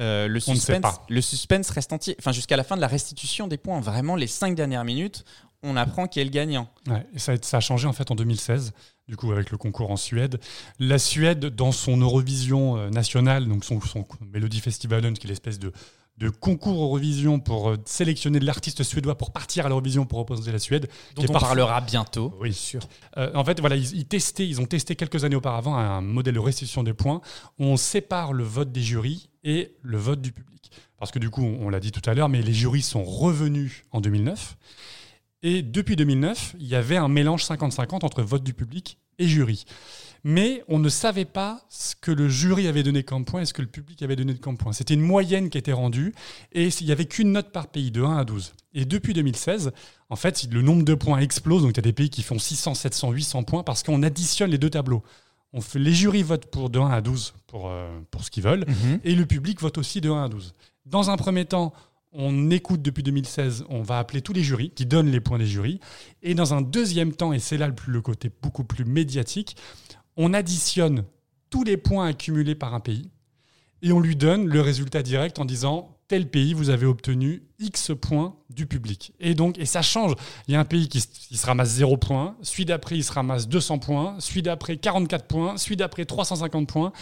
euh, 0.00 0.26
le, 0.28 0.40
On 0.46 0.52
ne 0.52 0.56
sait 0.56 0.72
suspense, 0.74 0.80
pas. 0.82 1.06
le 1.08 1.20
suspense 1.20 1.70
reste 1.70 1.92
entier. 1.92 2.16
Enfin, 2.18 2.32
jusqu'à 2.32 2.56
la 2.56 2.64
fin 2.64 2.76
de 2.76 2.80
la 2.80 2.88
restitution 2.88 3.46
des 3.48 3.56
points, 3.58 3.80
vraiment 3.80 4.16
les 4.16 4.26
cinq 4.26 4.54
dernières 4.54 4.84
minutes, 4.84 5.24
on 5.62 5.76
apprend 5.76 6.06
qui 6.08 6.20
est 6.20 6.24
le 6.24 6.30
gagnant. 6.30 6.68
Ouais, 6.88 7.06
et 7.14 7.18
ça, 7.18 7.32
a- 7.32 7.36
ça 7.42 7.56
a 7.56 7.60
changé 7.60 7.86
en 7.86 7.92
fait 7.92 8.10
en 8.10 8.14
2016, 8.14 8.72
du 9.08 9.16
coup 9.16 9.32
avec 9.32 9.50
le 9.50 9.56
concours 9.56 9.90
en 9.90 9.96
Suède. 9.96 10.38
La 10.78 10.98
Suède, 10.98 11.46
dans 11.46 11.72
son 11.72 11.96
Eurovision 11.96 12.76
euh, 12.76 12.90
nationale, 12.90 13.46
donc 13.48 13.64
son, 13.64 13.80
son 13.80 14.04
Melody 14.32 14.60
Festivalen, 14.60 15.14
qui 15.16 15.26
est 15.26 15.30
l'espèce 15.30 15.58
de, 15.58 15.72
de 16.18 16.28
concours 16.28 16.82
Eurovision 16.82 17.40
pour 17.40 17.70
euh, 17.70 17.76
sélectionner 17.86 18.40
de 18.40 18.44
l'artiste 18.44 18.82
suédois 18.82 19.16
pour 19.16 19.32
partir 19.32 19.64
à 19.64 19.68
l'Eurovision 19.70 20.04
pour 20.04 20.18
représenter 20.18 20.52
la 20.52 20.58
Suède. 20.58 20.88
Dont 21.14 21.22
qui 21.22 21.30
on 21.30 21.32
parfois- 21.32 21.48
parlera 21.48 21.80
bientôt. 21.80 22.34
Oui, 22.40 22.52
sûr. 22.52 22.80
Euh, 23.16 23.30
en 23.34 23.44
fait, 23.44 23.58
voilà, 23.60 23.76
ils, 23.76 23.96
ils 23.96 24.06
testaient, 24.06 24.46
ils 24.46 24.60
ont 24.60 24.66
testé 24.66 24.96
quelques 24.96 25.24
années 25.24 25.36
auparavant 25.36 25.76
un 25.76 26.02
modèle 26.02 26.34
de 26.34 26.40
restitution 26.40 26.82
des 26.82 26.92
points 26.94 27.20
on 27.58 27.76
sépare 27.78 28.32
le 28.34 28.44
vote 28.44 28.70
des 28.70 28.82
jurys 28.82 29.30
et 29.44 29.72
le 29.82 29.98
vote 29.98 30.20
du 30.20 30.32
public. 30.32 30.70
Parce 30.98 31.12
que 31.12 31.18
du 31.18 31.30
coup, 31.30 31.42
on, 31.44 31.68
l'a 31.68 31.80
dit 31.80 31.92
tout 31.92 32.08
à 32.08 32.14
l'heure, 32.14 32.28
mais 32.28 32.42
les 32.42 32.54
jurys 32.54 32.82
sont 32.82 33.04
revenus 33.04 33.82
en 33.92 34.00
2009. 34.00 34.56
Et 35.42 35.62
depuis 35.62 35.96
2009, 35.96 36.56
il 36.58 36.66
y 36.66 36.74
avait 36.74 36.96
un 36.96 37.08
mélange 37.08 37.44
50-50 37.44 38.04
entre 38.04 38.22
vote 38.22 38.42
du 38.42 38.54
public 38.54 38.98
et 39.18 39.28
jury. 39.28 39.66
Mais 40.26 40.64
on 40.68 40.78
ne 40.78 40.88
savait 40.88 41.26
pas 41.26 41.60
ce 41.68 41.94
que 41.94 42.10
le 42.10 42.30
jury 42.30 42.66
avait 42.66 42.82
donné 42.82 43.02
comme 43.02 43.26
point 43.26 43.42
et 43.42 43.44
ce 43.44 43.52
que 43.52 43.60
le 43.60 43.68
public 43.68 44.02
avait 44.02 44.16
donné 44.16 44.34
comme 44.36 44.56
point. 44.56 44.72
C'était 44.72 44.94
une 44.94 45.02
moyenne 45.02 45.50
qui 45.50 45.58
était 45.58 45.74
rendue 45.74 46.14
et 46.52 46.68
il 46.68 46.86
n'y 46.86 46.92
avait 46.92 47.04
qu'une 47.04 47.32
note 47.32 47.52
par 47.52 47.66
pays, 47.66 47.90
de 47.90 48.02
1 48.02 48.16
à 48.16 48.24
12. 48.24 48.54
Et 48.72 48.86
depuis 48.86 49.12
2016, 49.12 49.72
en 50.08 50.16
fait, 50.16 50.48
le 50.50 50.62
nombre 50.62 50.84
de 50.84 50.94
points 50.94 51.18
explose. 51.18 51.62
Donc, 51.62 51.72
il 51.72 51.76
y 51.76 51.80
a 51.80 51.82
des 51.82 51.92
pays 51.92 52.08
qui 52.08 52.22
font 52.22 52.38
600, 52.38 52.74
700, 52.74 53.10
800 53.12 53.42
points 53.42 53.62
parce 53.62 53.82
qu'on 53.82 54.02
additionne 54.02 54.50
les 54.50 54.58
deux 54.58 54.70
tableaux. 54.70 55.02
On 55.56 55.60
fait, 55.60 55.78
les 55.78 55.92
jurys 55.92 56.24
votent 56.24 56.46
pour 56.46 56.68
de 56.68 56.78
1 56.80 56.88
à 56.90 57.00
12 57.00 57.32
pour, 57.46 57.68
euh, 57.68 57.88
pour 58.10 58.24
ce 58.24 58.30
qu'ils 58.30 58.42
veulent 58.42 58.64
et 59.04 59.14
le 59.14 59.24
public 59.24 59.60
vote 59.60 59.78
aussi 59.78 60.00
de 60.00 60.10
1 60.10 60.24
à 60.24 60.28
12. 60.28 60.54
Dans 60.84 61.10
un 61.10 61.16
premier 61.16 61.44
temps, 61.44 61.72
on 62.12 62.50
écoute 62.50 62.82
depuis 62.82 63.02
2016, 63.04 63.64
on 63.68 63.82
va 63.82 63.98
appeler 64.00 64.20
tous 64.20 64.32
les 64.32 64.42
jurys 64.42 64.70
qui 64.70 64.84
donnent 64.84 65.10
les 65.10 65.20
points 65.20 65.38
des 65.38 65.46
jurys. 65.46 65.78
Et 66.22 66.34
dans 66.34 66.54
un 66.54 66.60
deuxième 66.60 67.12
temps, 67.12 67.32
et 67.32 67.38
c'est 67.38 67.56
là 67.56 67.68
le, 67.68 67.74
plus- 67.74 67.92
le 67.92 68.00
côté 68.00 68.30
beaucoup 68.42 68.64
plus 68.64 68.84
médiatique, 68.84 69.56
on 70.16 70.34
additionne 70.34 71.04
tous 71.50 71.62
les 71.64 71.76
points 71.76 72.06
accumulés 72.08 72.54
par 72.56 72.74
un 72.74 72.80
pays 72.80 73.10
et 73.82 73.92
on 73.92 74.00
lui 74.00 74.16
donne 74.16 74.48
le 74.48 74.60
résultat 74.60 75.02
direct 75.04 75.38
en 75.38 75.44
disant 75.44 75.96
tel 76.08 76.28
pays, 76.28 76.52
vous 76.54 76.70
avez 76.70 76.86
obtenu 76.86 77.42
X 77.58 77.92
points 78.00 78.34
du 78.50 78.66
public. 78.66 79.12
Et 79.20 79.34
donc, 79.34 79.58
et 79.58 79.64
ça 79.64 79.80
change. 79.82 80.12
Il 80.48 80.54
y 80.54 80.56
a 80.56 80.60
un 80.60 80.64
pays 80.64 80.88
qui, 80.88 80.98
s- 80.98 81.06
qui 81.06 81.36
se 81.36 81.46
ramasse 81.46 81.70
0 81.70 81.96
points, 81.96 82.36
celui 82.42 82.66
d'après, 82.66 82.96
il 82.96 83.02
se 83.04 83.12
ramasse 83.12 83.48
200 83.48 83.78
points, 83.78 84.16
celui 84.18 84.42
d'après, 84.42 84.76
44 84.76 85.26
points, 85.26 85.56
celui 85.56 85.76
d'après, 85.76 86.04
350 86.04 86.68
points. 86.68 86.92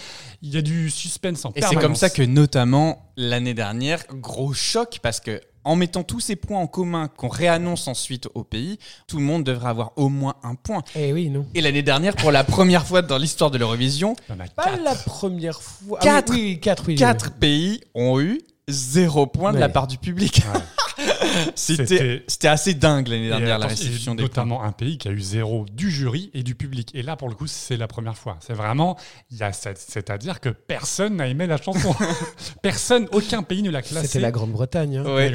Il 0.42 0.50
y 0.54 0.56
a 0.56 0.62
du 0.62 0.88
suspense 0.90 1.44
en 1.44 1.50
Et 1.50 1.52
c'est 1.56 1.60
permanence. 1.60 1.82
comme 1.82 1.94
ça 1.96 2.10
que 2.10 2.22
notamment 2.22 3.12
l'année 3.16 3.54
dernière, 3.54 4.04
gros 4.12 4.52
choc 4.52 5.00
parce 5.02 5.20
que 5.20 5.40
en 5.64 5.76
mettant 5.76 6.02
tous 6.02 6.18
ces 6.18 6.34
points 6.34 6.58
en 6.58 6.66
commun 6.66 7.06
qu'on 7.08 7.28
réannonce 7.28 7.86
ensuite 7.86 8.28
au 8.34 8.42
pays, 8.42 8.78
tout 9.06 9.18
le 9.18 9.22
monde 9.22 9.44
devrait 9.44 9.68
avoir 9.68 9.92
au 9.96 10.08
moins 10.08 10.34
un 10.42 10.56
point. 10.56 10.82
Eh 10.96 11.12
oui, 11.12 11.28
non. 11.30 11.46
Et 11.54 11.60
l'année 11.60 11.82
dernière, 11.84 12.16
pour 12.16 12.32
la 12.32 12.42
première 12.42 12.84
fois 12.84 13.00
dans 13.00 13.16
l'histoire 13.18 13.50
de 13.52 13.58
l'Eurovision, 13.58 14.16
Pas 14.26 14.64
quatre. 14.64 14.82
la 14.82 14.94
première 14.96 15.62
fois. 15.62 15.98
Ah 16.00 16.04
Quatre. 16.04 16.32
oui, 16.32 16.38
oui, 16.40 16.46
oui, 16.54 16.60
quatre, 16.60 16.82
oui. 16.88 16.94
oui, 16.94 16.98
quatre 16.98 17.32
pays 17.34 17.80
ont 17.94 18.20
eu 18.20 18.40
zéro 18.72 19.26
point 19.26 19.52
de 19.52 19.58
la 19.58 19.68
part 19.68 19.86
du 19.86 19.98
public. 19.98 20.42
C'était 21.54 22.48
assez 22.48 22.74
dingue 22.74 23.08
l'année 23.08 23.28
dernière, 23.28 23.58
la 23.58 23.66
restitution 23.66 24.14
des 24.14 24.22
points. 24.24 24.28
notamment 24.44 24.62
un 24.62 24.72
pays 24.72 24.98
qui 24.98 25.08
a 25.08 25.10
eu 25.10 25.20
zéro 25.20 25.64
du 25.72 25.90
jury 25.90 26.30
et 26.34 26.42
du 26.42 26.54
public. 26.54 26.90
Et 26.94 27.02
là, 27.02 27.16
pour 27.16 27.28
le 27.28 27.34
coup, 27.34 27.46
c'est 27.46 27.76
la 27.76 27.86
première 27.88 28.16
fois. 28.16 28.36
C'est 28.40 28.52
vraiment, 28.52 28.96
il 29.30 29.38
y 29.38 29.42
a 29.42 29.52
cette- 29.52 29.78
c'est-à-dire 29.78 30.40
que 30.40 30.48
personne 30.50 31.16
n'a 31.16 31.28
aimé 31.28 31.46
la 31.46 31.56
chanson. 31.56 31.94
personne, 32.62 33.08
aucun 33.12 33.42
pays 33.42 33.62
ne 33.62 33.70
l'a 33.70 33.82
classée. 33.82 34.06
C'était 34.06 34.20
la 34.20 34.30
Grande-Bretagne. 34.30 34.98
hein. 34.98 35.04
Ouais. 35.14 35.30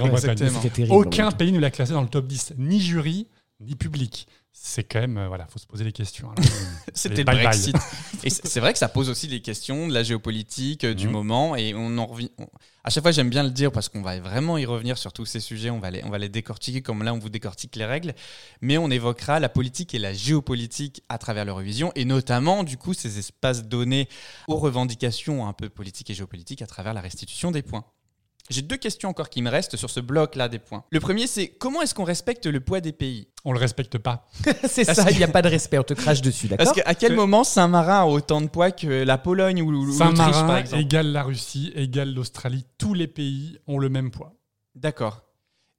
Aucun 0.92 1.32
pays 1.32 1.52
ne 1.52 1.60
l'a 1.60 1.72
classé 1.72 1.94
dans 1.94 2.02
le 2.02 2.08
top 2.10 2.28
10, 2.28 2.54
ni 2.58 2.80
jury, 2.80 3.28
ni 3.60 3.76
public. 3.76 4.28
C'est 4.60 4.84
quand 4.84 5.00
même, 5.00 5.18
euh, 5.18 5.28
voilà, 5.28 5.46
faut 5.48 5.60
se 5.60 5.68
poser 5.68 5.84
des 5.84 5.92
questions. 5.92 6.30
hein. 6.32 6.36
C'était 6.94 7.18
le. 7.24 7.26
Brexit. 7.26 7.76
Et 8.24 8.30
c'est 8.32 8.60
vrai 8.60 8.74
que 8.74 8.80
ça 8.80 8.90
pose 8.90 9.08
aussi 9.10 9.28
des 9.28 9.42
questions 9.42 9.88
de 9.88 9.94
la 9.94 10.02
géopolitique, 10.04 10.84
euh, 10.84 10.94
du 10.96 11.06
Mhm. 11.08 11.14
moment. 11.14 11.56
Et 11.56 11.74
on 11.76 11.98
en 11.98 12.06
revient. 12.08 12.32
on- 12.40 12.48
À 12.84 12.90
chaque 12.90 13.04
fois, 13.04 13.12
j'aime 13.12 13.30
bien 13.30 13.44
le 13.44 13.52
dire 13.52 13.72
parce 13.72 13.88
qu'on 13.90 14.02
va 14.02 14.20
vraiment 14.20 14.58
y 14.58 14.66
revenir 14.66 14.98
sur 14.98 15.14
tous 15.14 15.26
ces 15.26 15.40
sujets. 15.40 15.70
On 15.70 15.80
va, 15.80 15.92
les, 15.92 16.04
on 16.06 16.10
va 16.10 16.18
les 16.18 16.30
décortiquer 16.30 16.82
comme 16.82 17.04
là, 17.04 17.14
on 17.14 17.20
vous 17.20 17.30
décortique 17.30 17.76
les 17.76 17.86
règles. 17.86 18.14
Mais 18.62 18.78
on 18.78 18.90
évoquera 18.90 19.40
la 19.40 19.50
politique 19.50 19.94
et 19.94 20.00
la 20.00 20.14
géopolitique 20.14 21.04
à 21.10 21.18
travers 21.18 21.46
l'Eurovision. 21.46 21.92
Et 21.96 22.06
notamment, 22.06 22.64
du 22.64 22.78
coup, 22.78 22.94
ces 22.94 23.20
espaces 23.20 23.64
donnés 23.66 24.10
aux 24.48 24.58
revendications 24.58 25.48
un 25.48 25.54
peu 25.54 25.70
politiques 25.70 26.10
et 26.10 26.14
géopolitiques 26.14 26.62
à 26.62 26.68
travers 26.68 26.94
la 26.94 27.02
restitution 27.02 27.52
des 27.52 27.62
points. 27.62 27.86
J'ai 28.50 28.62
deux 28.62 28.78
questions 28.78 29.10
encore 29.10 29.30
qui 29.30 29.42
me 29.42 29.50
restent 29.50 29.76
sur 29.76 29.90
ce 29.90 30.00
bloc-là 30.00 30.48
des 30.48 30.60
points. 30.60 30.84
Le 30.90 31.00
premier, 31.00 31.28
c'est 31.28 31.50
comment 31.50 31.82
est-ce 31.82 31.94
qu'on 31.94 32.06
respecte 32.06 32.46
le 32.46 32.60
poids 32.62 32.80
des 32.80 32.94
pays? 32.94 33.28
On 33.44 33.52
le 33.52 33.60
respecte 33.60 33.98
pas. 33.98 34.26
c'est 34.68 34.86
Parce 34.86 34.98
ça, 35.00 35.06
que- 35.06 35.12
il 35.12 35.18
n'y 35.18 35.24
a 35.24 35.28
pas 35.28 35.42
de 35.42 35.50
respect, 35.50 35.78
on 35.80 35.84
te 35.84 35.94
crache 35.94 36.22
dessus, 36.22 36.48
Parce 36.48 36.58
d'accord 36.70 36.76
qu'à 36.84 36.96
quel 36.96 37.10
C'est- 37.10 37.16
moment 37.16 37.44
Saint-Marin 37.44 38.02
a 38.02 38.06
autant 38.06 38.40
de 38.42 38.48
poids 38.48 38.72
que 38.72 38.88
la 39.04 39.18
Pologne 39.18 39.62
ou 39.62 39.72
l'Autriche, 39.72 39.98
par 40.00 40.16
Saint-Marin 40.16 40.58
exemple? 40.60 40.82
égale 40.82 41.12
la 41.12 41.24
Russie, 41.24 41.72
égale 41.76 42.14
l'Australie. 42.14 42.66
Tous 42.78 42.94
les 42.94 43.08
pays 43.08 43.58
ont 43.68 43.80
le 43.80 43.90
même 43.90 44.12
poids. 44.12 44.34
D'accord. 44.76 45.24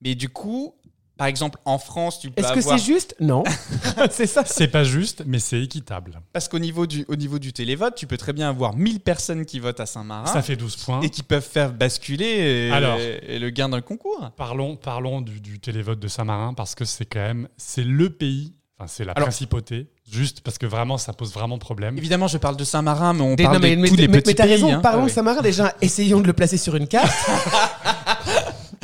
Mais 0.00 0.14
du 0.14 0.28
coup, 0.28 0.74
par 1.18 1.26
exemple, 1.26 1.59
en 1.66 1.78
France, 1.78 2.20
tu 2.20 2.31
peux 2.31 2.40
Est-ce 2.40 2.52
que 2.54 2.59
avoir... 2.61 2.78
c'est 2.78 2.85
juste 2.87 3.14
Non. 3.20 3.44
c'est 4.11 4.26
ça. 4.26 4.44
C'est 4.46 4.68
pas 4.68 4.85
juste, 4.85 5.24
mais 5.26 5.38
c'est 5.40 5.61
équitable. 5.61 6.20
Parce 6.33 6.48
qu'au 6.48 6.59
niveau 6.61 6.87
du, 6.87 7.04
au 7.09 7.16
niveau 7.16 7.38
du 7.38 7.52
télévote, 7.52 7.94
tu 7.96 8.07
peux 8.07 8.16
très 8.16 8.33
bien 8.33 8.48
avoir 8.48 8.74
1000 8.76 9.00
personnes 9.00 9.44
qui 9.44 9.59
votent 9.59 9.81
à 9.81 9.87
Saint-Marin 9.87 10.26
Ça 10.33 10.40
fait 10.42 10.57
12 10.57 10.76
points. 10.76 11.00
et 11.02 11.11
qui 11.11 11.22
peuvent 11.22 11.42
faire 11.46 11.72
basculer 11.72 12.68
et, 12.68 12.72
Alors. 12.72 12.98
et 12.98 13.38
le 13.38 13.50
gain 13.50 13.68
le 13.68 13.81
concours. 13.83 14.31
Parlons, 14.37 14.76
parlons 14.76 15.20
du, 15.20 15.40
du 15.40 15.59
télévote 15.61 15.98
de 15.98 16.09
Saint-Marin 16.09 16.54
parce 16.54 16.74
que 16.74 16.85
c'est 16.85 17.04
quand 17.04 17.18
même 17.18 17.48
c'est 17.57 17.83
le 17.85 18.09
pays, 18.11 18.54
enfin 18.78 18.87
c'est 18.87 19.04
la 19.04 19.12
Alors- 19.12 19.28
principauté, 19.28 19.88
juste 20.11 20.40
parce 20.42 20.57
que 20.57 20.66
vraiment 20.66 20.96
ça 20.98 21.12
pose 21.12 21.33
vraiment 21.35 21.59
problème. 21.59 21.98
Évidemment, 21.98 22.28
je 22.28 22.38
parle 22.38 22.57
de 22.57 22.64
Saint-Marin, 22.64 23.12
mais 23.14 23.22
on 23.22 23.35
Des- 23.35 23.42
parle 23.42 23.57
non, 23.57 23.62
mais, 23.62 23.76
de 23.76 23.81
mais- 23.83 23.88
tous 23.88 23.96
les 23.96 24.09
mais- 24.09 24.18
petits 24.18 24.31
mais 24.31 24.35
t'as 24.35 24.44
pays. 24.44 24.52
raison, 24.54 24.72
hein. 24.74 24.81
parlons 24.81 25.02
Ah 25.02 25.07
de. 25.07 25.11
Saint-Marin 25.11 25.42
déjà, 25.42 25.74
essayons 25.83 26.20
de 26.20 26.26
le 26.26 26.33
placer 26.33 26.57
sur 26.57 26.76
une 26.76 26.87
carte. 26.88 27.12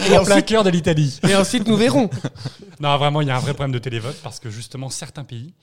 Et, 0.09 0.17
En 0.17 0.25
plein 0.25 0.43
cœur 0.43 0.65
de 0.65 0.71
l'Italie. 0.71 1.21
et 1.29 1.35
ensuite, 1.35 1.67
nous 1.67 1.77
verrons. 1.77 2.11
Non, 2.81 2.99
vraiment, 2.99 3.21
il 3.21 3.29
y 3.29 3.31
a 3.31 3.37
un 3.37 3.41
vrai 3.41 3.55
problème 3.55 3.73
de 3.73 3.79
télévote 3.79 4.17
parce 4.23 4.41
que 4.41 4.51
justement, 4.51 4.91
certains 4.91 5.23
pays 5.23 5.55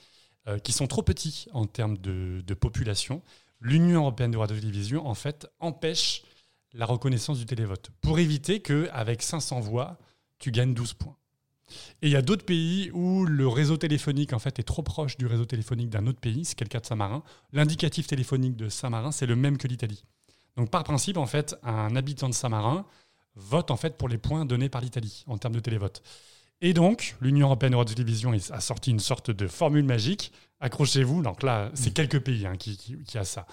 euh, 0.48 0.60
qui 0.60 0.72
sont 0.72 0.88
trop 0.88 1.04
petits 1.04 1.48
en 1.52 1.66
termes 1.66 1.98
de, 1.98 2.42
de 2.42 2.54
population, 2.54 3.22
l'Union 3.60 4.02
européenne 4.02 4.32
de 4.32 4.38
radiotélévision, 4.38 5.06
en 5.06 5.14
fait, 5.14 5.46
empêche 5.60 6.24
la 6.74 6.86
reconnaissance 6.86 7.38
du 7.38 7.46
télévote 7.46 7.92
pour 8.02 8.18
éviter 8.20 8.62
qu'avec 8.62 9.22
500 9.22 9.60
voix, 9.60 9.98
tu 10.40 10.52
gagnes 10.52 10.74
12 10.74 10.94
points. 10.94 11.18
Et 12.02 12.08
il 12.08 12.12
y 12.12 12.16
a 12.16 12.22
d'autres 12.22 12.46
pays 12.46 12.92
où 12.94 13.26
le 13.26 13.48
réseau 13.48 13.78
téléphonique 13.78 14.34
en 14.34 14.40
fait 14.40 14.60
est 14.60 14.64
trop 14.64 14.84
proche 14.84 15.18
du 15.18 15.26
réseau 15.26 15.46
téléphonique 15.46 15.90
d'un 15.90 16.08
autre 16.08 16.20
pays, 16.20 16.46
c'est 16.46 16.60
le 16.60 16.68
cas 16.68 16.80
de 16.80 16.86
Saint-Marin. 16.86 17.24
L'indicatif 17.54 18.08
téléphonique 18.08 18.56
de 18.56 18.70
Saint-Marin, 18.70 19.12
c'est 19.12 19.26
le 19.26 19.36
même 19.36 19.58
que 19.58 19.68
l'Italie. 19.68 20.04
Donc 20.58 20.70
par 20.70 20.84
principe, 20.84 21.18
en 21.18 21.26
fait, 21.26 21.56
un 21.64 21.96
habitant 21.96 22.30
de 22.30 22.34
Saint-Marin 22.34 22.86
vote 23.36 23.72
en 23.72 23.78
fait 23.78 23.98
pour 23.98 24.10
les 24.10 24.18
points 24.18 24.46
donnés 24.46 24.70
par 24.70 24.82
l'Italie 24.82 25.24
en 25.28 25.38
termes 25.38 25.56
de 25.56 25.60
télévote. 25.60 26.02
Et 26.62 26.74
donc, 26.74 27.16
l'Union 27.22 27.48
européenne 27.48 27.72
de 27.72 27.78
radiotélévision 27.78 28.32
a 28.52 28.62
sorti 28.62 28.92
une 28.92 29.00
sorte 29.00 29.32
de 29.32 29.48
formule 29.48 29.84
magique. 29.84 30.32
Accrochez-vous, 30.60 31.24
donc 31.24 31.42
là, 31.42 31.72
c'est 31.74 31.92
quelques 31.92 32.20
pays 32.20 32.46
hein, 32.46 32.56
qui, 32.56 32.78
qui, 32.78 32.98
qui 33.04 33.18
a 33.18 33.24
ça. 33.24 33.48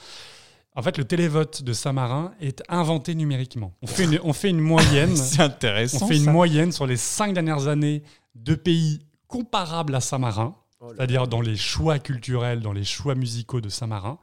En 0.75 0.83
fait, 0.83 0.99
le 0.99 1.05
télévote 1.05 1.63
de 1.63 1.73
Saint-Marin 1.73 2.35
est 2.41 2.63
inventé 2.69 3.15
numériquement. 3.15 3.73
On 3.83 3.87
fait 3.87 4.05
une, 4.05 4.21
on 4.23 4.33
fait 4.33 4.51
une 4.51 4.61
moyenne. 4.61 5.17
C'est 5.17 5.41
intéressant. 5.41 6.05
On 6.05 6.09
fait 6.09 6.19
une 6.19 6.27
ça. 6.27 6.33
moyenne 6.33 6.71
sur 6.71 6.87
les 6.87 6.97
cinq 6.97 7.33
dernières 7.35 7.67
années 7.67 8.03
de 8.35 8.55
pays 8.55 9.01
comparables 9.27 9.95
à 9.95 10.01
Saint-Marin. 10.01 10.55
c'est-à-dire 10.91 11.27
dans 11.27 11.41
les 11.41 11.57
choix 11.57 11.99
culturels, 11.99 12.61
dans 12.61 12.73
les 12.73 12.85
choix 12.85 13.15
musicaux 13.15 13.61
de 13.61 13.71
Saint-Marin. 13.71 14.19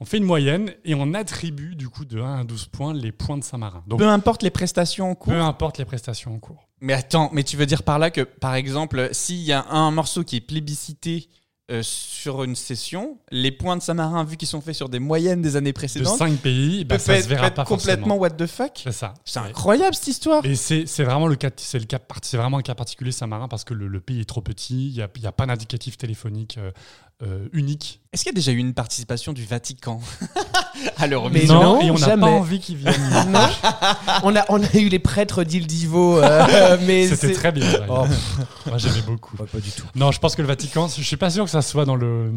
On 0.00 0.04
fait 0.06 0.16
une 0.16 0.24
moyenne 0.24 0.72
et 0.84 0.94
on 0.94 1.12
attribue 1.14 1.76
du 1.76 1.88
coup 1.90 2.04
de 2.06 2.20
1 2.20 2.40
à 2.40 2.44
12 2.44 2.66
points 2.66 2.94
les 2.94 3.12
points 3.12 3.36
de 3.38 3.44
Saint-Marin. 3.44 3.84
Donc 3.86 3.98
Peu 3.98 4.08
importe 4.08 4.42
les 4.42 4.50
prestations 4.50 5.10
en 5.10 5.14
cours. 5.14 5.32
peu 5.32 5.40
importe 5.40 5.76
les 5.78 5.84
prestations 5.84 6.34
en 6.34 6.38
cours. 6.38 6.68
Mais 6.80 6.94
attends, 6.94 7.28
mais 7.34 7.44
tu 7.44 7.56
veux 7.58 7.66
dire 7.66 7.82
par 7.82 7.98
là 7.98 8.10
que, 8.10 8.22
par 8.22 8.54
exemple, 8.54 9.10
s'il 9.12 9.42
y 9.42 9.52
a 9.52 9.66
un 9.68 9.90
morceau 9.90 10.24
qui 10.24 10.36
est 10.36 10.40
plébiscité 10.40 11.28
euh, 11.70 11.82
sur 11.84 12.42
une 12.42 12.56
session, 12.56 13.18
les 13.30 13.52
points 13.52 13.76
de 13.76 13.82
Samarin, 13.82 14.24
vu 14.24 14.36
qu'ils 14.38 14.48
sont 14.48 14.60
faits 14.62 14.74
sur 14.74 14.88
des 14.88 14.98
moyennes 14.98 15.40
des 15.42 15.54
années 15.54 15.70
De 15.70 15.74
précédentes, 15.74 16.16
5 16.18 16.38
pays, 16.38 16.84
bah, 16.84 16.98
ça 16.98 17.14
être, 17.14 17.24
se 17.24 17.28
verra 17.28 17.46
être 17.48 17.54
pas 17.54 17.64
complètement 17.64 18.16
forcément. 18.16 18.16
what 18.16 18.30
the 18.30 18.46
fuck. 18.46 18.80
C'est 18.82 18.90
ça. 18.92 19.14
C'est 19.24 19.38
incroyable 19.38 19.94
cette 19.94 20.08
histoire. 20.08 20.44
Et 20.46 20.56
c'est 20.56 20.84
vraiment 21.04 21.28
le 21.28 21.36
cas, 21.36 21.50
c'est 21.54 21.78
le 21.78 21.84
cas, 21.84 21.98
part- 22.00 22.18
c'est 22.22 22.38
vraiment 22.38 22.56
un 22.58 22.62
cas 22.62 22.74
particulier 22.74 23.12
Saint-Marin 23.12 23.46
parce 23.46 23.62
que 23.64 23.74
le, 23.74 23.86
le 23.86 24.00
pays 24.00 24.20
est 24.20 24.24
trop 24.24 24.40
petit, 24.40 24.88
il 24.88 24.94
n'y 24.94 25.02
a, 25.02 25.08
il 25.14 25.22
y 25.22 25.26
a 25.26 25.32
pas 25.32 25.46
d'indicatif 25.46 25.96
téléphonique 25.98 26.58
euh, 27.22 27.46
unique. 27.52 28.00
Est-ce 28.12 28.22
qu'il 28.22 28.32
y 28.32 28.34
a 28.34 28.36
déjà 28.36 28.52
eu 28.52 28.56
une 28.56 28.72
participation 28.74 29.32
du 29.32 29.44
Vatican 29.44 30.00
à 30.96 31.02
Mais 31.02 31.08
l'Eurovision 31.08 31.62
non, 31.62 31.80
et 31.82 31.90
on 31.90 31.98
n'a 31.98 32.16
pas 32.16 32.26
envie 32.26 32.60
qu'ils 32.60 32.76
viennent. 32.76 32.94
Non. 33.28 33.46
on, 34.22 34.34
a, 34.34 34.44
on 34.48 34.62
a 34.62 34.74
eu 34.76 34.88
les 34.88 34.98
prêtres 34.98 35.44
d'Ildivo, 35.44 36.18
euh, 36.18 36.76
mais 36.86 37.06
C'était 37.08 37.32
très 37.34 37.52
bien. 37.52 37.66
Oh, 37.88 38.04
Moi 38.66 38.78
j'aimais 38.78 39.02
beaucoup. 39.06 39.36
pas 39.36 39.44
du 39.60 39.70
tout. 39.70 39.84
Non, 39.94 40.12
je 40.12 40.18
pense 40.18 40.34
que 40.34 40.42
le 40.42 40.48
Vatican, 40.48 40.88
je 40.88 41.02
suis 41.02 41.16
pas 41.16 41.30
sûr 41.30 41.44
que 41.44 41.50
ça 41.50 41.62
soit 41.62 41.84
dans 41.84 41.96
le 41.96 42.32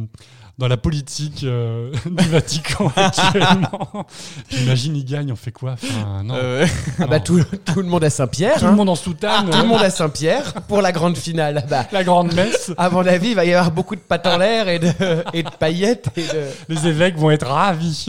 dans 0.57 0.67
la 0.67 0.77
politique 0.77 1.43
euh, 1.43 1.91
du 2.05 2.29
Vatican 2.29 2.91
actuellement. 2.95 4.05
J'imagine 4.49 4.95
ils 4.95 5.05
gagnent, 5.05 5.31
on 5.31 5.35
fait 5.35 5.51
quoi? 5.51 5.73
Enfin, 5.73 6.23
non. 6.23 6.35
Euh, 6.35 6.65
Ah 6.99 7.07
bah 7.07 7.19
tout, 7.19 7.43
tout 7.65 7.81
le 7.81 7.87
monde 7.87 8.03
à 8.03 8.09
Saint-Pierre. 8.09 8.59
Tout 8.59 8.65
hein. 8.65 8.71
le 8.71 8.75
monde 8.75 8.89
en 8.89 8.95
soutane. 8.95 9.49
Tout 9.49 9.57
le 9.57 9.67
monde 9.67 9.81
à 9.81 9.89
Saint-Pierre 9.89 10.53
pour 10.67 10.81
la 10.81 10.91
grande 10.91 11.17
finale. 11.17 11.65
Bah, 11.69 11.87
La 11.91 12.03
grande 12.03 12.33
messe. 12.33 12.71
à 12.77 12.89
mon 12.89 13.05
avis, 13.05 13.29
il 13.29 13.35
va 13.35 13.45
y 13.45 13.53
avoir 13.53 13.71
beaucoup 13.71 13.95
de 13.95 14.01
pattes 14.01 14.27
en 14.27 14.37
l'air 14.37 14.67
et 14.67 14.79
de, 14.79 14.91
et 15.33 15.43
de 15.43 15.49
paillettes. 15.49 16.09
Et 16.15 16.23
de... 16.23 16.45
Les 16.69 16.87
évêques 16.87 17.17
vont 17.17 17.31
être 17.31 17.47
ravis. 17.47 18.07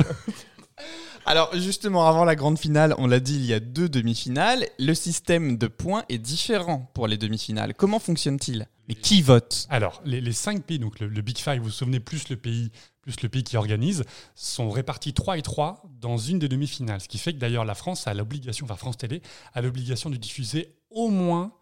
Alors 1.26 1.56
justement, 1.56 2.06
avant 2.06 2.24
la 2.24 2.36
grande 2.36 2.58
finale, 2.58 2.94
on 2.98 3.06
l'a 3.06 3.20
dit, 3.20 3.36
il 3.36 3.46
y 3.46 3.54
a 3.54 3.60
deux 3.60 3.88
demi-finales. 3.88 4.66
Le 4.78 4.92
système 4.92 5.56
de 5.56 5.66
points 5.66 6.04
est 6.08 6.18
différent 6.18 6.90
pour 6.92 7.06
les 7.06 7.16
demi-finales. 7.16 7.74
Comment 7.74 7.98
fonctionne-t-il? 7.98 8.68
Et 8.90 8.94
qui 8.94 9.22
vote? 9.22 9.66
Alors, 9.70 10.02
les, 10.04 10.32
cinq 10.32 10.64
pays, 10.64 10.78
donc 10.78 11.00
le, 11.00 11.08
le 11.08 11.22
Big 11.22 11.38
Five, 11.38 11.58
vous 11.58 11.64
vous 11.64 11.70
souvenez, 11.70 12.00
plus 12.00 12.28
le 12.28 12.36
pays, 12.36 12.70
plus 13.00 13.22
le 13.22 13.30
pays 13.30 13.42
qui 13.42 13.56
organise, 13.56 14.04
sont 14.34 14.68
répartis 14.68 15.14
3 15.14 15.38
et 15.38 15.42
3 15.42 15.82
dans 16.00 16.18
une 16.18 16.38
des 16.38 16.48
demi-finales. 16.48 17.00
Ce 17.00 17.08
qui 17.08 17.16
fait 17.16 17.32
que 17.32 17.38
d'ailleurs 17.38 17.64
la 17.64 17.74
France 17.74 18.06
a 18.06 18.12
l'obligation, 18.12 18.66
enfin 18.66 18.76
France 18.76 18.98
Télé, 18.98 19.22
a 19.54 19.62
l'obligation 19.62 20.10
de 20.10 20.16
diffuser 20.16 20.74
au 20.90 21.08
moins 21.08 21.52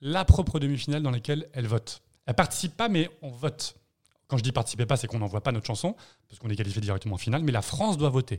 la 0.00 0.24
propre 0.24 0.58
demi-finale 0.58 1.02
dans 1.02 1.10
laquelle 1.10 1.48
elle 1.52 1.66
vote. 1.66 2.02
Elle 2.24 2.34
participe 2.34 2.76
pas, 2.76 2.88
mais 2.88 3.10
on 3.20 3.30
vote. 3.30 3.74
Quand 4.26 4.38
je 4.38 4.42
dis 4.42 4.52
participer 4.52 4.86
pas, 4.86 4.96
c'est 4.96 5.06
qu'on 5.06 5.18
n'envoie 5.18 5.42
pas 5.42 5.52
notre 5.52 5.66
chanson, 5.66 5.94
parce 6.28 6.38
qu'on 6.38 6.48
est 6.48 6.56
qualifié 6.56 6.80
directement 6.80 7.16
en 7.16 7.18
finale, 7.18 7.42
mais 7.42 7.52
la 7.52 7.60
France 7.60 7.98
doit 7.98 8.08
voter. 8.08 8.38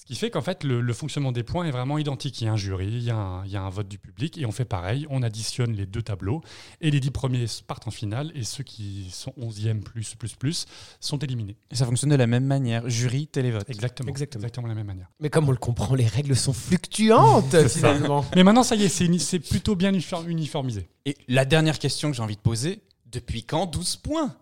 Ce 0.00 0.04
qui 0.04 0.14
fait 0.14 0.30
qu'en 0.30 0.42
fait, 0.42 0.62
le, 0.62 0.80
le 0.80 0.92
fonctionnement 0.92 1.32
des 1.32 1.42
points 1.42 1.64
est 1.66 1.72
vraiment 1.72 1.98
identique. 1.98 2.40
Il 2.40 2.44
y 2.44 2.46
a 2.48 2.52
un 2.52 2.56
jury, 2.56 2.86
il 2.86 3.02
y 3.02 3.10
a 3.10 3.16
un, 3.16 3.44
il 3.44 3.50
y 3.50 3.56
a 3.56 3.62
un 3.62 3.68
vote 3.68 3.88
du 3.88 3.98
public, 3.98 4.38
et 4.38 4.46
on 4.46 4.52
fait 4.52 4.64
pareil, 4.64 5.06
on 5.10 5.24
additionne 5.24 5.72
les 5.72 5.86
deux 5.86 6.02
tableaux, 6.02 6.40
et 6.80 6.92
les 6.92 7.00
dix 7.00 7.10
premiers 7.10 7.46
partent 7.66 7.88
en 7.88 7.90
finale, 7.90 8.30
et 8.36 8.44
ceux 8.44 8.62
qui 8.62 9.08
sont 9.10 9.34
11e 9.40 9.80
plus, 9.80 10.14
plus, 10.14 10.36
plus, 10.36 10.66
sont 11.00 11.18
éliminés. 11.18 11.56
Et 11.72 11.74
ça 11.74 11.84
fonctionne 11.84 12.10
de 12.10 12.14
la 12.14 12.28
même 12.28 12.44
manière. 12.44 12.88
Jury, 12.88 13.26
télévote. 13.26 13.68
Exactement. 13.68 14.08
Exactement. 14.08 14.40
Exactement 14.42 14.68
de 14.68 14.72
la 14.72 14.76
même 14.76 14.86
manière. 14.86 15.10
Mais 15.18 15.30
comme 15.30 15.48
on 15.48 15.52
le 15.52 15.56
comprend, 15.58 15.96
les 15.96 16.06
règles 16.06 16.36
sont 16.36 16.52
fluctuantes 16.52 17.66
finalement. 17.68 18.24
Mais 18.36 18.44
maintenant, 18.44 18.62
ça 18.62 18.76
y 18.76 18.84
est, 18.84 19.18
c'est 19.18 19.40
plutôt 19.40 19.74
bien 19.74 19.90
uniform- 19.92 20.28
uniformisé. 20.28 20.88
Et 21.06 21.16
la 21.26 21.44
dernière 21.44 21.78
question 21.80 22.10
que 22.10 22.16
j'ai 22.16 22.22
envie 22.22 22.36
de 22.36 22.40
poser, 22.40 22.82
depuis 23.06 23.42
quand 23.42 23.66
12 23.66 23.96
points? 23.96 24.36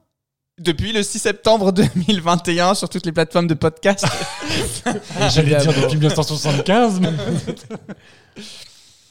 Depuis 0.58 0.92
le 0.92 1.02
6 1.02 1.18
septembre 1.18 1.70
2021 1.70 2.74
sur 2.74 2.88
toutes 2.88 3.04
les 3.04 3.12
plateformes 3.12 3.46
de 3.46 3.52
podcast. 3.52 4.06
J'allais 5.28 5.54
dire 5.56 5.74
depuis 5.74 5.98
1975, 5.98 7.00
mais 7.00 7.10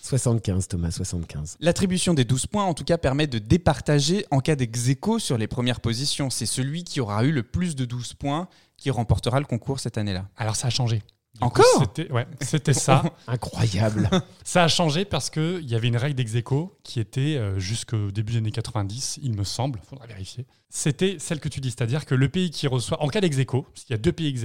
75, 0.02 0.68
Thomas, 0.68 0.90
75. 0.90 1.58
L'attribution 1.60 2.16
des 2.16 2.26
12 2.26 2.48
points, 2.48 2.64
en 2.64 2.74
tout 2.74 2.84
cas, 2.84 2.98
permet 2.98 3.28
de 3.28 3.38
départager 3.38 4.26
en 4.32 4.40
cas 4.40 4.56
dex 4.56 4.90
sur 5.20 5.38
les 5.38 5.46
premières 5.46 5.82
positions. 5.82 6.32
C'est 6.32 6.48
celui 6.48 6.84
qui 6.84 7.00
aura 7.00 7.24
eu 7.24 7.32
le 7.32 7.44
plus 7.44 7.76
de 7.76 7.86
12 7.86 8.16
points 8.16 8.48
qui 8.78 8.90
remportera 8.90 9.40
le 9.40 9.46
concours 9.46 9.80
cette 9.80 10.00
année-là. 10.00 10.26
alors 10.38 10.56
ça 10.56 10.68
a 10.68 10.72
changé. 10.72 11.04
Du 11.36 11.40
coup, 11.40 11.46
Encore 11.48 11.66
C'était 11.80 12.10
ouais, 12.14 12.26
c'était 12.40 12.74
ça. 12.74 13.04
Incroyable. 13.28 14.10
Ça 14.46 14.64
a 14.64 14.68
changé 14.70 15.04
parce 15.04 15.30
qu'il 15.30 15.70
y 15.70 15.76
avait 15.76 15.90
une 15.90 15.98
règle 15.98 16.16
d'ex 16.16 16.32
qui 16.82 17.02
était 17.02 17.36
euh, 17.36 17.60
jusqu'au 17.60 18.10
début 18.10 18.34
des 18.34 18.38
années 18.38 18.52
90, 18.52 19.20
il 19.22 19.36
me 19.36 19.44
semble, 19.44 19.80
il 19.84 19.88
faudra 19.88 20.08
vérifier. 20.08 20.46
C'était 20.70 21.18
celle 21.20 21.42
que 21.42 21.50
tu 21.50 21.60
dis, 21.60 21.72
c'est-à-dire 21.72 22.06
que 22.06 22.16
le 22.16 22.30
pays 22.30 22.52
qui 22.52 22.68
reçoit, 22.68 23.04
en 23.04 23.10
cas 23.10 23.20
d'ex 23.20 23.36
qu'il 23.36 23.64
y 23.90 23.94
a 23.94 23.98
deux 23.98 24.14
pays 24.14 24.28
ex 24.28 24.44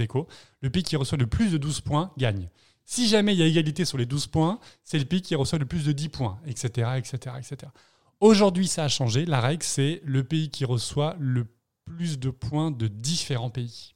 le 0.59 0.69
pays 0.69 0.83
qui 0.83 0.97
reçoit 0.97 1.17
le 1.17 1.27
plus 1.27 1.53
de 1.53 1.57
12 1.57 1.79
points 1.79 2.11
gagne. 2.17 2.49
Si 2.83 3.07
jamais 3.07 3.33
il 3.33 3.39
y 3.39 3.43
a 3.43 3.45
égalité 3.45 3.85
sur 3.85 3.97
les 3.97 4.05
12 4.05 4.27
points, 4.27 4.59
c'est 4.83 4.99
le 4.99 5.05
pays 5.05 5.21
qui 5.21 5.35
reçoit 5.35 5.59
le 5.59 5.65
plus 5.65 5.85
de 5.85 5.93
10 5.93 6.09
points, 6.09 6.39
etc. 6.45 6.89
etc., 6.97 7.35
etc. 7.37 7.71
Aujourd'hui, 8.19 8.67
ça 8.67 8.83
a 8.83 8.87
changé. 8.89 9.25
La 9.25 9.39
règle, 9.39 9.63
c'est 9.63 10.01
le 10.03 10.25
pays 10.25 10.49
qui 10.49 10.65
reçoit 10.65 11.15
le 11.19 11.47
plus 11.85 12.19
de 12.19 12.29
points 12.29 12.69
de 12.69 12.87
différents 12.87 13.49
pays. 13.49 13.93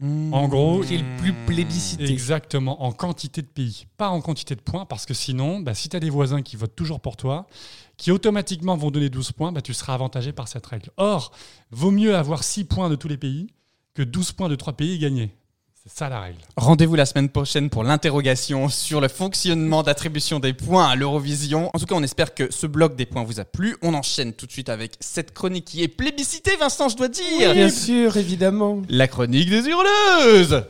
En 0.00 0.46
gros, 0.46 0.82
Qui 0.82 0.94
est 0.94 0.98
le 0.98 1.16
plus 1.16 1.32
plébiscité. 1.44 2.04
Exactement, 2.04 2.84
en 2.84 2.92
quantité 2.92 3.42
de 3.42 3.48
pays, 3.48 3.86
pas 3.96 4.10
en 4.10 4.20
quantité 4.20 4.54
de 4.54 4.60
points, 4.60 4.84
parce 4.86 5.06
que 5.06 5.14
sinon, 5.14 5.58
bah, 5.58 5.74
si 5.74 5.88
tu 5.88 5.96
as 5.96 6.00
des 6.00 6.10
voisins 6.10 6.40
qui 6.40 6.54
votent 6.54 6.76
toujours 6.76 7.00
pour 7.00 7.16
toi, 7.16 7.48
qui 7.96 8.12
automatiquement 8.12 8.76
vont 8.76 8.92
donner 8.92 9.10
12 9.10 9.32
points, 9.32 9.50
bah, 9.50 9.60
tu 9.60 9.74
seras 9.74 9.94
avantagé 9.94 10.32
par 10.32 10.46
cette 10.46 10.66
règle. 10.66 10.90
Or, 10.98 11.32
vaut 11.72 11.90
mieux 11.90 12.14
avoir 12.14 12.44
6 12.44 12.64
points 12.64 12.90
de 12.90 12.94
tous 12.94 13.08
les 13.08 13.16
pays 13.16 13.48
que 13.94 14.02
12 14.02 14.30
points 14.32 14.48
de 14.48 14.54
3 14.54 14.74
pays 14.74 14.98
gagnés. 15.00 15.34
C'est 15.88 16.00
ça 16.00 16.08
la 16.10 16.20
règle. 16.20 16.38
Rendez-vous 16.56 16.96
la 16.96 17.06
semaine 17.06 17.30
prochaine 17.30 17.70
pour 17.70 17.82
l'interrogation 17.82 18.68
sur 18.68 19.00
le 19.00 19.08
fonctionnement 19.08 19.82
d'attribution 19.82 20.38
des 20.38 20.52
points 20.52 20.86
à 20.86 20.96
l'Eurovision. 20.96 21.70
En 21.72 21.78
tout 21.78 21.86
cas, 21.86 21.94
on 21.94 22.02
espère 22.02 22.34
que 22.34 22.52
ce 22.52 22.66
bloc 22.66 22.94
des 22.94 23.06
points 23.06 23.24
vous 23.24 23.40
a 23.40 23.46
plu. 23.46 23.74
On 23.80 23.94
enchaîne 23.94 24.34
tout 24.34 24.46
de 24.46 24.52
suite 24.52 24.68
avec 24.68 24.92
cette 25.00 25.32
chronique 25.32 25.64
qui 25.64 25.82
est 25.82 25.88
plébiscitée, 25.88 26.56
Vincent, 26.56 26.90
je 26.90 26.96
dois 26.96 27.08
dire. 27.08 27.54
Bien 27.54 27.70
sûr, 27.70 28.18
évidemment. 28.18 28.82
La 28.90 29.08
chronique 29.08 29.48
des 29.48 29.64
hurleuses. 29.66 30.62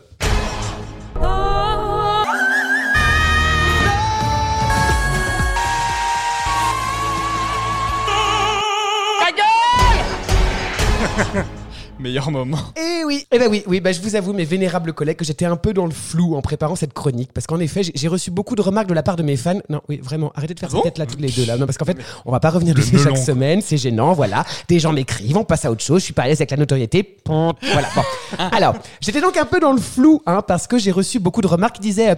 Meilleur 12.00 12.30
moment. 12.30 12.58
Eh 12.76 13.04
oui, 13.04 13.26
eh 13.32 13.40
ben 13.40 13.48
oui, 13.50 13.64
oui, 13.66 13.80
bah 13.80 13.90
je 13.90 14.00
vous 14.00 14.14
avoue, 14.14 14.32
mes 14.32 14.44
vénérables 14.44 14.92
collègues, 14.92 15.16
que 15.16 15.24
j'étais 15.24 15.46
un 15.46 15.56
peu 15.56 15.72
dans 15.72 15.84
le 15.84 15.90
flou 15.90 16.36
en 16.36 16.42
préparant 16.42 16.76
cette 16.76 16.92
chronique, 16.92 17.30
parce 17.34 17.48
qu'en 17.48 17.58
effet, 17.58 17.82
j'ai- 17.82 18.06
reçu 18.08 18.30
beaucoup 18.30 18.54
de 18.54 18.62
remarques 18.62 18.86
de 18.86 18.94
la 18.94 19.02
part 19.02 19.16
de 19.16 19.24
mes 19.24 19.36
fans. 19.36 19.58
Non, 19.68 19.80
oui, 19.88 19.98
vraiment, 20.02 20.30
arrêtez 20.36 20.54
de 20.54 20.60
faire 20.60 20.68
Ah 20.70 20.76
cette 20.76 20.78
bon 20.78 20.82
tête 20.84 20.98
là 20.98 21.06
tous 21.06 21.18
les 21.18 21.28
deux 21.28 21.44
là. 21.44 21.56
Non, 21.56 21.66
parce 21.66 21.76
qu'en 21.76 21.84
fait, 21.84 21.96
on 22.24 22.30
va 22.30 22.38
pas 22.40 22.50
revenir 22.50 22.74
dessus 22.74 22.98
chaque 22.98 23.14
quoi. 23.14 23.22
semaine, 23.22 23.60
c'est 23.62 23.76
gênant, 23.76 24.12
voilà. 24.12 24.44
Des 24.68 24.78
gens 24.78 24.92
m'écrivent, 24.92 25.36
on 25.36 25.44
passe 25.44 25.64
à 25.64 25.70
autre 25.72 25.82
chose, 25.82 25.98
je 26.00 26.04
suis 26.04 26.14
pas 26.14 26.22
à 26.22 26.26
l'aise 26.28 26.38
avec 26.40 26.52
la 26.52 26.56
notoriété. 26.56 27.02
Pont, 27.02 27.52
Voilà. 27.72 27.88
Bon. 27.96 28.02
Alors, 28.52 28.76
j'étais 29.00 29.20
donc 29.20 29.36
un 29.36 29.44
peu 29.44 29.58
dans 29.58 29.72
le 29.72 29.80
flou, 29.80 30.22
hein, 30.26 30.42
parce 30.46 30.68
que 30.68 30.78
j'ai 30.78 30.92
reçu 30.92 31.18
beaucoup 31.18 31.40
de 31.42 31.48
remarques 31.48 31.74
qui 31.76 31.82
disaient. 31.82 32.16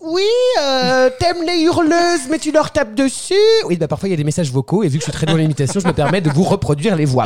Oui, 0.00 0.22
euh, 0.60 1.10
t'aimes 1.18 1.42
les 1.44 1.62
hurleuses, 1.62 2.28
mais 2.30 2.38
tu 2.38 2.52
leur 2.52 2.70
tapes 2.70 2.94
dessus. 2.94 3.34
Oui, 3.66 3.76
bah 3.76 3.88
parfois 3.88 4.08
il 4.08 4.12
y 4.12 4.14
a 4.14 4.16
des 4.16 4.24
messages 4.24 4.52
vocaux, 4.52 4.84
et 4.84 4.88
vu 4.88 4.98
que 4.98 5.04
je 5.04 5.10
suis 5.10 5.12
très 5.12 5.26
dans 5.26 5.36
l'imitation, 5.36 5.80
je 5.80 5.86
me 5.88 5.92
permets 5.92 6.20
de 6.20 6.30
vous 6.30 6.44
reproduire 6.44 6.94
les 6.94 7.04
voix. 7.04 7.24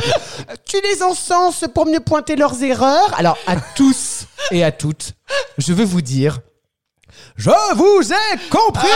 Tu 0.65 0.77
les 0.91 1.03
encenses 1.03 1.65
pour 1.73 1.85
mieux 1.85 1.99
pointer 1.99 2.35
leurs 2.35 2.63
erreurs. 2.63 3.13
Alors, 3.15 3.37
à 3.45 3.57
tous 3.75 4.25
et 4.51 4.63
à 4.63 4.71
toutes, 4.71 5.13
je 5.59 5.71
veux 5.71 5.85
vous 5.85 6.01
dire. 6.01 6.39
Je 7.35 7.51
vous 7.75 8.11
ai 8.11 8.49
compris 8.49 8.87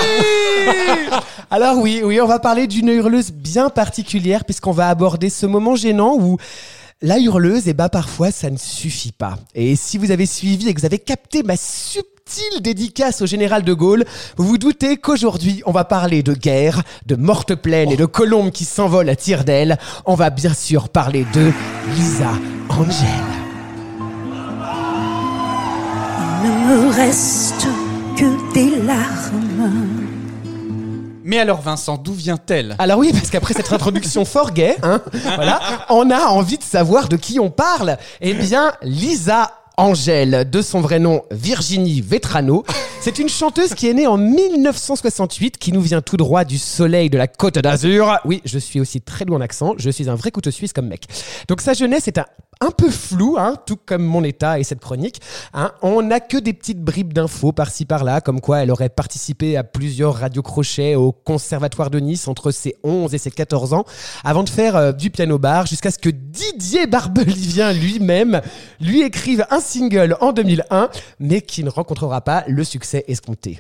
Alors 1.50 1.78
oui, 1.78 2.02
oui, 2.04 2.20
on 2.20 2.28
va 2.28 2.40
parler 2.40 2.68
d'une 2.68 2.90
hurleuse 2.90 3.32
bien 3.32 3.70
particulière 3.70 4.44
puisqu'on 4.44 4.72
va 4.72 4.90
aborder 4.90 5.30
ce 5.30 5.46
moment 5.46 5.76
gênant 5.76 6.16
où 6.20 6.38
la 7.02 7.20
hurleuse, 7.20 7.68
eh 7.68 7.74
ben 7.74 7.90
parfois 7.90 8.32
ça 8.32 8.50
ne 8.50 8.58
suffit 8.58 9.12
pas. 9.12 9.38
Et 9.54 9.76
si 9.76 9.98
vous 9.98 10.12
avez 10.12 10.26
suivi 10.26 10.68
et 10.68 10.74
que 10.74 10.80
vous 10.80 10.86
avez 10.86 11.00
capté 11.00 11.44
ma 11.44 11.56
subtile 12.28 12.62
dédicace 12.62 13.22
au 13.22 13.26
général 13.26 13.64
de 13.64 13.74
Gaulle, 13.74 14.04
vous 14.36 14.46
vous 14.46 14.58
doutez 14.58 14.98
qu'aujourd'hui 14.98 15.62
on 15.66 15.72
va 15.72 15.86
parler 15.86 16.24
de 16.24 16.34
guerre, 16.34 16.84
de 17.06 17.16
mortes 17.16 17.56
plaines 17.56 17.92
et 17.92 17.96
de 17.96 18.06
colombes 18.06 18.52
qui 18.52 18.66
s'envolent 18.66 19.10
à 19.10 19.16
tire 19.16 19.44
d'aile. 19.44 19.78
On 20.06 20.16
va 20.16 20.30
bien 20.30 20.54
sûr 20.54 20.90
parler 20.90 21.26
de 21.34 21.52
Lisa 21.96 22.32
Angel. 22.70 23.08
Il 26.44 26.50
ne 26.50 26.88
me 26.88 26.94
reste 26.94 27.68
que 28.18 28.54
des 28.54 28.84
larmes. 28.84 29.88
Mais 31.24 31.40
alors, 31.40 31.62
Vincent, 31.62 31.98
d'où 31.98 32.14
vient-elle? 32.14 32.76
Alors 32.80 33.00
oui, 33.00 33.12
parce 33.12 33.30
qu'après 33.30 33.54
cette 33.54 33.72
introduction 33.72 34.24
fort 34.26 34.52
gay, 34.52 34.78
hein, 34.82 35.02
voilà, 35.36 35.60
on 35.90 36.10
a 36.10 36.26
envie 36.28 36.58
de 36.58 36.64
savoir 36.64 37.10
de 37.10 37.18
qui 37.18 37.40
on 37.40 37.50
parle. 37.50 37.98
Eh 38.22 38.34
bien, 38.34 38.72
Lisa 38.82 39.52
Angèle, 39.80 40.50
de 40.50 40.62
son 40.64 40.82
vrai 40.82 40.98
nom 40.98 41.22
Virginie 41.30 42.02
Vetrano. 42.02 42.64
C'est 43.00 43.20
une 43.20 43.30
chanteuse 43.30 43.76
qui 43.76 43.88
est 43.88 43.94
née 43.94 44.08
en 44.08 44.18
1968, 44.18 45.58
qui 45.60 45.72
nous 45.72 45.82
vient 45.82 46.02
tout 46.02 46.18
droit 46.18 46.44
du 46.46 46.58
soleil 46.58 47.12
de 47.12 47.18
la 47.20 47.28
Côte 47.28 47.60
d'Azur. 47.60 48.18
Oui, 48.26 48.42
je 48.44 48.58
suis 48.58 48.80
aussi 48.80 49.02
très 49.02 49.24
loin 49.26 49.38
en 49.38 49.42
accent, 49.42 49.76
je 49.78 49.92
suis 49.92 50.10
un 50.10 50.16
vrai 50.16 50.32
couteau 50.32 50.50
suisse 50.50 50.74
comme 50.74 50.88
mec. 50.88 51.04
Donc 51.48 51.62
sa 51.62 51.74
jeunesse 51.74 52.08
est 52.08 52.18
un, 52.18 52.26
un 52.60 52.72
peu 52.72 52.90
floue, 52.90 53.36
hein, 53.38 53.56
tout 53.68 53.78
comme 53.86 54.04
mon 54.04 54.24
état 54.24 54.58
et 54.60 54.64
cette 54.64 54.80
chronique. 54.80 55.22
hein. 55.54 55.72
On 55.84 56.02
n'a 56.02 56.20
que 56.20 56.38
des 56.38 56.54
petites 56.54 56.82
bribes 56.82 57.14
d'infos 57.14 57.52
par-ci 57.52 57.86
par-là, 57.86 58.20
comme 58.20 58.42
quoi 58.42 58.64
elle 58.64 58.72
aurait 58.72 58.90
participé 58.90 59.58
à 59.58 59.64
plusieurs 59.64 60.16
radiocrochets 60.16 60.96
au 60.96 61.12
Conservatoire 61.12 61.92
de 61.92 62.00
Nice 62.00 62.28
entre 62.28 62.50
ses 62.50 62.76
11 62.84 63.14
et 63.14 63.20
ses 63.20 63.30
14 63.30 63.74
ans, 63.74 63.86
avant 64.24 64.44
de 64.44 64.50
faire 64.50 64.76
euh, 64.76 64.92
du 64.92 65.12
piano-bar, 65.12 65.68
jusqu'à 65.68 65.92
ce 65.92 66.00
que 66.00 66.10
Didier 66.10 66.88
Barbelivien 66.88 67.74
lui-même 67.74 68.42
lui 68.82 69.04
écrive 69.04 69.46
un 69.52 69.60
single 69.68 70.16
en 70.22 70.32
2001, 70.32 70.90
mais 71.20 71.42
qui 71.42 71.64
ne 71.64 71.70
rencontrera 71.70 72.22
pas 72.22 72.44
le 72.48 72.64
succès 72.64 73.04
escompté. 73.08 73.60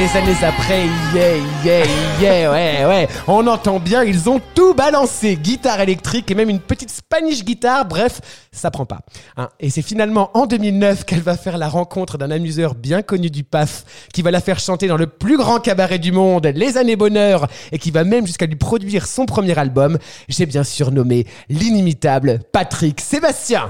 Des 0.00 0.16
années 0.16 0.32
après, 0.42 0.86
yeah, 1.14 1.36
yeah, 1.62 1.84
yeah, 2.22 2.50
ouais, 2.50 2.86
ouais. 2.86 3.08
On 3.26 3.46
entend 3.46 3.78
bien, 3.78 4.02
ils 4.02 4.30
ont 4.30 4.40
tout 4.54 4.72
balancé. 4.72 5.36
Guitare 5.36 5.78
électrique 5.82 6.30
et 6.30 6.34
même 6.34 6.48
une 6.48 6.58
petite 6.58 6.88
Spanish 6.90 7.44
guitare. 7.44 7.84
Bref, 7.84 8.22
ça 8.50 8.70
prend 8.70 8.86
pas. 8.86 9.00
hein. 9.36 9.50
Et 9.60 9.68
c'est 9.68 9.82
finalement 9.82 10.30
en 10.32 10.46
2009 10.46 11.04
qu'elle 11.04 11.20
va 11.20 11.36
faire 11.36 11.58
la 11.58 11.68
rencontre 11.68 12.16
d'un 12.16 12.30
amuseur 12.30 12.74
bien 12.74 13.02
connu 13.02 13.28
du 13.28 13.44
PAF 13.44 13.84
qui 14.14 14.22
va 14.22 14.30
la 14.30 14.40
faire 14.40 14.58
chanter 14.58 14.86
dans 14.86 14.96
le 14.96 15.06
plus 15.06 15.36
grand 15.36 15.60
cabaret 15.60 15.98
du 15.98 16.12
monde, 16.12 16.46
Les 16.46 16.78
Années 16.78 16.96
Bonheur, 16.96 17.46
et 17.70 17.78
qui 17.78 17.90
va 17.90 18.02
même 18.02 18.26
jusqu'à 18.26 18.46
lui 18.46 18.56
produire 18.56 19.06
son 19.06 19.26
premier 19.26 19.58
album. 19.58 19.98
J'ai 20.30 20.46
bien 20.46 20.64
surnommé 20.64 21.26
l'inimitable 21.50 22.40
Patrick 22.52 23.02
Sébastien. 23.02 23.68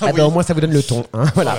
Ah 0.00 0.12
bah, 0.12 0.26
au 0.26 0.30
moins 0.30 0.42
ça 0.42 0.52
vous 0.54 0.60
donne 0.60 0.72
le 0.72 0.82
ton. 0.82 1.04
hein, 1.14 1.24
voilà. 1.34 1.56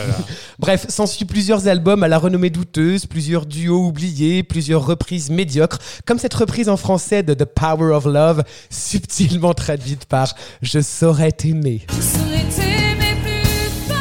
Bref, 0.60 0.86
s'ensuit 0.90 1.26
plusieurs 1.26 1.68
albums 1.68 2.04
à 2.04 2.08
la 2.08 2.18
renommée 2.18 2.50
douteuse, 2.50 3.06
plusieurs 3.06 3.46
duos 3.46 3.86
oubliés, 3.88 4.44
plusieurs 4.44 4.86
reprises 4.86 5.30
médiocres, 5.30 5.80
comme 6.06 6.20
cette 6.20 6.34
reprise 6.34 6.70
en 6.70 6.78
français 6.78 7.24
de 7.24 7.34
The 7.34 7.46
Power 7.46 7.94
of 7.94 8.06
Love, 8.06 8.44
subtilement 8.70 9.54
traduite 9.54 10.06
par 10.06 10.34
Je 10.62 10.80
saurais 10.80 11.32
t'aimer. 11.32 11.82
Je 11.90 12.02
serais 12.02 12.44
t'aimer 12.56 13.16
plus 13.24 13.70
fort. 13.88 13.96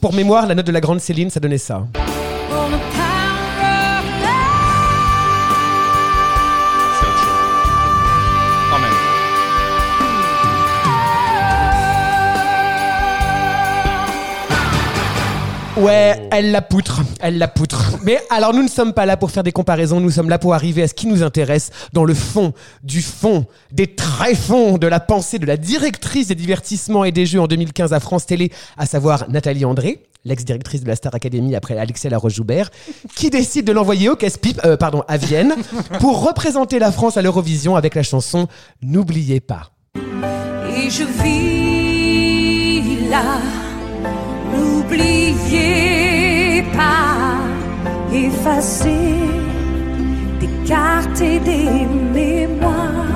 Pour 0.00 0.12
mémoire, 0.14 0.46
la 0.46 0.54
note 0.54 0.66
de 0.66 0.72
la 0.72 0.80
grande 0.80 1.00
Céline, 1.00 1.30
ça 1.30 1.40
donnait 1.40 1.58
ça. 1.58 1.86
Ouais, 15.78 16.28
elle 16.32 16.50
la 16.50 16.60
poutre, 16.60 17.02
elle 17.20 17.38
la 17.38 17.46
poutre. 17.46 17.98
Mais 18.02 18.18
alors 18.30 18.52
nous 18.52 18.64
ne 18.64 18.68
sommes 18.68 18.92
pas 18.92 19.06
là 19.06 19.16
pour 19.16 19.30
faire 19.30 19.44
des 19.44 19.52
comparaisons, 19.52 20.00
nous 20.00 20.10
sommes 20.10 20.28
là 20.28 20.38
pour 20.38 20.52
arriver 20.54 20.82
à 20.82 20.88
ce 20.88 20.94
qui 20.94 21.06
nous 21.06 21.22
intéresse 21.22 21.70
dans 21.92 22.04
le 22.04 22.14
fond, 22.14 22.52
du 22.82 23.00
fond, 23.00 23.46
des 23.70 23.94
tréfonds 23.94 24.76
de 24.76 24.88
la 24.88 24.98
pensée 24.98 25.38
de 25.38 25.46
la 25.46 25.56
directrice 25.56 26.26
des 26.26 26.34
divertissements 26.34 27.04
et 27.04 27.12
des 27.12 27.26
jeux 27.26 27.40
en 27.40 27.46
2015 27.46 27.92
à 27.92 28.00
France 28.00 28.26
Télé, 28.26 28.50
à 28.76 28.86
savoir 28.86 29.30
Nathalie 29.30 29.64
André, 29.64 30.02
l'ex-directrice 30.24 30.82
de 30.82 30.88
la 30.88 30.96
Star 30.96 31.14
Academy 31.14 31.54
après 31.54 31.78
Alexia 31.78 32.10
Laroche-Joubert, 32.10 32.70
qui 33.14 33.30
décide 33.30 33.64
de 33.64 33.72
l'envoyer 33.72 34.08
au 34.08 34.16
casse-pipe, 34.16 34.60
euh, 34.64 34.76
pardon, 34.76 35.04
à 35.06 35.16
Vienne, 35.16 35.54
pour 36.00 36.26
représenter 36.26 36.80
la 36.80 36.90
France 36.90 37.16
à 37.16 37.22
l'Eurovision 37.22 37.76
avec 37.76 37.94
la 37.94 38.02
chanson 38.02 38.48
N'oubliez 38.82 39.38
pas. 39.38 39.70
Et 39.94 40.90
je 40.90 41.04
vis 41.22 43.08
là, 43.08 43.38
n'oubliez 44.58 46.62
pas, 46.72 47.38
effacer 48.12 49.14
des 50.40 50.50
cartes 50.66 51.20
et 51.20 51.38
des 51.38 51.86
mémoires. 52.14 53.06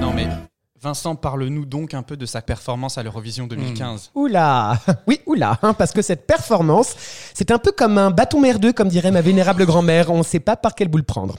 Non 0.00 0.12
mais 0.14 0.26
Vincent, 0.82 1.14
parle-nous 1.14 1.66
donc 1.66 1.92
un 1.92 2.02
peu 2.02 2.16
de 2.16 2.24
sa 2.24 2.40
performance 2.40 2.96
à 2.96 3.02
l'Eurovision 3.02 3.46
2015. 3.46 4.12
Oula 4.14 4.78
Oui, 5.06 5.20
oula 5.26 5.58
hein, 5.62 5.74
Parce 5.74 5.92
que 5.92 6.00
cette 6.00 6.26
performance, 6.26 6.96
c'est 7.34 7.50
un 7.50 7.58
peu 7.58 7.70
comme 7.70 7.98
un 7.98 8.10
bâton 8.10 8.40
merdeux, 8.40 8.72
comme 8.72 8.88
dirait 8.88 9.10
ma 9.10 9.20
vénérable 9.20 9.66
grand-mère. 9.66 10.10
On 10.10 10.18
ne 10.18 10.22
sait 10.22 10.40
pas 10.40 10.56
par 10.56 10.74
quelle 10.74 10.88
boule 10.88 11.04
prendre. 11.04 11.36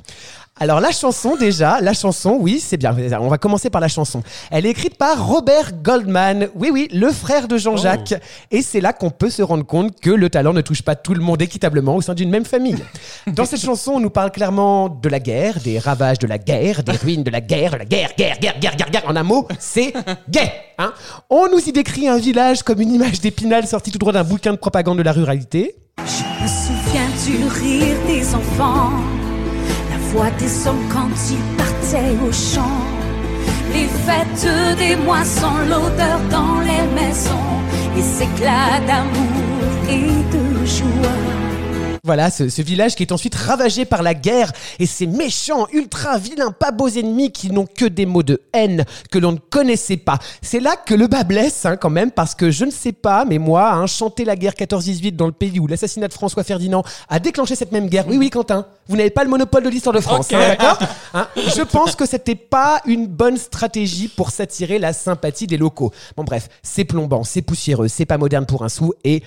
Alors 0.61 0.79
la 0.79 0.91
chanson 0.91 1.35
déjà, 1.37 1.81
la 1.81 1.93
chanson, 1.93 2.37
oui, 2.39 2.59
c'est 2.63 2.77
bien. 2.77 2.95
On 3.19 3.29
va 3.29 3.39
commencer 3.39 3.71
par 3.71 3.81
la 3.81 3.87
chanson. 3.87 4.21
Elle 4.51 4.67
est 4.67 4.69
écrite 4.69 4.95
par 4.95 5.25
Robert 5.25 5.71
Goldman, 5.81 6.49
oui, 6.53 6.69
oui, 6.71 6.87
le 6.93 7.11
frère 7.11 7.47
de 7.47 7.57
Jean-Jacques. 7.57 8.13
Et 8.51 8.61
c'est 8.61 8.79
là 8.79 8.93
qu'on 8.93 9.09
peut 9.09 9.31
se 9.31 9.41
rendre 9.41 9.65
compte 9.65 9.99
que 9.99 10.11
le 10.11 10.29
talent 10.29 10.53
ne 10.53 10.61
touche 10.61 10.83
pas 10.83 10.93
tout 10.93 11.15
le 11.15 11.19
monde 11.19 11.41
équitablement 11.41 11.95
au 11.95 12.01
sein 12.01 12.13
d'une 12.13 12.29
même 12.29 12.45
famille. 12.45 12.77
Dans 13.25 13.45
cette 13.45 13.61
chanson, 13.61 13.93
on 13.93 13.99
nous 13.99 14.11
parle 14.11 14.29
clairement 14.29 14.87
de 14.87 15.09
la 15.09 15.19
guerre, 15.19 15.59
des 15.61 15.79
ravages 15.79 16.19
de 16.19 16.27
la 16.27 16.37
guerre, 16.37 16.83
des 16.83 16.91
ruines 16.91 17.23
de 17.23 17.31
la 17.31 17.41
guerre, 17.41 17.71
de 17.71 17.77
la 17.77 17.85
guerre, 17.85 18.11
guerre, 18.15 18.37
guerre, 18.39 18.59
guerre, 18.59 18.75
guerre, 18.75 18.91
guerre. 18.91 19.03
En 19.07 19.15
un 19.15 19.23
mot, 19.23 19.47
c'est 19.57 19.93
gay. 20.29 20.51
Hein 20.77 20.93
on 21.31 21.47
nous 21.49 21.67
y 21.67 21.71
décrit 21.71 22.07
un 22.07 22.19
village 22.19 22.61
comme 22.61 22.81
une 22.81 22.93
image 22.93 23.19
d'épinal 23.19 23.65
sortie 23.65 23.89
tout 23.89 23.97
droit 23.97 24.13
d'un 24.13 24.23
bouquin 24.23 24.51
de 24.51 24.57
propagande 24.57 24.99
de 24.99 25.03
la 25.03 25.11
ruralité. 25.11 25.73
Je 25.97 26.43
me 26.43 26.47
souviens 26.47 27.09
du 27.25 27.47
rire 27.47 27.97
des 28.05 28.35
enfants, 28.35 28.91
voix 30.11 30.29
des 30.37 30.67
hommes 30.67 30.85
quand 30.89 31.09
ils 31.29 31.57
partaient 31.57 32.15
au 32.27 32.31
champ, 32.31 32.81
les 33.73 33.87
fêtes 34.05 34.77
des 34.77 34.95
moissons, 34.97 35.59
l'odeur 35.69 36.19
dans 36.29 36.59
les 36.59 36.85
maisons, 36.99 37.53
les 37.95 38.23
éclats 38.23 38.79
d'amour 38.87 39.71
et 39.89 40.11
de 40.33 40.65
joie. 40.65 41.40
Voilà, 42.03 42.31
ce, 42.31 42.49
ce 42.49 42.63
village 42.63 42.95
qui 42.95 43.03
est 43.03 43.11
ensuite 43.11 43.35
ravagé 43.35 43.85
par 43.85 44.01
la 44.01 44.15
guerre 44.15 44.51
et 44.79 44.87
ces 44.87 45.05
méchants, 45.05 45.67
ultra 45.71 46.17
vilains, 46.17 46.51
pas 46.51 46.71
beaux 46.71 46.87
ennemis 46.87 47.31
qui 47.31 47.51
n'ont 47.51 47.67
que 47.67 47.85
des 47.85 48.07
mots 48.07 48.23
de 48.23 48.41
haine 48.53 48.85
que 49.11 49.19
l'on 49.19 49.33
ne 49.33 49.37
connaissait 49.37 49.97
pas. 49.97 50.17
C'est 50.41 50.59
là 50.59 50.75
que 50.75 50.95
le 50.95 51.05
bas 51.05 51.23
blesse 51.23 51.65
hein, 51.65 51.77
quand 51.77 51.91
même 51.91 52.09
parce 52.09 52.33
que 52.33 52.49
je 52.49 52.65
ne 52.65 52.71
sais 52.71 52.91
pas, 52.91 53.23
mais 53.25 53.37
moi, 53.37 53.71
hein, 53.71 53.85
chanter 53.85 54.25
la 54.25 54.35
guerre 54.35 54.53
14-18 54.53 55.15
dans 55.15 55.27
le 55.27 55.31
pays 55.31 55.59
où 55.59 55.67
l'assassinat 55.67 56.07
de 56.07 56.13
François 56.13 56.43
Ferdinand 56.43 56.83
a 57.07 57.19
déclenché 57.19 57.55
cette 57.55 57.71
même 57.71 57.87
guerre. 57.87 58.07
Oui, 58.07 58.17
oui, 58.17 58.31
Quentin, 58.31 58.65
vous 58.87 58.97
n'avez 58.97 59.11
pas 59.11 59.23
le 59.23 59.29
monopole 59.29 59.63
de 59.63 59.69
l'histoire 59.69 59.95
de 59.95 60.01
France, 60.01 60.29
hein, 60.33 60.39
d'accord 60.39 60.79
Hein, 61.13 61.27
Je 61.35 61.61
pense 61.61 61.95
que 61.95 62.07
c'était 62.07 62.35
pas 62.35 62.81
une 62.85 63.05
bonne 63.05 63.37
stratégie 63.37 64.07
pour 64.07 64.31
s'attirer 64.31 64.79
la 64.79 64.93
sympathie 64.93 65.45
des 65.45 65.57
locaux. 65.57 65.91
Bon 66.15 66.23
bref, 66.23 66.49
c'est 66.63 66.85
plombant, 66.85 67.23
c'est 67.23 67.41
poussiéreux, 67.41 67.89
c'est 67.89 68.05
pas 68.05 68.17
moderne 68.17 68.45
pour 68.45 68.63
un 68.63 68.69
sou 68.69 68.93
et 69.03 69.21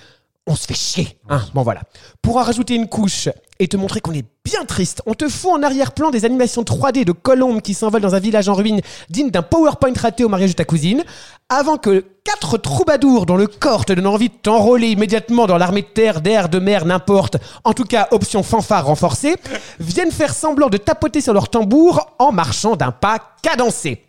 on 0.46 0.56
se 0.56 0.66
fait 0.66 0.74
chier. 0.74 1.18
Hein 1.28 1.42
bon 1.54 1.62
voilà. 1.62 1.82
Pour 2.20 2.36
en 2.36 2.42
rajouter 2.42 2.74
une 2.74 2.88
couche 2.88 3.28
et 3.58 3.66
te 3.66 3.76
montrer 3.76 4.00
qu'on 4.00 4.12
est 4.12 4.26
bien 4.44 4.64
triste, 4.66 5.00
on 5.06 5.14
te 5.14 5.28
fout 5.28 5.52
en 5.52 5.62
arrière-plan 5.62 6.10
des 6.10 6.26
animations 6.26 6.62
3D 6.62 7.04
de 7.04 7.12
colombes 7.12 7.62
qui 7.62 7.72
s'envolent 7.72 8.02
dans 8.02 8.14
un 8.14 8.20
village 8.20 8.48
en 8.48 8.54
ruine 8.54 8.80
digne 9.08 9.30
d'un 9.30 9.42
PowerPoint 9.42 9.94
raté 9.96 10.22
au 10.22 10.28
mariage 10.28 10.50
de 10.50 10.56
ta 10.56 10.66
cousine, 10.66 11.02
avant 11.48 11.78
que 11.78 12.04
quatre 12.24 12.58
troubadours 12.58 13.24
dont 13.24 13.36
le 13.36 13.46
corps 13.46 13.86
te 13.86 13.94
donne 13.94 14.06
envie 14.06 14.28
de 14.28 14.34
t'enrôler 14.34 14.88
immédiatement 14.88 15.46
dans 15.46 15.56
l'armée 15.56 15.82
de 15.82 15.86
terre, 15.86 16.20
d'air, 16.20 16.50
de 16.50 16.58
mer, 16.58 16.84
n'importe, 16.84 17.38
en 17.64 17.72
tout 17.72 17.84
cas 17.84 18.08
option 18.10 18.42
fanfare 18.42 18.86
renforcée, 18.86 19.36
viennent 19.80 20.12
faire 20.12 20.34
semblant 20.34 20.68
de 20.68 20.76
tapoter 20.76 21.22
sur 21.22 21.32
leur 21.32 21.48
tambour 21.48 22.14
en 22.18 22.32
marchant 22.32 22.76
d'un 22.76 22.92
pas 22.92 23.18
cadencé. 23.42 24.04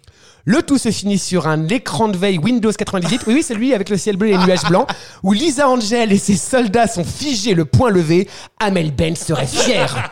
Le 0.47 0.61
tout 0.61 0.77
se 0.77 0.91
finit 0.91 1.17
sur 1.17 1.47
un 1.47 1.67
écran 1.69 2.07
de 2.07 2.17
veille 2.17 2.37
Windows 2.37 2.71
98. 2.71 3.21
Oui, 3.25 3.33
oui, 3.33 3.43
c'est 3.43 3.55
lui 3.55 3.73
avec 3.73 3.89
le 3.89 3.97
ciel 3.97 4.15
bleu 4.15 4.27
et 4.29 4.37
les 4.37 4.45
nuages 4.45 4.63
blancs. 4.69 4.87
Où 5.23 5.33
Lisa 5.33 5.67
Angel 5.67 6.11
et 6.11 6.19
ses 6.19 6.37
soldats 6.37 6.87
sont 6.87 7.03
figés 7.03 7.55
le 7.55 7.65
poing 7.65 7.89
levé. 7.89 8.29
Amel 8.59 8.91
Ben 8.91 9.15
serait 9.15 9.47
fier. 9.47 10.11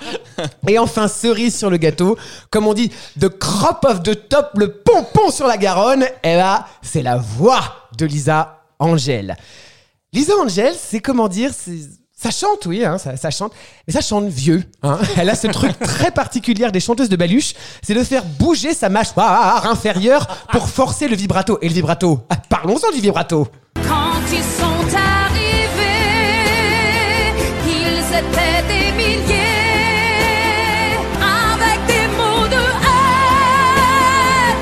Et 0.67 0.79
enfin, 0.79 1.07
cerise 1.07 1.55
sur 1.55 1.69
le 1.69 1.77
gâteau. 1.77 2.17
Comme 2.49 2.65
on 2.65 2.73
dit, 2.73 2.89
the 3.19 3.29
crop 3.29 3.86
of 3.86 4.01
the 4.01 4.27
top, 4.27 4.49
le 4.57 4.71
pompon 4.73 5.29
sur 5.29 5.45
la 5.45 5.57
Garonne. 5.57 6.03
Eh 6.23 6.36
ben, 6.36 6.65
c'est 6.81 7.03
la 7.03 7.17
voix 7.17 7.88
de 7.95 8.05
Lisa 8.07 8.63
Angel. 8.79 9.36
Lisa 10.13 10.34
Angel, 10.41 10.73
c'est 10.75 10.99
comment 10.99 11.27
dire, 11.27 11.51
c'est- 11.55 11.89
ça 12.24 12.32
chante, 12.32 12.65
oui, 12.67 12.86
hein, 12.86 12.97
ça, 12.97 13.17
ça 13.17 13.30
chante, 13.32 13.51
mais 13.88 13.93
ça 13.93 13.99
chante 14.01 14.26
vieux. 14.28 14.63
hein. 14.82 14.97
Elle 15.17 15.30
a 15.30 15.36
ce 15.36 15.47
truc 15.47 15.78
très 15.80 16.11
particulier 16.11 16.69
des 16.71 16.80
chanteuses 16.80 17.09
de 17.09 17.15
baluche, 17.17 17.53
c'est 17.82 17.93
de 17.93 18.03
faire 18.03 18.24
bouger 18.24 18.74
sa 18.74 18.88
mâchoire 18.89 19.65
inférieure 19.69 20.26
pour 20.51 20.69
forcer 20.69 21.07
le 21.09 21.15
vibrato. 21.17 21.57
Et 21.61 21.67
le 21.67 21.74
vibrato, 21.74 22.21
ah, 22.30 22.38
parlons-en 22.49 22.91
du 22.93 23.01
vibrato. 23.01 23.47
Quand 23.76 24.13
ils 24.32 24.43
sont 24.43 24.95
arrivés, 24.95 25.82
ils 27.67 28.15
étaient 28.15 28.63
des 28.67 28.91
milliers, 28.95 29.34
avec 31.19 31.80
des 31.88 32.07
mots 32.15 32.47
de 32.47 32.55
haine 32.55 32.61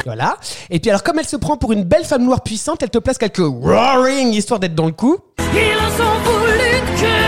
Voilà. 0.05 0.38
Et 0.70 0.80
puis 0.80 0.89
alors, 0.89 1.03
comme 1.03 1.20
elle 1.20 1.28
se 1.28 1.36
prend 1.36 1.57
pour 1.57 1.74
une 1.74 1.84
belle 1.84 2.05
femme 2.05 2.24
noire 2.24 2.41
puissante, 2.41 2.82
elle 2.82 2.89
te 2.89 2.97
place 2.97 3.18
quelques 3.20 3.38
roaring 3.38 4.34
histoire 4.34 4.59
d'être 4.59 4.74
dans 4.76 4.86
le 4.88 4.93
coup. 4.93 5.18
Ils 5.53 6.01
ont 6.01 6.20
voulu 6.24 6.82
que 6.99 7.20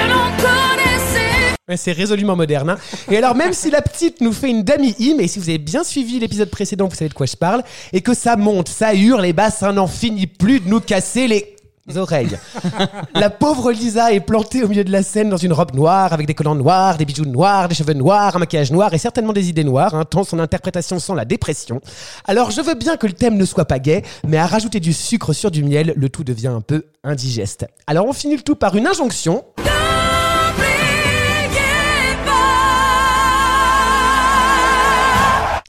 c'est 1.77 1.93
résolument 1.93 2.35
moderne. 2.35 2.71
hein. 2.71 2.77
Et 3.09 3.17
alors, 3.17 3.35
même 3.35 3.53
si 3.53 3.69
la 3.69 3.81
petite 3.81 4.19
nous 4.19 4.33
fait 4.33 4.49
une 4.49 4.63
dami 4.63 4.95
hymne, 4.99 5.21
et 5.21 5.27
si 5.29 5.39
vous 5.39 5.47
avez 5.49 5.57
bien 5.59 5.83
suivi 5.83 6.19
l'épisode 6.19 6.49
précédent, 6.49 6.87
vous 6.89 6.95
savez 6.95 7.07
de 7.09 7.13
quoi 7.13 7.25
je 7.25 7.37
parle, 7.37 7.63
et 7.93 8.01
que 8.01 8.13
ça 8.13 8.35
monte, 8.35 8.67
ça 8.67 8.93
hurle, 8.93 9.25
et 9.25 9.31
bah, 9.33 9.49
ça 9.49 9.71
n'en 9.71 9.87
finit 9.87 10.27
plus 10.27 10.59
de 10.59 10.67
nous 10.67 10.81
casser 10.81 11.27
les 11.27 11.55
oreilles. 11.95 12.37
La 13.15 13.29
pauvre 13.29 13.71
Lisa 13.71 14.11
est 14.11 14.19
plantée 14.19 14.61
au 14.61 14.67
milieu 14.67 14.83
de 14.83 14.91
la 14.91 15.03
scène 15.03 15.29
dans 15.29 15.37
une 15.37 15.53
robe 15.53 15.73
noire, 15.73 16.11
avec 16.11 16.27
des 16.27 16.33
collants 16.33 16.55
noirs, 16.55 16.97
des 16.97 17.05
bijoux 17.05 17.23
noirs, 17.25 17.69
des 17.69 17.75
cheveux 17.75 17.93
noirs, 17.93 18.35
un 18.35 18.39
maquillage 18.39 18.71
noir 18.71 18.93
et 18.93 18.97
certainement 18.97 19.31
des 19.33 19.47
idées 19.47 19.63
noires, 19.63 19.95
hein, 19.95 20.03
tant 20.03 20.25
son 20.25 20.39
interprétation 20.39 20.99
sent 20.99 21.13
la 21.15 21.23
dépression. 21.23 21.79
Alors, 22.25 22.51
je 22.51 22.59
veux 22.59 22.75
bien 22.75 22.97
que 22.97 23.07
le 23.07 23.13
thème 23.13 23.37
ne 23.37 23.45
soit 23.45 23.65
pas 23.65 23.79
gay, 23.79 24.03
mais 24.27 24.37
à 24.37 24.47
rajouter 24.47 24.81
du 24.81 24.91
sucre 24.91 25.31
sur 25.31 25.49
du 25.49 25.63
miel, 25.63 25.93
le 25.95 26.09
tout 26.09 26.25
devient 26.25 26.47
un 26.47 26.61
peu 26.61 26.83
indigeste. 27.05 27.65
Alors, 27.87 28.05
on 28.05 28.11
finit 28.13 28.35
le 28.35 28.41
tout 28.43 28.55
par 28.55 28.75
une 28.75 28.85
injonction. 28.87 29.45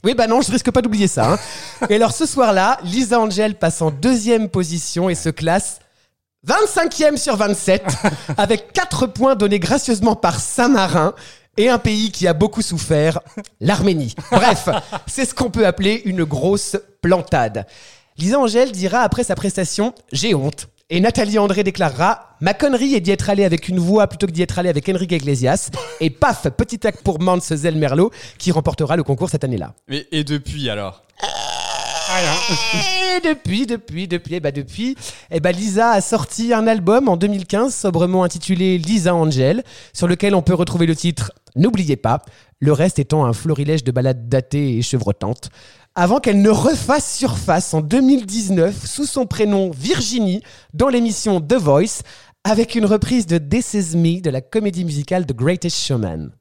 Oui, 0.05 0.15
bah 0.15 0.27
non, 0.27 0.41
je 0.43 0.53
risque 0.53 0.71
pas 0.71 0.83
d'oublier 0.83 1.09
ça. 1.09 1.33
hein. 1.33 1.39
Et 1.91 1.97
alors 1.97 2.13
ce 2.13 2.27
soir-là, 2.27 2.79
Lisa 2.85 3.19
Angel 3.19 3.55
passe 3.57 3.81
en 3.83 3.91
deuxième 3.91 4.49
position 4.49 5.09
et 5.09 5.15
se 5.15 5.31
classe 5.31 5.79
25e 6.47 7.17
sur 7.17 7.37
27, 7.37 7.85
avec 8.37 8.73
4 8.73 9.07
points 9.07 9.35
donnés 9.35 9.59
gracieusement 9.59 10.15
par 10.15 10.39
Saint-Marin 10.39 11.15
et 11.57 11.69
un 11.71 11.79
pays 11.79 12.11
qui 12.11 12.27
a 12.27 12.35
beaucoup 12.35 12.63
souffert, 12.63 13.21
l'Arménie. 13.61 14.15
Bref, 14.31 14.69
c'est 15.07 15.25
ce 15.25 15.35
qu'on 15.35 15.51
peut 15.51 15.67
appeler 15.67 16.03
une 16.05 16.25
grosse 16.25 16.77
plantade. 17.01 17.67
Lisa 18.19 18.39
Angel 18.39 18.73
dira 18.73 19.01
après 19.01 19.25
sa 19.25 19.35
prestation 19.35 19.95
J'ai 20.13 20.35
honte. 20.35 20.69
Et 20.91 21.01
Nathalie 21.01 21.39
André 21.39 21.65
déclarera 21.65 22.37
Ma 22.43 22.53
connerie 22.53 22.95
est 22.95 23.01
d'y 23.01 23.11
être 23.11 23.31
allée 23.31 23.45
avec 23.45 23.69
une 23.69 23.79
voix 23.79 24.07
plutôt 24.07 24.27
que 24.27 24.33
d'y 24.33 24.43
être 24.43 24.59
allée 24.59 24.69
avec 24.69 24.87
Enrique 24.91 25.13
Iglesias. 25.13 25.71
Et 26.01 26.11
paf, 26.11 26.47
petit 26.51 26.87
acte 26.87 27.03
pour 27.03 27.23
Mance 27.23 27.55
Zel 27.55 27.77
Merlot 27.77 28.11
qui 28.37 28.53
remportera 28.53 28.95
le 28.95 29.03
concours 29.03 29.31
cette 29.31 29.45
année-là. 29.45 29.73
Mais, 29.89 30.07
et 30.13 30.25
depuis 30.25 30.69
alors? 30.69 31.03
Et 33.17 33.27
depuis, 33.27 33.65
depuis, 33.65 34.07
depuis, 34.09 34.35
eh 34.35 34.41
bah 34.41 34.53
depuis, 34.53 34.95
eh 35.31 35.41
bah 35.41 35.53
Lisa 35.53 35.93
a 35.93 36.01
sorti 36.03 36.53
un 36.53 36.67
album 36.67 37.09
en 37.09 37.17
2015 37.17 37.75
sobrement 37.75 38.23
intitulé 38.23 38.77
Lisa 38.77 39.15
Angel, 39.15 39.65
sur 39.95 40.07
lequel 40.07 40.35
on 40.35 40.43
peut 40.43 40.55
retrouver 40.55 40.85
le 40.85 40.95
titre 40.95 41.33
N'oubliez 41.57 41.97
pas, 41.97 42.23
le 42.59 42.73
reste 42.73 42.99
étant 42.99 43.25
un 43.25 43.33
florilège 43.33 43.85
de 43.85 43.93
ballades 43.93 44.29
datées 44.29 44.77
et 44.77 44.83
chevrotantes. 44.83 45.49
Avant 45.97 46.19
qu'elle 46.19 46.43
ne 46.43 46.51
refasse 46.51 47.17
surface 47.17 47.73
en 47.73 47.81
2019 47.81 48.85
sous 48.85 49.07
son 49.07 49.27
prénom 49.27 49.71
Virginie 49.71 50.43
dans 50.73 50.89
l'émission 50.89 51.41
The 51.41 51.55
Voice, 51.55 52.03
avec 52.43 52.75
une 52.75 52.85
reprise 52.85 53.27
de 53.27 53.39
This 53.39 53.75
Is 53.75 53.97
Me 53.97 54.21
de 54.21 54.29
la 54.29 54.41
comédie 54.41 54.85
musicale 54.85 55.25
The 55.25 55.37
Greatest 55.37 55.79
Showman. 55.79 56.33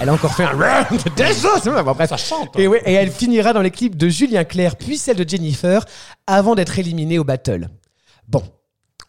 Elle 0.00 0.08
a 0.08 0.12
encore 0.14 0.34
fait 0.34 0.44
un 0.44 0.52
round 0.52 1.02
de 1.04 1.82
bref. 1.92 2.08
Ça 2.08 2.16
chante. 2.16 2.58
Et, 2.58 2.66
ouais, 2.66 2.80
et 2.86 2.94
elle 2.94 3.10
finira 3.10 3.52
dans 3.52 3.60
les 3.60 3.70
clips 3.70 3.94
de 3.94 4.08
Julien 4.08 4.44
Clerc 4.44 4.76
puis 4.76 4.96
celle 4.96 5.18
de 5.18 5.28
Jennifer 5.28 5.84
avant 6.26 6.54
d'être 6.54 6.78
éliminée 6.78 7.18
au 7.18 7.24
battle. 7.24 7.68
Bon, 8.26 8.42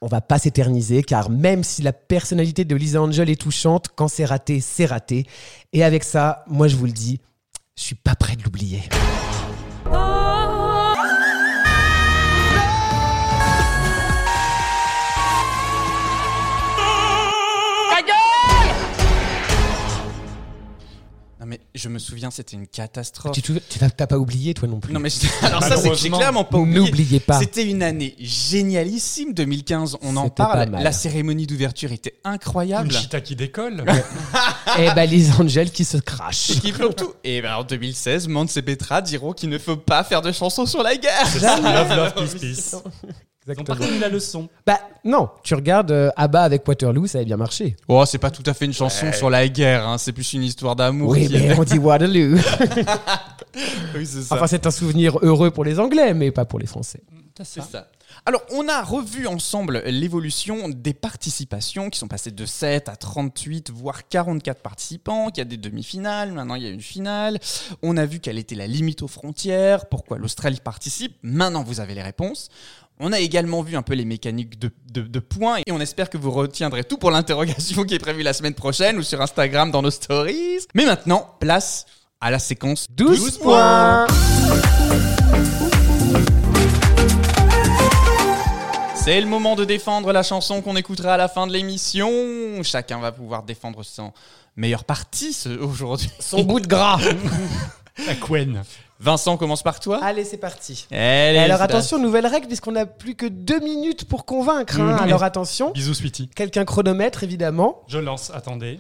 on 0.01 0.07
va 0.07 0.21
pas 0.21 0.39
s'éterniser 0.39 1.03
car 1.03 1.29
même 1.29 1.63
si 1.63 1.81
la 1.81 1.93
personnalité 1.93 2.65
de 2.65 2.75
Lisa 2.75 3.01
Angel 3.01 3.29
est 3.29 3.41
touchante, 3.41 3.89
quand 3.95 4.07
c'est 4.07 4.25
raté, 4.25 4.61
c'est 4.61 4.85
raté. 4.85 5.25
Et 5.73 5.83
avec 5.83 6.03
ça, 6.03 6.43
moi 6.47 6.67
je 6.67 6.75
vous 6.75 6.85
le 6.85 6.91
dis, 6.91 7.19
je 7.77 7.83
suis 7.83 7.95
pas 7.95 8.15
prêt 8.15 8.35
de 8.35 8.43
l'oublier. 8.43 8.81
Non 21.39 21.45
mais 21.45 21.61
je 21.73 21.87
me 21.87 21.99
souviens, 21.99 22.31
c'était 22.31 22.57
une 22.57 22.67
catastrophe. 22.67 23.31
Tu 23.41 23.53
t'as 23.95 24.07
pas 24.07 24.17
oublié 24.17 24.53
toi 24.53 24.67
non 24.67 24.81
plus. 24.81 24.91
Non 24.93 24.99
mais 24.99 25.09
je- 25.09 25.45
alors 25.45 25.63
ça 25.63 25.77
c'est 25.77 25.89
que 25.89 25.95
j'ai 25.95 26.09
Malheureusement, 26.09 26.17
clairement 26.17 26.43
pas 26.43 26.57
oublié. 26.57 26.79
N'oubliez 26.79 27.19
pas. 27.21 27.39
C'était 27.39 27.63
une 27.65 27.81
année 27.81 28.15
génialissime 28.19 29.33
2015, 29.33 29.97
on 30.01 30.17
en 30.17 30.29
parle. 30.29 30.69
mal. 30.69 30.83
La 30.83 30.91
cérémonie 30.91 31.47
d'ouverture 31.47 31.93
était 31.93 32.15
incroyable. 32.25 32.91
Chita 32.91 33.21
qui 33.21 33.37
décolle. 33.37 33.85
Et 34.79 34.87
bah 34.93 35.05
Lisa 35.05 35.35
Angel 35.41 35.71
qui 35.71 35.85
se 35.85 35.95
crache. 35.97 36.59
Qui 36.59 36.73
plombe 36.73 36.95
tout. 36.95 37.13
Et 37.23 37.41
ben 37.41 37.55
en 37.55 37.63
2016, 37.63 38.27
Mance 38.27 38.57
et 38.57 38.61
Petra 38.61 39.01
diront 39.01 39.31
qu'il 39.31 39.47
ne 39.49 39.57
faut 39.57 39.77
pas 39.77 40.03
faire 40.03 40.21
de 40.21 40.33
chansons 40.33 40.65
sur 40.65 40.83
la 40.83 40.97
guerre. 40.97 41.25
love, 41.41 41.95
love, 41.95 42.13
peace, 42.15 42.35
peace. 42.39 42.75
Ils 43.53 43.61
ont 43.61 43.63
pas 43.63 43.73
retenu 43.73 43.99
la 43.99 44.09
leçon. 44.09 44.49
Bah 44.65 44.79
non, 45.03 45.29
tu 45.43 45.55
regardes 45.55 45.91
euh, 45.91 46.09
Abba 46.15 46.43
avec 46.43 46.67
Waterloo, 46.67 47.07
ça 47.07 47.19
avait 47.19 47.25
bien 47.25 47.37
marché. 47.37 47.75
Oh, 47.87 48.03
c'est 48.05 48.17
pas 48.17 48.31
tout 48.31 48.43
à 48.45 48.53
fait 48.53 48.65
une 48.65 48.73
chanson 48.73 49.11
sur 49.13 49.29
la 49.29 49.47
guerre, 49.47 49.87
hein, 49.87 49.97
c'est 49.97 50.13
plus 50.13 50.33
une 50.33 50.43
histoire 50.43 50.75
d'amour. 50.75 51.11
Oui, 51.11 51.27
qui 51.27 51.33
mais 51.33 51.45
est- 51.47 51.59
on 51.59 51.63
dit 51.63 51.77
Waterloo. 51.79 52.37
Oui, 53.95 54.05
c'est 54.05 54.21
ça. 54.21 54.35
Enfin, 54.35 54.47
c'est 54.47 54.65
un 54.67 54.71
souvenir 54.71 55.17
heureux 55.21 55.51
pour 55.51 55.63
les 55.65 55.79
Anglais, 55.79 56.13
mais 56.13 56.31
pas 56.31 56.45
pour 56.45 56.59
les 56.59 56.67
Français. 56.67 57.01
C'est 57.41 57.61
ça. 57.63 57.87
Alors, 58.25 58.41
on 58.51 58.67
a 58.67 58.83
revu 58.83 59.27
ensemble 59.27 59.81
l'évolution 59.85 60.67
des 60.67 60.93
participations 60.93 61.89
qui 61.89 61.97
sont 61.97 62.09
passées 62.09 62.31
de 62.31 62.45
7 62.45 62.89
à 62.89 62.95
38, 62.97 63.71
voire 63.71 64.07
44 64.09 64.61
participants, 64.61 65.27
qu'il 65.29 65.37
y 65.37 65.41
a 65.41 65.45
des 65.45 65.55
demi-finales, 65.57 66.33
maintenant 66.33 66.55
il 66.55 66.63
y 66.63 66.65
a 66.65 66.69
une 66.69 66.81
finale. 66.81 67.39
On 67.81 67.95
a 67.95 68.05
vu 68.05 68.19
quelle 68.19 68.37
était 68.37 68.55
la 68.55 68.67
limite 68.67 69.03
aux 69.03 69.07
frontières, 69.07 69.85
pourquoi 69.85 70.17
l'Australie 70.17 70.59
participe. 70.61 71.15
Maintenant, 71.23 71.63
vous 71.63 71.79
avez 71.79 71.95
les 71.95 72.03
réponses. 72.03 72.49
On 73.01 73.13
a 73.13 73.19
également 73.19 73.61
vu 73.61 73.77
un 73.77 73.81
peu 73.81 73.93
les 73.93 74.03
mécaniques 74.03 74.59
de, 74.59 74.71
de- 74.91 75.01
de 75.07 75.19
points 75.19 75.59
et 75.65 75.71
on 75.71 75.79
espère 75.79 76.09
que 76.09 76.17
vous 76.17 76.31
retiendrez 76.31 76.83
tout 76.83 76.97
pour 76.97 77.11
l'interrogation 77.11 77.83
qui 77.85 77.95
est 77.95 77.99
prévue 77.99 78.23
la 78.23 78.33
semaine 78.33 78.53
prochaine 78.55 78.97
ou 78.97 79.03
sur 79.03 79.21
Instagram 79.21 79.71
dans 79.71 79.81
nos 79.81 79.91
stories. 79.91 80.59
Mais 80.75 80.85
maintenant, 80.85 81.35
place 81.39 81.85
à 82.19 82.29
la 82.29 82.39
séquence 82.39 82.87
12, 82.89 83.37
points 83.37 84.05
C'est 88.95 89.21
le 89.21 89.27
moment 89.27 89.55
de 89.55 89.63
défendre 89.65 90.11
la 90.11 90.21
chanson 90.21 90.61
qu'on 90.61 90.75
écoutera 90.75 91.13
à 91.13 91.17
la 91.17 91.27
fin 91.29 91.47
de 91.47 91.53
l'émission. 91.53 92.11
Chacun 92.63 92.99
va 92.99 93.11
pouvoir 93.13 93.43
défendre 93.43 93.81
son 93.83 94.11
meilleure 94.57 94.83
partie 94.83 95.31
ce- 95.33 95.57
aujourd'hui. 95.57 96.11
Son 96.19 96.43
bout 96.43 96.59
de 96.59 96.67
gras 96.67 96.99
La 98.07 98.15
Quen. 98.15 98.61
Vincent 98.99 99.37
commence 99.37 99.63
par 99.63 99.79
toi. 99.79 99.99
Allez, 100.03 100.25
c'est 100.25 100.37
parti. 100.37 100.85
Allez, 100.91 101.37
alors 101.37 101.61
attention, 101.61 101.97
nouvelle 101.99 102.27
règle, 102.27 102.47
puisqu'on 102.47 102.73
n'a 102.73 102.85
plus 102.85 103.15
que 103.15 103.25
deux 103.25 103.59
minutes 103.61 104.05
pour 104.05 104.25
convaincre. 104.25 104.79
hein. 104.79 104.97
Alors 104.97 105.23
attention, 105.23 105.71
Bisous, 105.71 105.93
sweetie. 105.93 106.29
quelqu'un 106.35 106.65
chronomètre, 106.65 107.23
évidemment. 107.23 107.83
Je 107.87 107.97
lance, 107.97 108.29
attendez. 108.33 108.79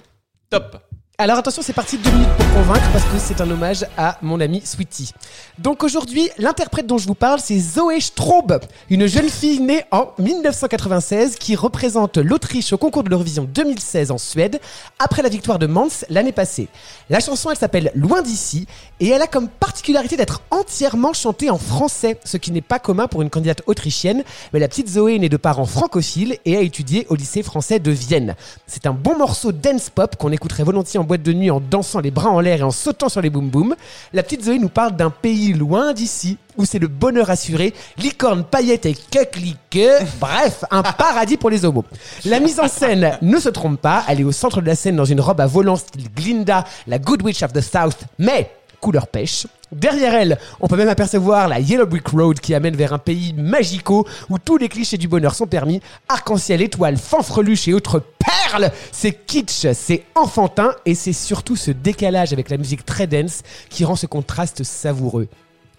Top. 0.49 0.77
Alors 1.21 1.37
attention, 1.37 1.61
c'est 1.61 1.73
parti 1.73 1.97
deux 1.97 2.11
minutes 2.11 2.29
pour 2.29 2.53
convaincre 2.53 2.89
parce 2.93 3.03
que 3.03 3.19
c'est 3.19 3.41
un 3.41 3.51
hommage 3.51 3.85
à 3.97 4.17
mon 4.21 4.39
ami 4.39 4.61
Sweetie. 4.63 5.11
Donc 5.57 5.83
aujourd'hui, 5.83 6.29
l'interprète 6.37 6.87
dont 6.87 6.97
je 6.97 7.07
vous 7.07 7.13
parle, 7.13 7.41
c'est 7.41 7.59
Zoé 7.59 7.99
Straub, 7.99 8.57
une 8.89 9.05
jeune 9.05 9.27
fille 9.27 9.59
née 9.59 9.83
en 9.91 10.11
1996 10.17 11.35
qui 11.35 11.57
représente 11.57 12.15
l'Autriche 12.15 12.71
au 12.71 12.77
concours 12.77 13.03
de 13.03 13.09
l'Eurovision 13.09 13.43
2016 13.43 14.11
en 14.11 14.17
Suède 14.17 14.61
après 14.97 15.21
la 15.21 15.27
victoire 15.27 15.59
de 15.59 15.67
Mans 15.67 15.89
l'année 16.09 16.31
passée. 16.31 16.69
La 17.09 17.19
chanson, 17.19 17.51
elle 17.51 17.57
s'appelle 17.57 17.91
Loin 17.95 18.21
d'ici 18.21 18.65
et 19.01 19.09
elle 19.09 19.21
a 19.21 19.27
comme 19.27 19.49
particularité 19.49 20.15
d'être 20.15 20.41
entièrement 20.51 21.11
chantée 21.11 21.49
en 21.49 21.57
français, 21.57 22.17
ce 22.23 22.37
qui 22.37 22.53
n'est 22.53 22.61
pas 22.61 22.79
commun 22.79 23.07
pour 23.07 23.23
une 23.23 23.29
candidate 23.29 23.63
autrichienne, 23.65 24.23
mais 24.53 24.59
la 24.59 24.69
petite 24.69 24.87
Zoé 24.87 25.15
est 25.15 25.19
née 25.19 25.27
de 25.27 25.35
parents 25.35 25.65
francophiles 25.65 26.37
et 26.45 26.55
a 26.55 26.61
étudié 26.61 27.05
au 27.09 27.15
lycée 27.15 27.43
français 27.43 27.79
de 27.79 27.91
Vienne. 27.91 28.37
C'est 28.67 28.85
un 28.85 28.93
bon 28.93 29.17
morceau 29.17 29.51
dance 29.51 29.89
pop 29.89 30.15
qu'on 30.15 30.31
écouterait 30.31 30.63
volontiers 30.63 30.97
en 30.97 31.08
boîte 31.09 31.23
de 31.23 31.33
nuit 31.33 31.49
en 31.49 31.59
dansant 31.59 32.01
les 32.01 32.11
bras 32.11 32.29
en 32.29 32.39
l'air 32.39 32.59
et 32.59 32.63
en 32.63 32.69
sautant 32.69 33.09
sur 33.09 33.19
les 33.19 33.31
boum 33.31 33.49
boum. 33.49 33.75
La 34.13 34.21
petite 34.21 34.45
Zoé 34.45 34.59
nous 34.59 34.69
parle 34.69 34.95
d'un 34.95 35.09
pays 35.09 35.53
loin 35.53 35.91
d'ici 35.93 36.37
où 36.55 36.65
c'est 36.65 36.77
le 36.77 36.87
bonheur 36.87 37.31
assuré, 37.31 37.73
licorne, 37.97 38.43
paillettes 38.43 38.85
et 38.85 38.95
coquelique. 39.11 39.79
Bref, 40.21 40.65
un 40.69 40.83
paradis 40.83 41.37
pour 41.37 41.49
les 41.49 41.65
homos. 41.65 41.83
La 42.25 42.39
mise 42.39 42.59
en 42.59 42.67
scène 42.67 43.17
ne 43.23 43.39
se 43.39 43.49
trompe 43.49 43.81
pas, 43.81 44.03
elle 44.07 44.21
est 44.21 44.23
au 44.23 44.31
centre 44.31 44.61
de 44.61 44.67
la 44.67 44.75
scène 44.75 44.97
dans 44.97 45.05
une 45.05 45.19
robe 45.19 45.41
à 45.41 45.47
volant 45.47 45.77
style 45.77 46.07
Glinda, 46.15 46.63
la 46.85 46.99
Good 46.99 47.23
Witch 47.23 47.41
of 47.41 47.53
the 47.53 47.61
South, 47.61 47.97
mais 48.19 48.51
couleur 48.79 49.07
pêche. 49.07 49.47
Derrière 49.71 50.15
elle, 50.15 50.39
on 50.59 50.67
peut 50.67 50.77
même 50.77 50.89
apercevoir 50.89 51.47
la 51.47 51.59
Yellow 51.59 51.85
Brick 51.85 52.07
Road 52.07 52.39
qui 52.39 52.55
amène 52.55 52.75
vers 52.75 52.93
un 52.93 52.97
pays 52.97 53.33
magico 53.33 54.07
où 54.29 54.39
tous 54.39 54.57
les 54.57 54.67
clichés 54.67 54.97
du 54.97 55.07
bonheur 55.07 55.35
sont 55.35 55.45
permis. 55.45 55.79
Arc-en-ciel, 56.07 56.61
étoiles, 56.61 56.97
fanfreluches 56.97 57.67
et 57.67 57.73
autres 57.73 58.03
perles. 58.19 58.71
C'est 58.91 59.25
kitsch, 59.25 59.67
c'est 59.73 60.05
enfantin 60.15 60.73
et 60.85 60.95
c'est 60.95 61.13
surtout 61.13 61.55
ce 61.55 61.71
décalage 61.71 62.33
avec 62.33 62.49
la 62.49 62.57
musique 62.57 62.85
très 62.85 63.05
dense 63.05 63.43
qui 63.69 63.85
rend 63.85 63.95
ce 63.95 64.07
contraste 64.07 64.63
savoureux. 64.63 65.27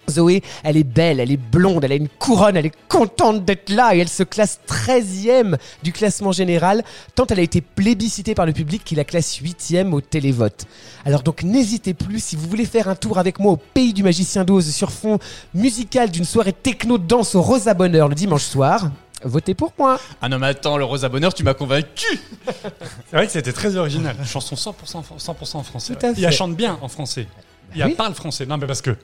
Zoé, 0.08 0.42
elle 0.64 0.76
est 0.76 0.84
belle, 0.84 1.20
elle 1.20 1.30
est 1.30 1.36
blonde, 1.36 1.84
elle 1.84 1.92
a 1.92 1.96
une 1.96 2.08
couronne, 2.08 2.56
elle 2.56 2.66
est 2.66 2.74
contente 2.88 3.44
d'être 3.44 3.68
là 3.70 3.94
et 3.94 3.98
elle 3.98 4.08
se 4.08 4.22
classe 4.22 4.58
13e 4.66 5.56
du 5.82 5.92
classement 5.92 6.32
général, 6.32 6.82
tant 7.14 7.26
elle 7.26 7.38
a 7.38 7.42
été 7.42 7.60
plébiscitée 7.60 8.34
par 8.34 8.46
le 8.46 8.52
public 8.52 8.82
qu'il 8.84 8.96
la 8.98 9.04
classe 9.04 9.38
8e 9.40 9.92
au 9.92 10.00
télévote. 10.00 10.64
Alors 11.04 11.22
donc 11.22 11.42
n'hésitez 11.42 11.94
plus, 11.94 12.22
si 12.22 12.36
vous 12.36 12.48
voulez 12.48 12.64
faire 12.66 12.88
un 12.88 12.96
tour 12.96 13.18
avec 13.18 13.38
moi 13.38 13.52
au 13.52 13.56
pays 13.56 13.92
du 13.92 14.02
magicien 14.02 14.44
d'Oz 14.44 14.68
sur 14.74 14.90
fond 14.90 15.18
musical 15.54 16.10
d'une 16.10 16.24
soirée 16.24 16.52
techno-danse 16.52 17.34
au 17.34 17.42
Rosa 17.42 17.74
Bonheur 17.74 18.08
le 18.08 18.14
dimanche 18.14 18.42
soir, 18.44 18.90
votez 19.24 19.54
pour 19.54 19.72
moi. 19.78 20.00
Ah 20.20 20.28
non 20.28 20.38
mais 20.40 20.48
attends, 20.48 20.76
le 20.76 20.84
Rosa 20.84 21.08
Bonheur, 21.08 21.32
tu 21.34 21.44
m'as 21.44 21.54
convaincu 21.54 22.06
C'est 23.10 23.16
vrai 23.16 23.26
que 23.26 23.32
c'était 23.32 23.52
très 23.52 23.76
original. 23.76 24.16
Chanson 24.26 24.56
100%, 24.56 24.72
fr- 25.04 25.18
100% 25.18 25.56
en 25.56 25.62
français. 25.62 25.94
Tout 25.94 26.04
à 26.06 26.10
elle 26.10 26.32
chante 26.32 26.56
bien 26.56 26.78
en 26.82 26.88
français. 26.88 27.26
Elle 27.76 27.84
Oui. 27.86 27.94
parle 27.94 28.14
français. 28.14 28.46
Non, 28.46 28.56
mais 28.58 28.66
parce 28.66 28.82
que 28.82 28.96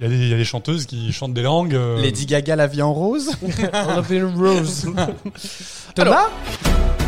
il 0.00 0.04
y, 0.04 0.06
a 0.06 0.08
des- 0.08 0.16
il 0.16 0.28
y 0.28 0.34
a 0.34 0.36
des 0.36 0.44
chanteuses 0.44 0.86
qui 0.86 1.12
chantent 1.12 1.34
des 1.34 1.42
langues. 1.42 1.74
euh, 1.74 2.00
Lady 2.00 2.26
Gaga, 2.26 2.56
la 2.56 2.66
vie 2.66 2.82
en 2.82 2.92
rose 2.94 3.30
On 3.72 3.88
a 3.98 4.02
fait 4.02 4.16
une 4.16 4.34
rose. 4.36 4.86
Thomas 5.94 6.28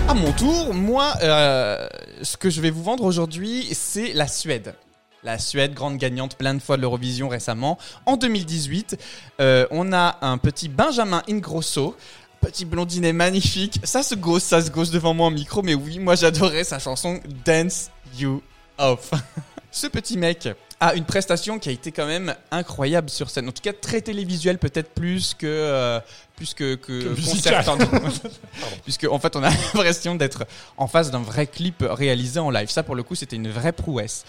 À 0.09 0.15
mon 0.15 0.33
tour, 0.33 0.75
moi, 0.75 1.15
euh, 1.23 1.87
ce 2.23 2.37
que 2.37 2.51
je 2.51 2.61
vais 2.61 2.71
vous 2.71 2.83
vendre 2.83 3.05
aujourd'hui, 3.05 3.69
c'est 3.73 4.13
la 4.13 4.27
Suède. 4.27 4.75
La 5.23 5.39
Suède, 5.39 5.75
grande 5.75 5.99
gagnante 5.99 6.37
plein 6.37 6.55
de 6.55 6.61
fois 6.61 6.77
de 6.77 6.83
l'Eurovision 6.83 7.29
récemment. 7.29 7.79
En 8.07 8.17
2018, 8.17 8.97
euh, 9.41 9.67
on 9.71 9.93
a 9.93 10.17
un 10.23 10.39
petit 10.39 10.69
Benjamin 10.69 11.23
Ingrosso, 11.29 11.95
petit 12.41 12.65
blondinet 12.65 13.13
magnifique. 13.13 13.79
Ça 13.85 14.03
se 14.03 14.15
gosse, 14.15 14.45
ça 14.45 14.63
se 14.63 14.71
gosse 14.71 14.91
devant 14.91 15.13
moi 15.15 15.27
en 15.27 15.31
micro, 15.31 15.63
mais 15.63 15.75
oui, 15.75 15.99
moi 15.99 16.15
j'adorais 16.17 16.65
sa 16.65 16.79
chanson 16.79 17.21
Dance 17.45 17.91
You 18.19 18.43
Off. 18.79 19.11
Ce 19.71 19.87
petit 19.87 20.17
mec 20.19 20.49
a 20.81 20.95
une 20.95 21.05
prestation 21.05 21.59
qui 21.59 21.69
a 21.69 21.73
été 21.73 21.93
quand 21.93 22.07
même 22.07 22.35
incroyable 22.51 23.11
sur 23.11 23.29
scène. 23.29 23.49
En 23.49 23.53
tout 23.53 23.63
cas, 23.63 23.75
très 23.75 24.01
télévisuelle, 24.01 24.59
peut-être 24.59 24.91
plus 24.95 25.35
que 25.35 25.47
euh, 25.47 26.01
plus 26.37 26.55
que, 26.55 26.75
que, 26.75 27.15
Que 27.15 27.31
concert 27.31 27.63
Puisque 28.85 29.05
en 29.05 29.19
fait, 29.19 29.37
on 29.37 29.43
a 29.43 29.51
l'impression 29.75 30.15
d'être 30.15 30.47
en 30.79 30.87
face 30.87 31.11
d'un 31.11 31.21
vrai 31.21 31.47
clip 31.47 31.85
réalisé 31.87 32.41
en 32.41 32.51
live. 32.51 32.71
Ça, 32.71 32.83
pour 32.83 32.95
le 32.95 33.03
coup, 33.03 33.15
c'était 33.15 33.37
une 33.37 33.51
vraie 33.51 33.73
prouesse. 33.73 34.25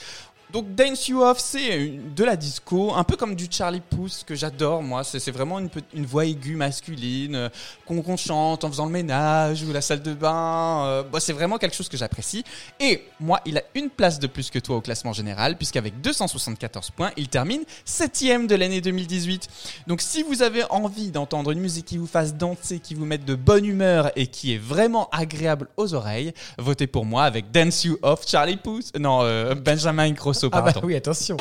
Donc 0.52 0.76
Dance 0.76 1.08
You 1.08 1.22
Off, 1.22 1.40
c'est 1.40 2.00
de 2.14 2.24
la 2.26 2.36
disco, 2.36 2.94
un 2.94 3.06
peu 3.06 3.16
comme 3.16 3.36
du 3.36 3.48
Charlie 3.50 3.80
Puth 3.80 4.26
que 4.26 4.36
j'adore 4.36 4.84
moi. 4.84 5.04
C'est 5.04 5.32
vraiment 5.32 5.60
une, 5.60 6.06
voix 6.06 6.26
aiguë 6.26 6.56
masculine 6.56 7.36
euh, 7.36 7.50
qu'on 7.86 8.02
qu'on 8.02 8.18
chante 8.18 8.64
en 8.64 8.70
faisant 8.70 8.86
le 8.86 8.92
ménage 8.92 9.64
ou 9.64 9.72
la 9.72 9.80
salle 9.80 10.02
de 10.02 10.14
bain. 10.14 10.86
euh, 10.88 11.04
bah, 11.04 11.20
c'est 11.22 11.32
vraiment 11.32 11.58
quelque 11.58 11.76
chose 11.76 11.88
que 11.88 11.96
j'apprécie. 11.96 12.44
Et 12.82 13.06
moi, 13.20 13.40
il 13.46 13.58
a 13.58 13.64
une 13.76 13.90
place 13.90 14.20
de 14.20 14.28
plus 14.28 14.50
que 14.50 14.60
toi 14.60 14.76
au 14.76 14.82
classement 14.82 15.14
général, 15.14 15.56
puisqu'avec 15.56 16.02
274 16.02 16.90
points, 16.92 17.12
il 17.16 17.30
termine 17.30 17.64
septième 17.86 18.48
de 18.48 18.56
l'année 18.56 18.82
2018. 18.82 19.48
Donc 19.88 20.02
si 20.02 20.24
vous 20.24 20.42
avez 20.42 20.64
envie 20.70 21.12
d'entendre 21.12 21.52
une 21.52 21.60
musique 21.60 21.86
qui 21.86 21.98
vous 21.98 22.08
fasse 22.08 22.36
danser, 22.36 22.80
qui 22.80 22.94
vous 22.94 23.06
mette 23.06 23.24
de 23.24 23.36
bonne 23.36 23.66
humeur 23.66 24.12
et 24.18 24.28
qui 24.28 24.54
est 24.54 24.62
vraiment 24.62 25.10
agréable 25.12 25.70
aux 25.78 25.94
oreilles, 25.94 26.34
votez 26.58 26.88
pour 26.88 27.06
moi 27.06 27.24
avec 27.24 27.52
Dance 27.52 27.86
You 27.86 27.98
Off 28.02 28.28
Charlie 28.28 28.58
Puth. 28.58 28.98
Non, 29.00 29.20
euh, 29.22 29.56
Benjamin 29.56 30.12
Grosso, 30.12 30.41
Ah 30.52 30.62
bah 30.62 30.74
pardon. 30.74 30.88
oui, 30.88 30.96
attention. 30.96 31.38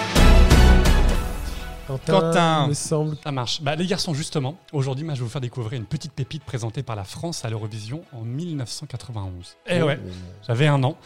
Quentin, 1.86 2.12
Quentin. 2.20 2.66
me 2.68 2.74
semble. 2.74 3.16
Ça 3.24 3.32
marche. 3.32 3.62
Bah, 3.62 3.74
les 3.74 3.86
garçons, 3.86 4.14
justement, 4.14 4.56
aujourd'hui, 4.72 5.04
moi, 5.04 5.14
je 5.14 5.20
vais 5.20 5.24
vous 5.24 5.30
faire 5.30 5.40
découvrir 5.40 5.72
une 5.72 5.86
petite 5.86 6.12
pépite 6.12 6.44
présentée 6.44 6.82
par 6.84 6.94
la 6.94 7.02
France 7.04 7.44
à 7.44 7.50
l'Eurovision 7.50 8.02
en 8.12 8.20
1991. 8.22 9.56
Eh 9.66 9.82
ouais, 9.82 9.98
j'avais 10.46 10.68
un 10.68 10.82
an. 10.84 10.96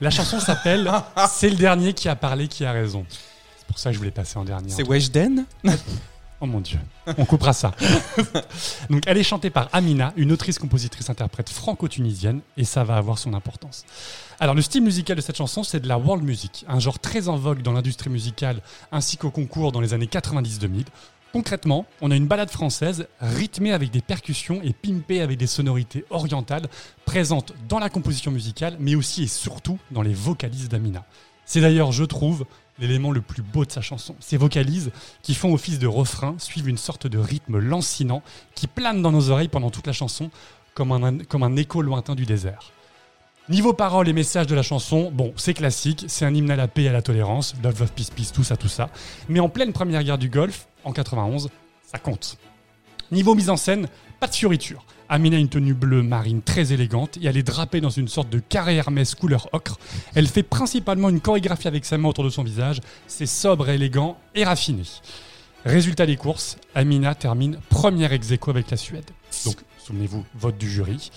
La 0.00 0.10
chanson 0.10 0.40
s'appelle 0.40 0.90
C'est 1.28 1.50
le 1.50 1.56
dernier 1.56 1.92
qui 1.92 2.08
a 2.08 2.16
parlé 2.16 2.48
qui 2.48 2.64
a 2.64 2.72
raison. 2.72 3.04
C'est 3.10 3.66
pour 3.66 3.78
ça 3.78 3.90
que 3.90 3.94
je 3.94 3.98
voulais 3.98 4.10
passer 4.10 4.38
en 4.38 4.44
dernier. 4.44 4.70
C'est 4.70 4.86
Weshden? 4.88 5.44
Oh 6.42 6.46
mon 6.46 6.60
dieu, 6.60 6.78
on 7.18 7.26
coupera 7.26 7.52
ça. 7.52 7.72
Donc 8.90 9.02
elle 9.06 9.18
est 9.18 9.22
chantée 9.22 9.50
par 9.50 9.68
Amina, 9.72 10.14
une 10.16 10.32
autrice, 10.32 10.58
compositrice, 10.58 11.10
interprète 11.10 11.50
franco-tunisienne, 11.50 12.40
et 12.56 12.64
ça 12.64 12.82
va 12.82 12.96
avoir 12.96 13.18
son 13.18 13.34
importance. 13.34 13.84
Alors 14.38 14.54
le 14.54 14.62
style 14.62 14.82
musical 14.82 15.16
de 15.16 15.20
cette 15.20 15.36
chanson, 15.36 15.62
c'est 15.62 15.80
de 15.80 15.88
la 15.88 15.98
world 15.98 16.24
music, 16.24 16.64
un 16.66 16.78
genre 16.78 16.98
très 16.98 17.28
en 17.28 17.36
vogue 17.36 17.60
dans 17.60 17.72
l'industrie 17.72 18.08
musicale 18.08 18.62
ainsi 18.90 19.18
qu'au 19.18 19.30
concours 19.30 19.70
dans 19.70 19.82
les 19.82 19.92
années 19.92 20.06
90-2000. 20.06 20.86
Concrètement, 21.34 21.84
on 22.00 22.10
a 22.10 22.16
une 22.16 22.26
balade 22.26 22.50
française 22.50 23.06
rythmée 23.20 23.72
avec 23.72 23.90
des 23.90 24.00
percussions 24.00 24.62
et 24.62 24.72
pimpée 24.72 25.20
avec 25.20 25.38
des 25.38 25.46
sonorités 25.46 26.06
orientales 26.08 26.68
présentes 27.04 27.52
dans 27.68 27.78
la 27.78 27.90
composition 27.90 28.30
musicale, 28.30 28.76
mais 28.80 28.94
aussi 28.94 29.24
et 29.24 29.28
surtout 29.28 29.78
dans 29.90 30.02
les 30.02 30.14
vocalises 30.14 30.70
d'Amina. 30.70 31.04
C'est 31.44 31.60
d'ailleurs, 31.60 31.92
je 31.92 32.04
trouve, 32.04 32.46
l'élément 32.80 33.12
le 33.12 33.20
plus 33.20 33.42
beau 33.42 33.64
de 33.64 33.70
sa 33.70 33.80
chanson. 33.80 34.16
Ces 34.20 34.36
vocalises, 34.36 34.90
qui 35.22 35.34
font 35.34 35.52
office 35.52 35.78
de 35.78 35.86
refrain, 35.86 36.34
suivent 36.38 36.68
une 36.68 36.78
sorte 36.78 37.06
de 37.06 37.18
rythme 37.18 37.58
lancinant 37.58 38.22
qui 38.54 38.66
plane 38.66 39.02
dans 39.02 39.12
nos 39.12 39.30
oreilles 39.30 39.48
pendant 39.48 39.70
toute 39.70 39.86
la 39.86 39.92
chanson, 39.92 40.30
comme 40.74 40.92
un, 40.92 41.18
comme 41.18 41.42
un 41.42 41.56
écho 41.56 41.82
lointain 41.82 42.14
du 42.14 42.26
désert. 42.26 42.72
Niveau 43.48 43.72
paroles 43.72 44.08
et 44.08 44.12
messages 44.12 44.46
de 44.46 44.54
la 44.54 44.62
chanson, 44.62 45.10
bon, 45.10 45.32
c'est 45.36 45.54
classique, 45.54 46.04
c'est 46.06 46.24
un 46.24 46.34
hymne 46.34 46.50
à 46.50 46.56
la 46.56 46.68
paix 46.68 46.84
et 46.84 46.88
à 46.88 46.92
la 46.92 47.02
tolérance, 47.02 47.54
love, 47.62 47.80
love, 47.80 47.92
peace, 47.92 48.10
peace, 48.14 48.32
tout 48.32 48.44
ça, 48.44 48.56
tout 48.56 48.68
ça. 48.68 48.90
Mais 49.28 49.40
en 49.40 49.48
pleine 49.48 49.72
première 49.72 50.04
guerre 50.04 50.18
du 50.18 50.28
Golfe, 50.28 50.68
en 50.84 50.92
91, 50.92 51.50
ça 51.84 51.98
compte. 51.98 52.38
Niveau 53.10 53.34
mise 53.34 53.50
en 53.50 53.56
scène, 53.56 53.88
pas 54.20 54.28
de 54.28 54.34
fioriture. 54.34 54.84
Amina 55.10 55.36
a 55.36 55.40
une 55.40 55.48
tenue 55.48 55.74
bleue 55.74 56.04
marine 56.04 56.40
très 56.40 56.72
élégante 56.72 57.18
et 57.20 57.26
elle 57.26 57.36
est 57.36 57.42
drapée 57.42 57.80
dans 57.80 57.90
une 57.90 58.06
sorte 58.06 58.30
de 58.30 58.38
carré 58.38 58.76
Hermès 58.76 59.16
couleur 59.16 59.48
ocre. 59.52 59.76
Elle 60.14 60.28
fait 60.28 60.44
principalement 60.44 61.08
une 61.08 61.20
chorégraphie 61.20 61.66
avec 61.66 61.84
sa 61.84 61.98
main 61.98 62.08
autour 62.08 62.22
de 62.22 62.30
son 62.30 62.44
visage. 62.44 62.80
C'est 63.08 63.26
sobre, 63.26 63.68
élégant 63.68 64.16
et 64.36 64.44
raffiné. 64.44 64.84
Résultat 65.64 66.06
des 66.06 66.16
courses, 66.16 66.58
Amina 66.76 67.16
termine 67.16 67.58
première 67.70 68.12
ex 68.12 68.30
avec 68.46 68.70
la 68.70 68.76
Suède. 68.76 69.10
Donc, 69.44 69.56
souvenez-vous, 69.78 70.24
vote 70.36 70.56
du 70.56 70.70
jury. 70.70 71.10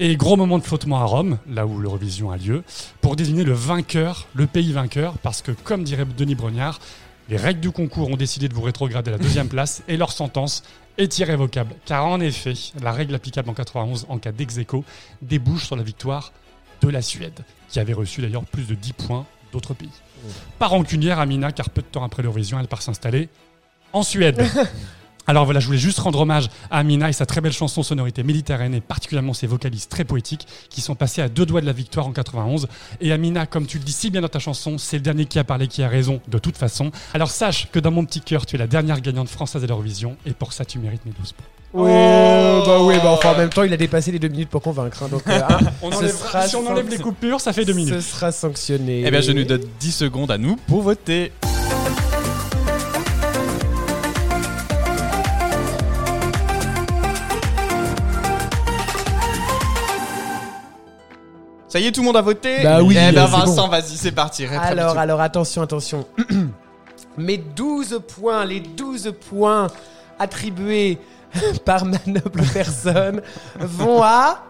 Et 0.00 0.16
gros 0.16 0.36
moment 0.36 0.58
de 0.58 0.64
flottement 0.64 0.98
à 0.98 1.04
Rome, 1.04 1.38
là 1.48 1.64
où 1.64 1.78
l'Eurovision 1.78 2.32
a 2.32 2.36
lieu, 2.36 2.64
pour 3.00 3.14
désigner 3.14 3.44
le 3.44 3.52
vainqueur, 3.52 4.26
le 4.34 4.48
pays 4.48 4.72
vainqueur, 4.72 5.16
parce 5.18 5.42
que, 5.42 5.52
comme 5.52 5.84
dirait 5.84 6.04
Denis 6.04 6.34
Brognard, 6.34 6.80
les 7.28 7.36
règles 7.36 7.60
du 7.60 7.70
concours 7.70 8.10
ont 8.10 8.16
décidé 8.16 8.48
de 8.48 8.54
vous 8.54 8.62
rétrograder 8.62 9.10
à 9.10 9.12
la 9.12 9.18
deuxième 9.18 9.48
place 9.48 9.82
et 9.86 9.96
leur 9.96 10.12
sentence 10.12 10.62
est 10.98 11.18
irrévocable. 11.18 11.74
Car 11.86 12.04
en 12.04 12.20
effet, 12.20 12.54
la 12.82 12.92
règle 12.92 13.14
applicable 13.14 13.48
en 13.48 13.54
91 13.54 14.06
en 14.08 14.18
cas 14.18 14.32
dex 14.32 14.58
débouche 15.22 15.64
sur 15.64 15.76
la 15.76 15.82
victoire 15.82 16.32
de 16.82 16.88
la 16.88 17.02
Suède, 17.02 17.40
qui 17.68 17.80
avait 17.80 17.92
reçu 17.92 18.20
d'ailleurs 18.20 18.44
plus 18.44 18.66
de 18.66 18.74
10 18.74 18.92
points 18.92 19.26
d'autres 19.52 19.74
pays. 19.74 19.90
Pas 20.58 20.66
rancunière, 20.66 21.20
Amina, 21.20 21.52
car 21.52 21.70
peu 21.70 21.80
de 21.80 21.86
temps 21.86 22.04
après 22.04 22.22
l'Eurovision, 22.22 22.58
elle 22.60 22.68
part 22.68 22.82
s'installer 22.82 23.28
en 23.92 24.02
Suède. 24.02 24.44
Alors 25.28 25.44
voilà, 25.44 25.60
je 25.60 25.66
voulais 25.66 25.78
juste 25.78 25.98
rendre 25.98 26.20
hommage 26.20 26.48
à 26.70 26.78
Amina 26.78 27.10
et 27.10 27.12
sa 27.12 27.26
très 27.26 27.42
belle 27.42 27.52
chanson 27.52 27.82
sonorité 27.82 28.22
méditerranéenne, 28.22 28.74
et 28.74 28.80
particulièrement 28.80 29.34
ses 29.34 29.46
vocalises 29.46 29.86
très 29.86 30.02
poétiques 30.04 30.46
qui 30.70 30.80
sont 30.80 30.94
passés 30.94 31.20
à 31.20 31.28
deux 31.28 31.44
doigts 31.44 31.60
de 31.60 31.66
la 31.66 31.72
victoire 31.72 32.06
en 32.06 32.12
91. 32.12 32.66
Et 33.02 33.12
Amina, 33.12 33.44
comme 33.44 33.66
tu 33.66 33.76
le 33.78 33.84
dis 33.84 33.92
si 33.92 34.08
bien 34.10 34.22
dans 34.22 34.28
ta 34.28 34.38
chanson, 34.38 34.78
c'est 34.78 34.96
le 34.96 35.02
dernier 35.02 35.26
qui 35.26 35.38
a 35.38 35.44
parlé 35.44 35.68
qui 35.68 35.82
a 35.82 35.88
raison 35.88 36.20
de 36.28 36.38
toute 36.38 36.56
façon. 36.56 36.90
Alors 37.12 37.30
sache 37.30 37.68
que 37.70 37.78
dans 37.78 37.90
mon 37.90 38.06
petit 38.06 38.22
cœur, 38.22 38.46
tu 38.46 38.56
es 38.56 38.58
la 38.58 38.66
dernière 38.66 39.02
gagnante 39.02 39.28
française 39.28 39.62
à 39.62 39.66
l'Eurovision 39.66 40.16
et 40.24 40.30
pour 40.32 40.54
ça, 40.54 40.64
tu 40.64 40.78
mérites 40.78 41.04
mes 41.04 41.12
12 41.12 41.32
points. 41.32 41.46
Oui, 41.74 41.90
bah 42.64 42.78
oui, 42.80 42.94
bah 43.02 43.10
enfin 43.10 43.34
en 43.34 43.36
même 43.36 43.50
temps, 43.50 43.64
il 43.64 43.72
a 43.74 43.76
dépassé 43.76 44.10
les 44.10 44.18
deux 44.18 44.28
minutes 44.28 44.48
pour 44.48 44.62
convaincre. 44.62 45.02
hein, 45.02 45.08
donc, 45.10 45.20
euh, 45.28 45.38
hein, 45.46 45.58
On 45.82 45.90
ce 45.92 45.96
enlèvera- 45.98 46.08
sera 46.28 46.48
si 46.48 46.56
on 46.56 46.66
enlève 46.66 46.88
les 46.88 46.96
coupures, 46.96 47.42
ça 47.42 47.52
fait 47.52 47.66
deux 47.66 47.74
Ce 47.74 47.76
minutes. 47.76 48.00
sera 48.00 48.32
sanctionné. 48.32 49.02
Eh 49.04 49.10
bien, 49.10 49.20
je 49.20 49.32
nous 49.32 49.44
donne 49.44 49.60
10 49.78 49.92
secondes 49.92 50.30
à 50.30 50.38
nous 50.38 50.56
pour 50.66 50.80
voter. 50.80 51.32
Ça 61.68 61.78
y 61.78 61.86
est, 61.86 61.92
tout 61.92 62.00
le 62.00 62.06
monde 62.06 62.16
a 62.16 62.22
voté 62.22 62.62
Bah 62.62 62.82
oui, 62.82 62.96
Eh 62.98 63.12
ben, 63.12 63.26
c'est 63.26 63.36
Vincent, 63.36 63.64
bon. 63.66 63.68
vas-y, 63.68 63.96
c'est 63.96 64.12
parti. 64.12 64.46
Alors, 64.46 64.94
tout. 64.94 64.98
alors, 64.98 65.20
attention, 65.20 65.60
attention. 65.62 66.06
Mes 67.18 67.36
12 67.36 68.00
points, 68.16 68.44
les 68.44 68.60
12 68.60 69.12
points 69.28 69.66
attribués 70.18 70.98
par 71.64 71.84
ma 71.84 71.98
noble 72.06 72.42
personne 72.54 73.20
vont 73.58 74.02
à 74.02 74.44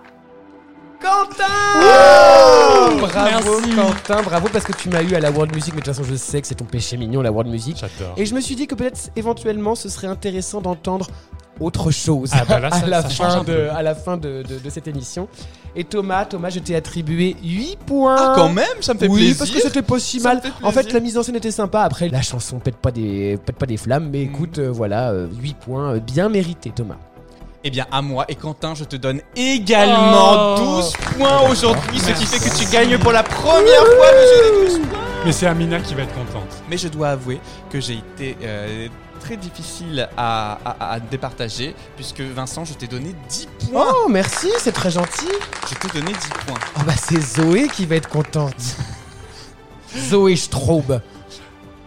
Quentin 1.01 2.99
Bravo 3.01 3.61
Merci. 3.61 3.71
Quentin, 3.75 4.23
bravo 4.23 4.49
parce 4.53 4.65
que 4.65 4.73
tu 4.73 4.89
m'as 4.89 5.03
eu 5.03 5.15
à 5.15 5.21
la 5.21 5.31
World 5.31 5.55
Music, 5.55 5.73
mais 5.75 5.81
de 5.81 5.85
toute 5.87 5.95
façon 5.95 6.09
je 6.09 6.15
sais 6.17 6.41
que 6.41 6.47
c'est 6.47 6.57
ton 6.57 6.65
péché 6.65 6.97
mignon 6.97 7.23
la 7.23 7.31
World 7.31 7.51
Music. 7.51 7.77
J'adore. 7.79 8.15
Et 8.17 8.27
je 8.27 8.35
me 8.35 8.41
suis 8.41 8.57
dit 8.57 8.67
que 8.67 8.75
peut-être 8.75 9.11
éventuellement 9.17 9.75
ce 9.75 9.89
serait 9.89 10.07
intéressant 10.09 10.61
d'entendre 10.61 11.07
autre 11.61 11.91
chose 11.91 12.31
Ah 12.33 12.45
bah 12.49 12.59
là, 12.61 12.69
à, 12.73 12.81
ça- 12.81 12.87
la 12.87 13.03
ça 13.03 13.09
change 13.09 13.33
fin 13.33 13.39
un 13.41 13.45
de, 13.45 13.53
peu. 13.53 13.71
à 13.71 13.83
la 13.83 13.95
fin 13.95 14.17
de, 14.17 14.43
de- 14.43 14.59
de 14.59 14.71
cette 14.71 14.89
émission. 14.89 15.29
Et 15.81 15.85
Thomas, 15.85 16.25
Thomas, 16.25 16.51
je 16.51 16.59
t'ai 16.59 16.75
attribué 16.75 17.37
8 17.41 17.79
points. 17.87 18.17
Ah, 18.19 18.33
quand 18.35 18.49
même, 18.53 18.67
ça 18.81 18.95
me 18.95 18.99
fait 18.99 19.07
oui, 19.07 19.21
plaisir. 19.21 19.37
parce 19.39 19.51
que 19.53 19.61
c'était 19.61 19.81
pas 19.83 19.99
si 20.01 20.19
Ça 20.19 20.31
mal. 20.31 20.43
fait 20.43 20.51
En 20.63 20.73
fait, 20.73 20.93
la 20.93 20.99
mise 20.99 21.17
en 21.17 21.23
scène 21.23 21.37
était 21.37 21.53
sympa. 21.53 21.83
Après, 21.83 22.09
la 22.09 22.21
chanson 22.21 22.59
pète 22.59 22.77
pas 22.79 22.91
des, 22.91 23.39
pète 23.47 23.55
pas 23.57 23.67
des 23.67 23.77
flammes. 23.77 24.07
Mm. 24.07 24.11
Mais 24.11 24.23
écoute, 24.23 24.59
euh, 24.59 24.71
voilà, 24.73 25.11
euh, 25.13 25.29
8 25.41 25.57
points 25.57 25.95
euh, 25.95 26.01
bien 26.01 26.29
mérités, 26.29 26.73
Thomas. 26.75 26.97
Eh 27.63 27.71
bien, 27.71 27.87
à 27.93 28.03
moi 28.03 28.25
et 28.29 28.35
Quentin, 28.35 28.75
je 28.75 28.83
te 28.85 28.97
donne 28.97 29.21
également 29.37 30.57
Oh. 30.59 30.77
12 30.81 30.93
points 31.17 31.49
aujourd'hui, 31.51 31.99
ce 32.01 32.11
qui 32.13 32.27
fait 32.27 32.39
que 32.51 32.57
tu 32.57 32.71
gagnes 32.73 32.99
pour 32.99 33.13
la 33.13 33.23
première 33.23 33.85
fois 33.85 34.13
le 34.13 34.21
jeu 34.21 34.65
des 34.65 34.79
12 34.79 34.79
points. 34.89 34.99
Mais 35.25 35.33
c'est 35.33 35.47
Amina 35.47 35.79
qui 35.81 35.95
va 35.95 36.03
être 36.03 36.15
contente. 36.15 36.49
Mais 36.71 36.77
je 36.79 36.89
dois 36.89 37.09
avouer 37.11 37.41
que 37.71 37.81
j'ai 37.81 37.95
été 37.95 38.37
euh, 38.43 38.87
très 39.21 39.37
difficile 39.37 40.09
à, 40.17 40.59
à- 40.65 40.93
à 40.95 41.01
départager, 41.01 41.75
puisque 41.97 42.21
Vincent, 42.21 42.65
je 42.65 42.75
t'ai 42.75 42.87
donné 42.87 43.15
10 43.29 43.47
points. 43.47 43.58
Oh, 43.75 44.09
merci, 44.11 44.49
c'est 44.59 44.73
très 44.73 44.91
gentil. 44.91 45.29
Je 45.69 45.75
t'ai 45.75 45.99
donné 46.01 46.13
10 46.13 46.19
points. 46.47 46.59
Oh 46.79 46.81
bah 46.87 46.95
c'est 46.97 47.21
Zoé 47.21 47.69
qui 47.69 47.87
va 47.87 47.97
être 47.97 48.09
contente. 48.09 48.77
Zoé 49.97 50.37
Straub. 50.37 51.01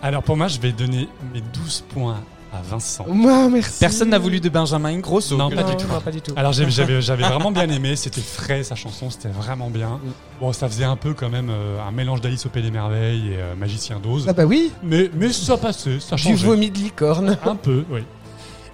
Alors 0.02 0.24
pour 0.24 0.38
moi, 0.38 0.48
je 0.48 0.60
vais 0.60 0.72
donner 0.72 1.08
mes 1.34 1.42
12 1.42 1.84
points 1.94 2.20
à 2.54 2.62
Vincent. 2.62 3.06
Moi, 3.08 3.48
merci. 3.50 3.80
Personne 3.80 4.10
n'a 4.10 4.20
voulu 4.20 4.40
de 4.42 4.50
Benjamin 4.50 5.00
Grosso. 5.00 5.38
Non, 5.38 5.50
pas 5.50 5.64
du 5.64 5.76
tout. 5.78 5.88
non, 5.88 6.02
pas 6.02 6.12
du 6.12 6.22
tout. 6.22 6.34
Alors 6.36 6.52
j'avais 6.52 7.02
j'avais 7.02 7.24
vraiment 7.24 7.52
bien 7.52 7.70
aimé, 7.70 7.96
c'était 7.96 8.20
frais 8.22 8.64
sa 8.64 8.76
chanson, 8.76 9.10
c'était 9.10 9.30
vraiment 9.30 9.70
bien. 9.70 9.90
Mm. 10.04 10.12
Bon, 10.42 10.52
ça 10.54 10.68
faisait 10.68 10.84
un 10.84 10.98
peu 10.98 11.14
quand 11.14 11.30
même 11.30 11.50
euh, 11.50 11.80
un 11.82 11.92
mélange 11.92 12.20
d'Alice 12.22 12.46
au 12.46 12.50
Pays 12.50 12.64
des 12.64 12.72
Merveilles 12.72 13.34
et 13.34 13.38
euh, 13.38 13.56
Magicien 13.56 14.00
d'Oz. 14.00 14.26
Ah 14.28 14.34
bah 14.34 14.44
oui, 14.46 14.72
Mais, 14.84 15.10
mais 15.14 15.32
ça 15.32 15.56
passait, 15.58 16.00
ça 16.00 16.16
du 16.16 16.24
changeait. 16.24 16.46
vomi 16.46 16.70
de 16.72 16.78
licorne. 16.80 17.38
Un 17.46 17.56
peu, 17.56 17.86
oui. 17.90 18.02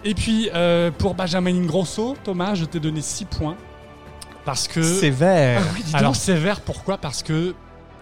Et 0.04 0.14
puis 0.14 0.50
euh, 0.54 0.92
pour 0.92 1.16
Benjamin 1.16 1.56
Ingrosso, 1.56 2.16
Thomas, 2.24 2.56
je 2.56 2.66
t'ai 2.66 2.80
donné 2.80 3.02
6 3.02 3.26
points. 3.26 3.58
Parce 4.46 4.68
que. 4.68 4.82
Sévère. 4.82 5.62
Alors 5.94 6.16
sévère, 6.16 6.62
pourquoi? 6.62 6.98
Parce 6.98 7.24
que 7.24 7.54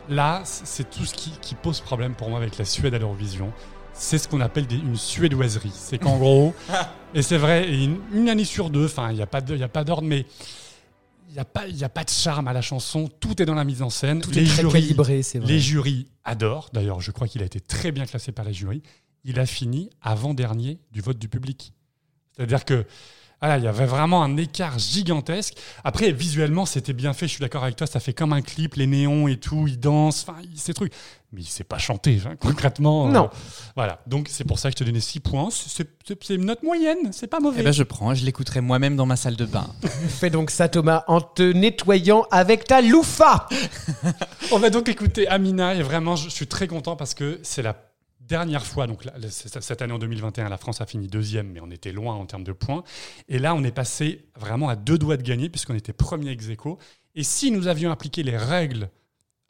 là, 0.10 0.42
c'est 0.46 0.90
tout 0.90 1.06
ce 1.06 1.14
qui, 1.16 1.32
qui 1.42 1.56
pose 1.56 1.80
problème 1.82 2.14
pour 2.14 2.30
moi 2.30 2.38
avec 2.38 2.58
la 2.58 2.66
Suède 2.66 2.94
à 2.94 3.00
l'Eurovision. 3.00 3.52
C'est 3.94 4.18
ce 4.18 4.28
qu'on 4.28 4.42
appelle 4.42 4.68
des- 4.68 4.76
une 4.76 4.98
suédoiserie. 4.98 5.72
C'est 5.74 5.98
qu'en 5.98 6.18
gros, 6.18 6.54
et 7.16 7.22
c'est 7.22 7.38
vrai, 7.38 7.68
et 7.70 7.84
une, 7.86 7.98
une 8.14 8.30
année 8.30 8.44
sur 8.44 8.70
deux, 8.70 8.86
enfin, 8.86 9.10
il 9.12 9.16
n'y 9.16 9.22
a 9.24 9.26
pas 9.26 9.40
d'ordre, 9.42 10.04
mais 10.04 10.26
il 11.30 11.34
n'y 11.34 11.40
a, 11.40 11.46
pas- 11.46 11.66
y 11.68 11.84
a 11.84 11.90
pas 11.90 12.04
de 12.04 12.10
charme 12.10 12.48
à 12.50 12.54
la 12.54 12.62
chanson. 12.62 13.10
Tout 13.20 13.42
est 13.42 13.46
dans 13.46 13.56
la 13.56 13.64
mise 13.64 13.82
en 13.82 13.90
scène. 13.90 14.22
Tout 14.22 14.32
les 14.32 14.44
est 14.44 14.48
très 14.48 14.62
jurys, 14.62 14.82
calibré, 14.82 15.24
c'est 15.24 15.40
vrai. 15.40 15.48
les 15.48 15.60
jurys 15.60 16.08
adorent. 16.26 16.70
D'ailleurs, 16.74 17.00
je 17.02 17.10
crois 17.12 17.28
qu'il 17.28 17.42
a 17.42 17.46
été 17.46 17.60
très 17.62 17.92
bien 17.92 18.06
classé 18.06 18.32
par 18.34 18.46
les 18.46 18.54
jurys. 18.54 18.84
Il 19.24 19.40
a 19.40 19.46
fini 19.48 19.90
avant-dernier 20.02 20.78
du 20.92 21.02
vote 21.02 21.18
du 21.18 21.30
public. 21.30 21.74
C'est-à-dire 22.36 22.66
que 22.66 22.86
voilà, 23.42 23.58
il 23.58 23.66
y 23.66 23.68
avait 23.68 23.86
vraiment 23.86 24.24
un 24.24 24.38
écart 24.38 24.80
gigantesque. 24.80 25.56
Après, 25.84 26.12
visuellement, 26.14 26.66
c'était 26.66 26.94
bien 26.94 27.12
fait. 27.14 27.28
Je 27.28 27.34
suis 27.34 27.42
d'accord 27.42 27.64
avec 27.64 27.76
toi. 27.76 27.86
Ça 27.86 28.00
fait 28.00 28.14
comme 28.14 28.32
un 28.34 28.42
clip, 28.42 28.76
les 28.76 28.88
néons 28.88 29.28
et 29.28 29.38
tout. 29.38 29.68
Il 29.68 29.78
danse, 29.78 30.26
enfin, 30.28 30.40
ces 30.56 30.74
trucs. 30.74 30.94
Mais 31.34 31.42
il 31.42 31.46
sait 31.46 31.66
pas 31.66 31.78
chanter, 31.78 32.22
hein, 32.26 32.36
concrètement. 32.40 33.08
Non. 33.10 33.30
voilà. 33.76 34.00
Donc, 34.08 34.30
c'est 34.32 34.46
pour 34.46 34.58
ça 34.58 34.70
que 34.72 34.78
je 34.80 34.84
te 34.84 34.84
donnais 34.86 35.02
6 35.02 35.20
points. 35.20 35.50
C'est 35.52 35.86
c'est- 36.08 36.24
c'est 36.24 36.36
une 36.36 36.46
note 36.46 36.64
moyenne. 36.64 37.12
C'est 37.12 37.28
pas 37.28 37.40
mauvais. 37.42 37.60
Eh 37.60 37.64
ben 37.64 37.74
je 37.74 37.84
prends, 37.84 38.16
je 38.16 38.24
l'écouterai 38.26 38.62
moi-même 38.62 38.96
dans 38.96 39.06
ma 39.06 39.18
salle 39.18 39.36
de 39.36 39.46
bain. 39.46 39.68
Fais 40.08 40.30
donc 40.30 40.50
ça, 40.50 40.70
Thomas, 40.70 41.04
en 41.08 41.20
te 41.20 41.44
nettoyant 41.44 42.26
avec 42.32 42.64
ta 42.64 42.82
loufa. 42.82 43.48
On 44.54 44.60
va 44.60 44.70
donc 44.70 44.88
écouter 44.88 45.28
Amina 45.28 45.76
et 45.76 45.84
vraiment, 45.84 46.16
je 46.16 46.30
suis 46.30 46.48
très 46.48 46.68
content 46.68 46.96
parce 46.96 47.14
que 47.14 47.40
c'est 47.44 47.62
la 47.62 47.76
dernière 48.28 48.66
fois, 48.66 48.88
donc 48.88 49.04
cette 49.30 49.82
année 49.82 49.94
en 49.94 50.00
2021, 50.00 50.50
la 50.50 50.58
France 50.58 50.82
a 50.82 50.86
fini 50.86 51.08
deuxième, 51.08 51.52
mais 51.52 51.60
on 51.62 51.72
était 51.72 51.92
loin 51.92 52.16
en 52.16 52.26
termes 52.26 52.44
de 52.44 52.52
points. 52.52 52.84
Et 53.28 53.40
là, 53.40 53.56
on 53.56 53.64
est 53.64 53.72
passé 53.72 54.26
vraiment 54.38 54.70
à 54.70 54.76
deux 54.76 54.98
doigts 54.98 55.18
de 55.18 55.24
gagner 55.24 55.50
puisqu'on 55.50 55.76
était 55.76 55.94
premier 55.94 56.32
ex 56.32 56.50
aequo. 56.50 56.78
Et 57.16 57.24
si 57.24 57.52
nous 57.52 57.68
avions 57.68 57.92
appliqué 57.92 58.24
les 58.24 58.38
règles 58.38 58.90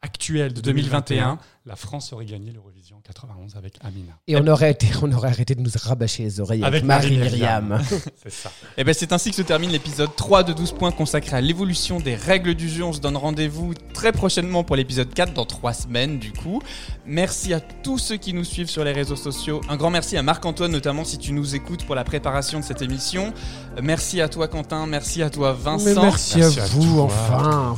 actuelles 0.06 0.52
de 0.54 0.60
2021, 0.60 1.38
la 1.66 1.74
France 1.74 2.12
aurait 2.12 2.26
gagné 2.26 2.52
l'Eurovision 2.52 2.96
91 3.04 3.56
avec 3.56 3.74
Amina. 3.82 4.12
Et 4.28 4.36
on 4.36 4.46
aurait, 4.46 4.70
été, 4.70 4.86
on 5.02 5.10
aurait 5.10 5.30
arrêté 5.30 5.56
de 5.56 5.60
nous 5.60 5.70
rabâcher 5.82 6.22
les 6.22 6.38
oreilles 6.40 6.62
avec, 6.62 6.84
Avec 6.84 6.84
Marie-Myriam. 6.84 7.66
Marie-Myriam. 7.68 8.00
C'est 8.22 8.30
ça. 8.32 8.52
Et 8.76 8.84
ben 8.84 8.94
c'est 8.94 9.12
ainsi 9.12 9.30
que 9.30 9.36
se 9.36 9.42
termine 9.42 9.70
l'épisode 9.72 10.14
3 10.14 10.44
de 10.44 10.52
12 10.52 10.72
points 10.72 10.92
consacré 10.92 11.36
à 11.36 11.40
l'évolution 11.40 11.98
des 11.98 12.14
règles 12.14 12.54
du 12.54 12.68
jeu. 12.68 12.84
On 12.84 12.92
se 12.92 13.00
donne 13.00 13.16
rendez-vous 13.16 13.74
très 13.92 14.12
prochainement 14.12 14.62
pour 14.62 14.76
l'épisode 14.76 15.12
4 15.12 15.34
dans 15.34 15.44
3 15.44 15.72
semaines 15.72 16.18
du 16.20 16.32
coup. 16.32 16.62
Merci 17.04 17.52
à 17.52 17.58
tous 17.60 17.98
ceux 17.98 18.16
qui 18.16 18.32
nous 18.32 18.44
suivent 18.44 18.70
sur 18.70 18.84
les 18.84 18.92
réseaux 18.92 19.16
sociaux. 19.16 19.60
Un 19.68 19.76
grand 19.76 19.90
merci 19.90 20.16
à 20.16 20.22
Marc-Antoine 20.22 20.70
notamment 20.70 21.04
si 21.04 21.18
tu 21.18 21.32
nous 21.32 21.56
écoutes 21.56 21.84
pour 21.84 21.96
la 21.96 22.04
préparation 22.04 22.60
de 22.60 22.64
cette 22.64 22.80
émission. 22.82 23.34
Merci 23.82 24.20
à 24.20 24.28
toi 24.28 24.46
Quentin, 24.46 24.86
merci 24.86 25.20
à 25.20 25.30
toi 25.30 25.52
Vincent. 25.52 25.84
Mais 25.84 25.94
merci, 26.00 26.38
Merci 26.38 26.60
à 26.60 26.62
à 26.62 26.66
vous, 26.68 26.94
toi. 26.94 27.04
enfin. 27.04 27.76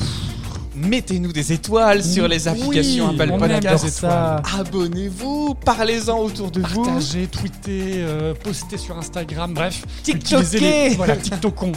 Mettez-nous 0.80 1.32
des 1.32 1.52
étoiles 1.52 2.02
sur 2.04 2.28
les 2.28 2.46
applications 2.48 3.08
Oui, 3.10 3.20
Apple 3.20 3.38
Podcast. 3.38 3.84
étoiles. 3.98 4.42
Abonnez-vous, 4.58 5.54
parlez-en 5.64 6.18
autour 6.18 6.50
de 6.50 6.60
vous. 6.60 6.84
Partagez, 6.84 7.26
tweetez, 7.26 7.94
euh, 7.96 8.34
postez 8.34 8.78
sur 8.78 8.96
Instagram, 8.96 9.52
bref. 9.54 9.82
TikToker. 10.02 10.36
utilisez 10.44 10.60
les- 10.60 10.96
Voilà, 10.96 11.16
TikTokons. 11.16 11.72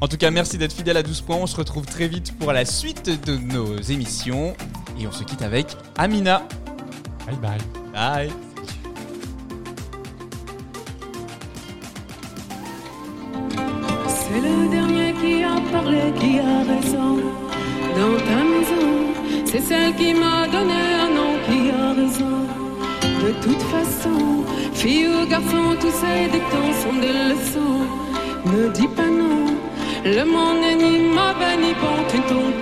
En 0.00 0.06
tout 0.08 0.16
cas, 0.16 0.30
merci 0.30 0.58
d'être 0.58 0.72
fidèle 0.72 0.96
à 0.96 1.02
12 1.02 1.20
points. 1.22 1.36
On 1.36 1.46
se 1.46 1.56
retrouve 1.56 1.84
très 1.86 2.08
vite 2.08 2.32
pour 2.38 2.52
la 2.52 2.64
suite 2.64 3.10
de 3.26 3.36
nos 3.36 3.76
émissions. 3.80 4.54
Et 5.00 5.06
on 5.06 5.12
se 5.12 5.22
quitte 5.24 5.42
avec 5.42 5.76
Amina. 5.96 6.42
Bye 7.26 7.36
bye. 7.36 7.58
Bye. 7.92 8.30
C'est 14.08 14.40
le 14.40 14.68
dernier 14.70 15.12
qui 15.20 15.42
a 15.42 15.56
parlé, 15.72 16.12
qui 16.20 16.38
a 16.38 16.62
raison. 16.64 17.16
Dans 17.98 18.16
ta 18.28 18.40
maison, 18.52 18.88
c'est 19.44 19.60
celle 19.60 19.92
qui 19.96 20.14
m'a 20.14 20.46
donné 20.46 20.80
un 21.04 21.10
nom, 21.18 21.32
qui 21.46 21.58
a 21.70 21.92
raison. 22.00 22.36
De 23.24 23.30
toute 23.42 23.64
façon, 23.74 24.44
fille 24.72 25.08
ou 25.08 25.26
garçon, 25.26 25.64
tous 25.80 25.94
ces 26.00 26.30
dictons 26.34 26.72
sont 26.82 26.98
des 27.04 27.16
leçons. 27.30 27.82
Ne 28.52 28.68
dis 28.68 28.86
pas 28.98 29.10
non, 29.22 29.46
le 30.04 30.24
monde 30.24 30.60
n'est 30.60 30.76
ni 30.76 30.98
mauvais 31.18 31.56
ni 31.64 31.72
bon, 31.80 31.96
tu 32.08 32.20
tombes. 32.28 32.58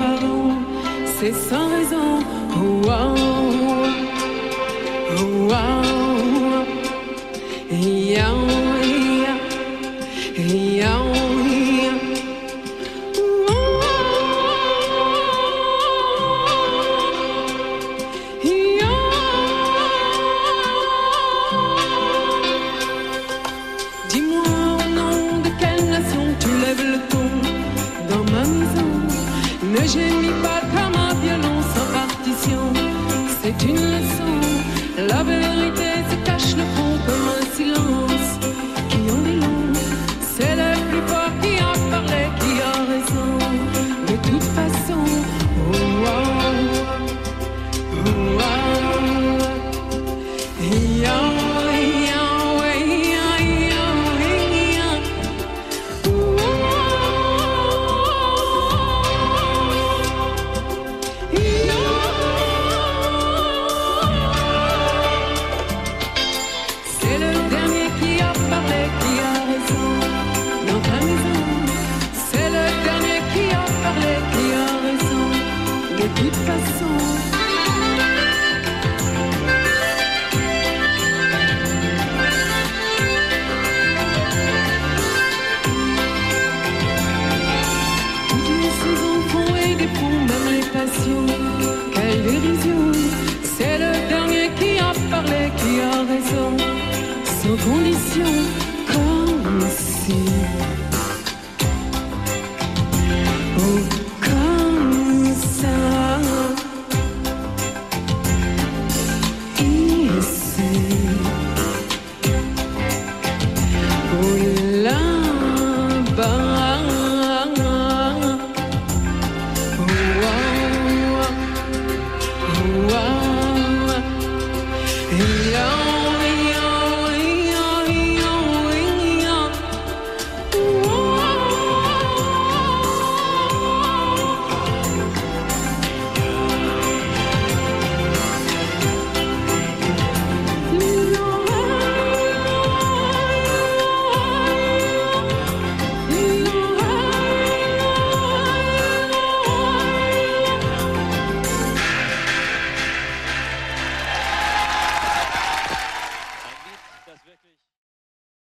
C'est 1.18 1.34
sans 1.34 1.68
raison. 1.68 2.20
Oh, 2.59 2.82
oh. 2.89 3.76